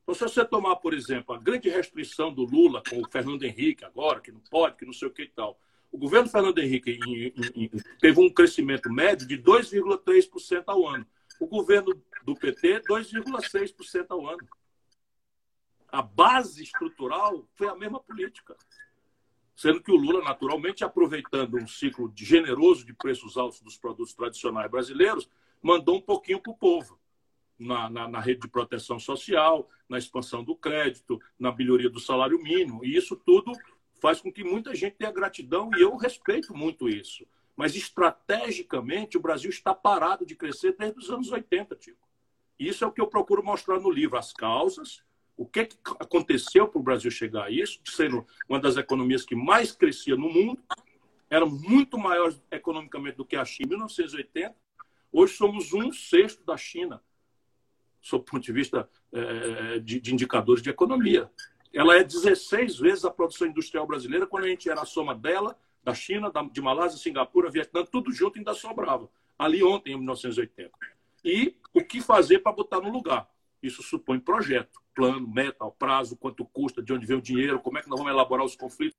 [0.03, 3.85] Então, se você tomar, por exemplo, a grande restrição do Lula com o Fernando Henrique
[3.85, 5.59] agora, que não pode, que não sei o que e tal.
[5.91, 11.05] O governo Fernando Henrique em, em, teve um crescimento médio de 2,3% ao ano.
[11.39, 11.93] O governo
[12.23, 14.47] do PT, 2,6% ao ano
[15.91, 18.55] a base estrutural foi a mesma política.
[19.55, 24.71] Sendo que o Lula, naturalmente, aproveitando um ciclo generoso de preços altos dos produtos tradicionais
[24.71, 25.29] brasileiros,
[25.61, 26.99] mandou um pouquinho para o povo.
[27.57, 32.41] Na, na, na, rede de proteção social, na expansão do crédito, na melhoria do salário
[32.41, 32.83] mínimo.
[32.83, 33.51] E isso tudo
[34.01, 37.23] faz com que muita gente tenha gratidão, e eu respeito muito isso.
[37.55, 42.09] Mas estrategicamente o Brasil está parado de crescer desde os anos 80, Tico.
[42.57, 45.03] Isso é o que eu procuro mostrar no livro, as causas,
[45.37, 48.11] o que, que aconteceu para o Brasil chegar a isso, ser
[48.49, 50.61] uma das economias que mais crescia no mundo,
[51.29, 54.55] era muito maior economicamente do que a China em 1980.
[55.11, 57.01] Hoje somos um sexto da China,
[58.01, 61.29] sob o ponto de vista é, de, de indicadores de economia.
[61.73, 65.57] Ela é 16 vezes a produção industrial brasileira quando a gente era a soma dela,
[65.83, 69.09] da China, de Malásia, Singapura, Vietnã, tudo junto ainda sobrava.
[69.37, 70.71] Ali ontem, em 1980.
[71.23, 73.29] E o que fazer para botar no lugar?
[73.61, 77.81] Isso supõe projeto plano, meta, prazo, quanto custa, de onde vem o dinheiro, como é
[77.81, 78.97] que nós vamos elaborar os conflitos.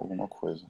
[0.00, 0.64] Alguma coisa.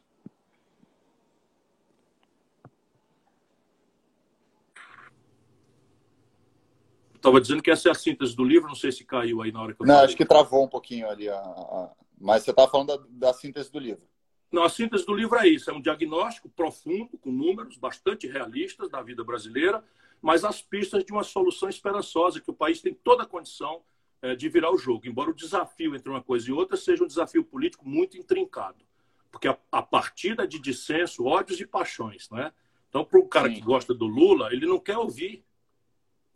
[7.14, 9.60] Estava dizendo que essa é a síntese do livro, não sei se caiu aí na
[9.60, 10.06] hora que eu Não, falei.
[10.06, 11.28] acho que travou um pouquinho ali.
[11.28, 11.92] A, a...
[12.18, 14.06] Mas você estava falando da, da síntese do livro.
[14.50, 18.88] Não, a síntese do livro é isso: é um diagnóstico profundo, com números bastante realistas
[18.88, 19.84] da vida brasileira,
[20.22, 23.82] mas as pistas de uma solução esperançosa, que o país tem toda a condição
[24.22, 27.06] é, de virar o jogo, embora o desafio entre uma coisa e outra seja um
[27.06, 28.87] desafio político muito intrincado.
[29.30, 32.28] Porque a, a partida de dissenso, ódios e paixões.
[32.30, 32.52] Né?
[32.88, 33.54] Então, para o cara Sim.
[33.54, 35.44] que gosta do Lula, ele não quer ouvir.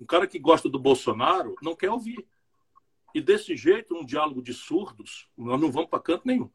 [0.00, 2.26] Um cara que gosta do Bolsonaro não quer ouvir.
[3.14, 6.50] E desse jeito, um diálogo de surdos, nós não vamos para canto nenhum.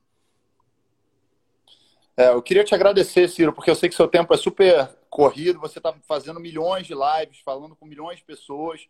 [2.15, 5.59] É, eu queria te agradecer, Ciro, porque eu sei que seu tempo é super corrido,
[5.59, 8.87] você está fazendo milhões de lives, falando com milhões de pessoas.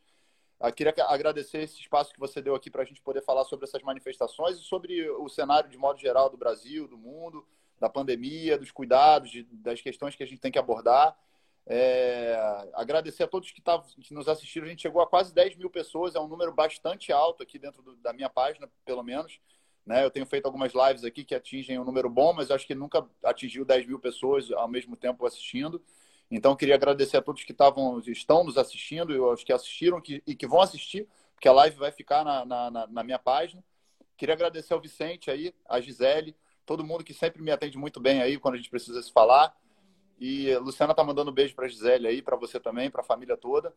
[0.60, 3.66] Eu queria agradecer esse espaço que você deu aqui para a gente poder falar sobre
[3.66, 7.46] essas manifestações e sobre o cenário de modo geral do Brasil, do mundo,
[7.80, 11.16] da pandemia, dos cuidados, de, das questões que a gente tem que abordar.
[11.70, 12.36] É,
[12.74, 14.66] agradecer a todos que, tavam, que nos assistiram.
[14.66, 17.84] A gente chegou a quase 10 mil pessoas, é um número bastante alto aqui dentro
[17.84, 19.40] do, da minha página, pelo menos.
[19.86, 20.04] Né?
[20.04, 23.06] Eu tenho feito algumas lives aqui que atingem um número bom, mas acho que nunca
[23.24, 25.82] atingiu 10 mil pessoas ao mesmo tempo assistindo.
[26.30, 30.22] Então, queria agradecer a todos que estavam, estão nos assistindo, e aos que assistiram que,
[30.28, 33.64] e que vão assistir, porque a live vai ficar na, na, na, minha página.
[34.18, 36.36] Queria agradecer ao Vicente aí, a Gisele,
[36.66, 39.56] todo mundo que sempre me atende muito bem aí quando a gente precisa se falar.
[40.20, 43.06] E a Luciana tá mandando um beijo para Gisele aí, para você também, para a
[43.06, 43.74] família toda.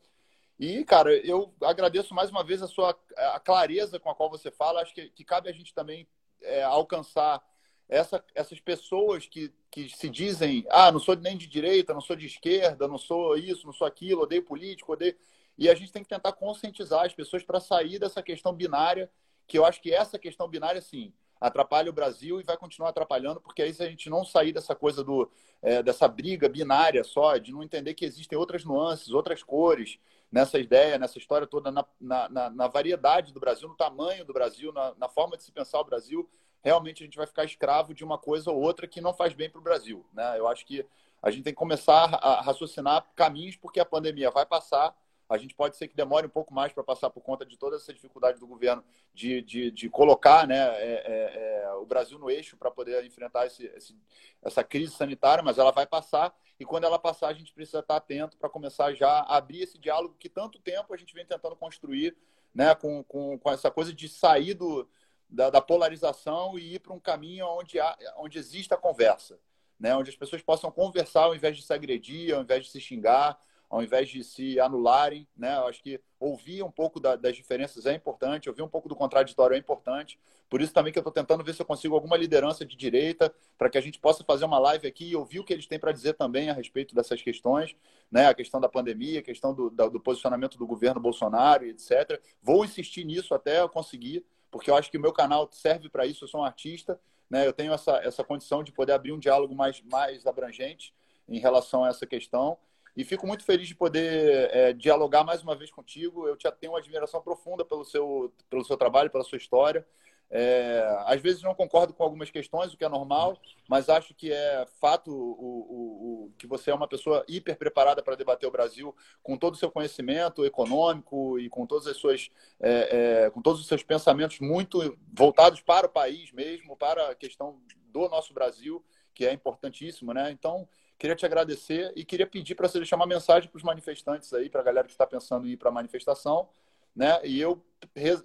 [0.59, 4.51] E, cara, eu agradeço mais uma vez a sua a clareza com a qual você
[4.51, 4.83] fala.
[4.83, 6.09] Acho que, que cabe a gente também
[6.43, 7.43] é, alcançar
[7.91, 12.17] essa, essas pessoas que, que se dizem: ah, não sou nem de direita, não sou
[12.17, 15.17] de esquerda, não sou isso, não sou aquilo, odeio político, odeio.
[15.59, 19.11] E a gente tem que tentar conscientizar as pessoas para sair dessa questão binária,
[19.47, 23.41] que eu acho que essa questão binária, sim, atrapalha o Brasil e vai continuar atrapalhando,
[23.41, 25.31] porque aí se a gente não sair dessa coisa do,
[25.61, 29.99] é, dessa briga binária só, de não entender que existem outras nuances, outras cores,
[30.31, 34.73] nessa ideia, nessa história toda, na, na, na variedade do Brasil, no tamanho do Brasil,
[34.73, 36.29] na, na, forma de se pensar o Brasil,
[36.63, 39.49] realmente a gente vai ficar escravo de uma coisa ou outra que não faz bem
[39.49, 40.05] para o Brasil.
[40.13, 40.39] Né?
[40.39, 40.87] Eu acho que
[41.23, 44.97] a gente tem que começar a raciocinar caminhos, porque a pandemia vai passar,
[45.29, 47.77] a gente pode ser que demore um pouco mais para passar por conta de toda
[47.77, 48.83] essa dificuldade do governo
[49.15, 53.47] de, de, de colocar né, é, é, é, o Brasil no eixo para poder enfrentar
[53.47, 53.97] esse, esse,
[54.43, 57.97] essa crise sanitária, mas ela vai passar e quando ela passar a gente precisa estar
[57.97, 61.55] atento para começar já a abrir esse diálogo que tanto tempo a gente vem tentando
[61.55, 62.17] construir
[62.53, 64.89] né, com, com, com essa coisa de sair do,
[65.31, 69.39] da, da polarização e ir para um caminho onde, há, onde exista conversa.
[69.79, 72.79] Né, onde as pessoas possam conversar ao invés de se agredir, ao invés de se
[72.79, 73.41] xingar,
[73.71, 75.57] ao invés de se anularem, né?
[75.57, 78.97] Eu acho que ouvir um pouco da, das diferenças é importante, ouvir um pouco do
[78.97, 80.19] contraditório é importante.
[80.49, 83.33] Por isso também que eu estou tentando ver se eu consigo alguma liderança de direita
[83.57, 85.79] para que a gente possa fazer uma live aqui e ouvir o que eles têm
[85.79, 87.77] para dizer também a respeito dessas questões,
[88.11, 88.27] né?
[88.27, 92.21] A questão da pandemia, a questão do, do posicionamento do governo Bolsonaro, etc.
[92.43, 96.07] Vou insistir nisso até eu conseguir, porque eu acho que o meu canal serve para
[96.07, 96.25] isso.
[96.25, 97.47] Eu sou um artista, né?
[97.47, 100.95] Eu tenho essa, essa condição de poder abrir um diálogo mais, mais abrangente
[101.29, 102.59] em relação a essa questão.
[102.97, 106.27] E fico muito feliz de poder é, dialogar mais uma vez contigo.
[106.27, 109.87] Eu te tenho uma admiração profunda pelo seu, pelo seu trabalho, pela sua história.
[110.31, 113.37] É, às vezes não concordo com algumas questões, o que é normal,
[113.69, 118.01] mas acho que é fato o, o, o que você é uma pessoa hiper preparada
[118.01, 122.31] para debater o Brasil com todo o seu conhecimento econômico e com todas as suas
[122.61, 127.15] é, é, com todos os seus pensamentos muito voltados para o país mesmo, para a
[127.15, 130.31] questão do nosso Brasil, que é importantíssimo, né?
[130.31, 130.69] Então
[131.01, 134.51] Queria te agradecer e queria pedir para você deixar uma mensagem para os manifestantes aí,
[134.51, 136.47] para a galera que está pensando em ir para a manifestação,
[136.95, 137.21] né?
[137.25, 137.65] E eu,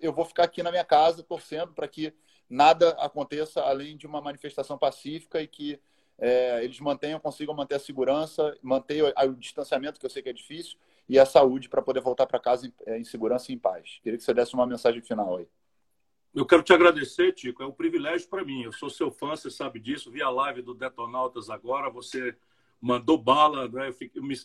[0.01, 2.13] eu vou ficar aqui na minha casa torcendo para que
[2.49, 5.79] nada aconteça além de uma manifestação pacífica e que
[6.17, 10.29] é, eles mantenham, consigam manter a segurança, manter o, o, distanciamento, que eu sei que
[10.29, 10.77] é difícil,
[11.07, 13.99] e a saúde para poder voltar para casa em, é, em, segurança e em paz.
[14.01, 15.47] Queria que você desse uma mensagem final aí.
[16.33, 17.63] Eu quero te agradecer, Tico.
[17.63, 18.63] É um privilégio para mim.
[18.63, 20.11] Eu sou seu fã, você sabe disso.
[20.11, 21.89] Vi a live do Detonautas agora.
[21.89, 22.35] Você
[22.81, 23.93] mandou bala, né?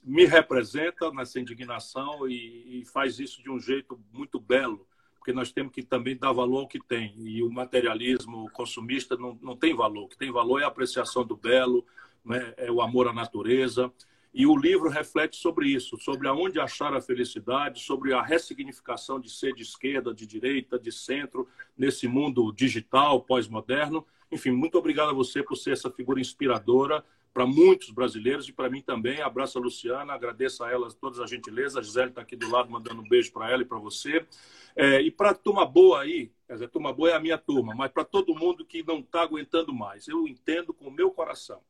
[0.04, 4.86] me, representa nessa indignação e, e faz isso de um jeito muito belo
[5.20, 7.14] porque nós temos que também dar valor ao que tem.
[7.18, 10.04] E o materialismo consumista não, não tem valor.
[10.04, 11.84] O que tem valor é a apreciação do belo,
[12.24, 12.54] né?
[12.56, 13.92] é o amor à natureza.
[14.32, 19.28] E o livro reflete sobre isso, sobre aonde achar a felicidade, sobre a ressignificação de
[19.28, 21.46] ser de esquerda, de direita, de centro,
[21.76, 24.06] nesse mundo digital, pós-moderno.
[24.32, 28.68] Enfim, muito obrigado a você por ser essa figura inspiradora para muitos brasileiros e para
[28.68, 29.20] mim também.
[29.20, 31.76] Abraço a Luciana, agradeço a ela todas as gentilezas.
[31.76, 34.26] A Gisele está aqui do lado mandando um beijo para ela e para você.
[34.74, 37.38] É, e para a turma boa aí, quer dizer, a turma boa é a minha
[37.38, 41.10] turma, mas para todo mundo que não está aguentando mais, eu entendo com o meu
[41.10, 41.60] coração.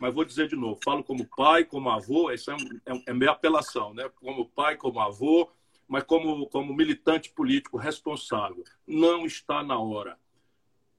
[0.00, 3.30] Mas vou dizer de novo, falo como pai, como avô, essa é, é, é minha
[3.30, 4.10] apelação, né?
[4.16, 5.50] Como pai, como avô,
[5.86, 8.64] mas como, como militante político responsável.
[8.86, 10.18] Não está na hora.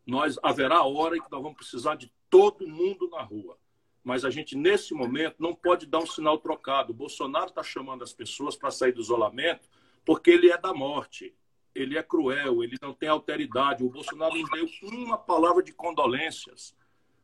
[0.05, 3.57] Nós haverá hora em que nós vamos precisar de todo mundo na rua
[4.05, 6.93] mas a gente, nesse momento, não pode dar um sinal trocado.
[6.93, 9.67] O Bolsonaro está chamando as pessoas para sair do isolamento
[10.05, 11.33] porque ele é da morte,
[11.73, 13.83] ele é cruel, ele não tem alteridade.
[13.83, 16.75] O Bolsonaro não deu uma palavra de condolências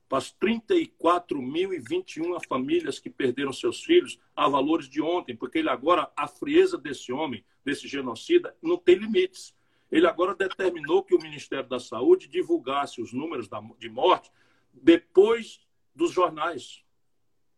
[0.10, 6.12] para as 34.021 famílias que perderam seus filhos a valores de ontem, porque ele agora,
[6.18, 9.54] a frieza desse homem, desse genocida, não tem limites.
[9.92, 13.48] Ele agora determinou que o Ministério da Saúde divulgasse os números
[13.78, 14.32] de morte
[14.74, 15.60] depois
[15.96, 16.84] dos jornais,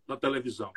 [0.07, 0.71] da televisão.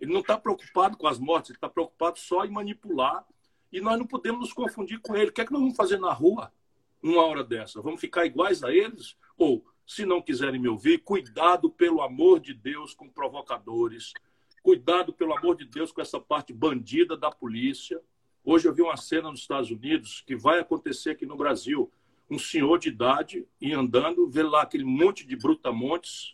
[0.00, 3.26] Ele não está preocupado com as mortes, ele está preocupado só em manipular.
[3.72, 5.30] E nós não podemos nos confundir com ele.
[5.30, 6.52] O que é que nós vamos fazer na rua
[7.02, 7.80] numa hora dessa?
[7.80, 9.16] Vamos ficar iguais a eles?
[9.36, 14.12] Ou, se não quiserem me ouvir, cuidado, pelo amor de Deus, com provocadores.
[14.62, 18.00] Cuidado, pelo amor de Deus, com essa parte bandida da polícia.
[18.44, 21.90] Hoje eu vi uma cena nos Estados Unidos que vai acontecer aqui no Brasil.
[22.30, 26.33] Um senhor de idade e andando, vê lá aquele monte de brutamontes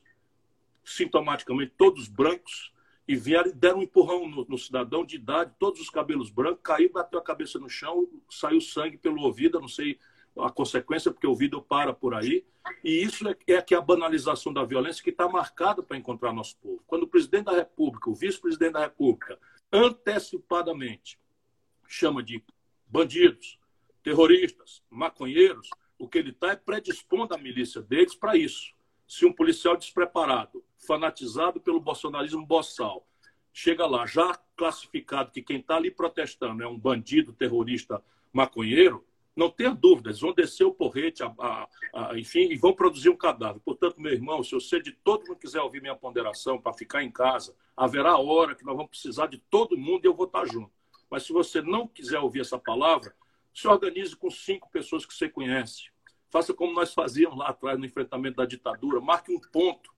[0.90, 2.72] sintomaticamente todos brancos,
[3.06, 6.60] e vieram e deram um empurrão no, no, cidadão de idade, todos os cabelos brancos,
[6.62, 9.98] caiu, bateu a cabeça no chão, saiu sangue pelo ouvido, não sei
[10.38, 12.44] a consequência, porque o ouvido para por aí.
[12.84, 16.32] E isso é, é que é a banalização da violência que está marcada para encontrar
[16.32, 16.82] nosso povo.
[16.86, 19.38] Quando o presidente da República, o vice-presidente da República,
[19.72, 21.18] antecipadamente
[21.88, 22.44] chama de
[22.86, 23.58] bandidos,
[24.04, 25.68] terroristas, maconheiros,
[25.98, 28.72] o que ele está é predispondo a milícia deles para isso
[29.11, 33.05] se um policial despreparado, fanatizado pelo bolsonarismo boçal,
[33.53, 38.01] chega lá já classificado que quem está ali protestando é um bandido, terrorista,
[38.32, 39.05] maconheiro,
[39.35, 43.16] não tenha dúvidas, vão descer o porrete, a, a, a, enfim, e vão produzir um
[43.16, 43.61] cadáver.
[43.65, 47.11] Portanto, meu irmão, se você de todo mundo quiser ouvir minha ponderação para ficar em
[47.11, 50.70] casa, haverá hora que nós vamos precisar de todo mundo e eu vou estar junto.
[51.11, 53.12] Mas se você não quiser ouvir essa palavra,
[53.53, 55.89] se organize com cinco pessoas que você conhece.
[56.31, 59.01] Faça como nós fazíamos lá atrás no enfrentamento da ditadura.
[59.01, 59.93] Marque um ponto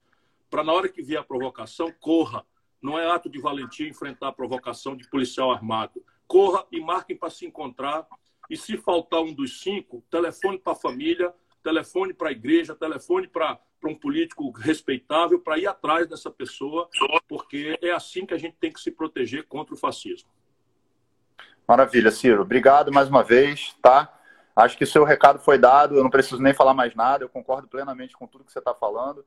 [0.49, 2.45] para, na hora que vier a provocação, corra.
[2.81, 6.03] Não é ato de valentia enfrentar a provocação de policial armado.
[6.27, 8.07] Corra e marquem para se encontrar.
[8.49, 11.33] E se faltar um dos cinco, telefone para a família,
[11.63, 16.89] telefone para a igreja, telefone para um político respeitável para ir atrás dessa pessoa,
[17.27, 20.29] porque é assim que a gente tem que se proteger contra o fascismo.
[21.67, 22.41] Maravilha, Ciro.
[22.41, 24.21] Obrigado mais uma vez, tá?
[24.55, 27.29] Acho que o seu recado foi dado, eu não preciso nem falar mais nada, eu
[27.29, 29.25] concordo plenamente com tudo que você está falando.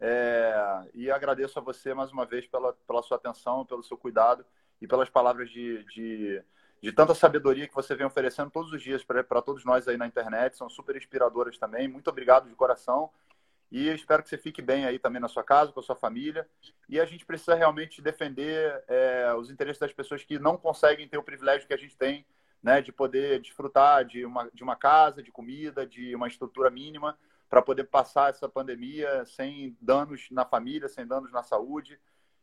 [0.00, 4.44] É, e agradeço a você mais uma vez pela, pela sua atenção, pelo seu cuidado
[4.80, 6.42] e pelas palavras de, de,
[6.82, 10.06] de tanta sabedoria que você vem oferecendo todos os dias para todos nós aí na
[10.06, 10.56] internet.
[10.56, 11.86] São super inspiradoras também.
[11.86, 13.10] Muito obrigado de coração.
[13.70, 16.48] E espero que você fique bem aí também na sua casa, com a sua família.
[16.88, 21.16] E a gente precisa realmente defender é, os interesses das pessoas que não conseguem ter
[21.16, 22.26] o privilégio que a gente tem
[22.62, 27.18] né, de poder desfrutar de uma, de uma casa, de comida, de uma estrutura mínima,
[27.50, 31.98] para poder passar essa pandemia sem danos na família, sem danos na saúde.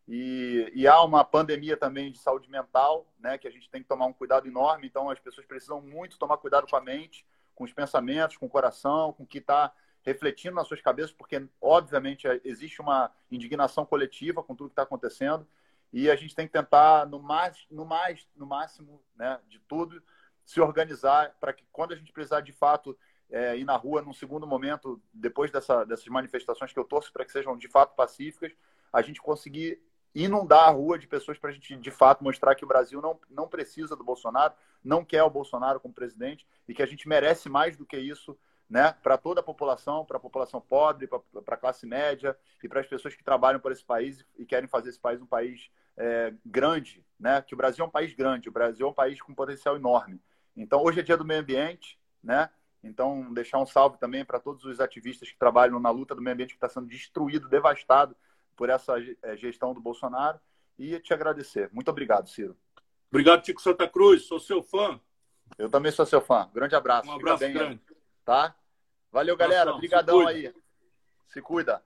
[0.08, 3.88] E, e, há uma pandemia também de saúde mental, né, que a gente tem que
[3.88, 4.88] tomar um cuidado enorme.
[4.88, 7.26] Então, as pessoas precisam muito tomar cuidado com a mente,
[7.56, 9.72] com os pensamentos, com o coração, com o que está
[10.04, 15.48] refletindo nas suas cabeças, porque, obviamente, existe uma indignação coletiva com tudo que está acontecendo
[15.92, 20.02] e a gente tem que tentar no mais no mais no máximo né de tudo
[20.46, 22.98] se organizar para que quando a gente precisar de fato
[23.30, 27.26] é, ir na rua num segundo momento depois dessa, dessas manifestações que eu torço para
[27.26, 28.52] que sejam de fato pacíficas
[28.92, 29.82] a gente conseguir
[30.14, 33.20] inundar a rua de pessoas para a gente de fato mostrar que o Brasil não,
[33.30, 34.54] não precisa do Bolsonaro
[34.84, 38.38] não quer o Bolsonaro como presidente e que a gente merece mais do que isso
[38.70, 42.82] né, para toda a população, para a população pobre, para a classe média e para
[42.82, 46.34] as pessoas que trabalham por esse país e querem fazer esse país um país é,
[46.46, 47.42] grande, né?
[47.42, 50.20] Que o Brasil é um país grande, o Brasil é um país com potencial enorme.
[50.56, 52.50] Então, hoje é dia do meio ambiente, né?
[52.82, 56.34] Então, deixar um salve também para todos os ativistas que trabalham na luta do meio
[56.34, 58.16] ambiente que está sendo destruído, devastado
[58.56, 60.40] por essa é, gestão do Bolsonaro
[60.78, 61.70] e te agradecer.
[61.74, 62.58] Muito obrigado, Ciro.
[63.12, 64.24] Obrigado, Tico Santa Cruz.
[64.24, 65.00] Sou seu fã.
[65.58, 66.50] Eu também sou seu fã.
[66.54, 67.10] Grande abraço.
[67.10, 67.82] Um abraço bem, grande.
[68.24, 68.56] Tá?
[69.12, 69.74] Valeu, galera.
[69.74, 70.54] Obrigadão aí.
[71.28, 71.84] Se cuida.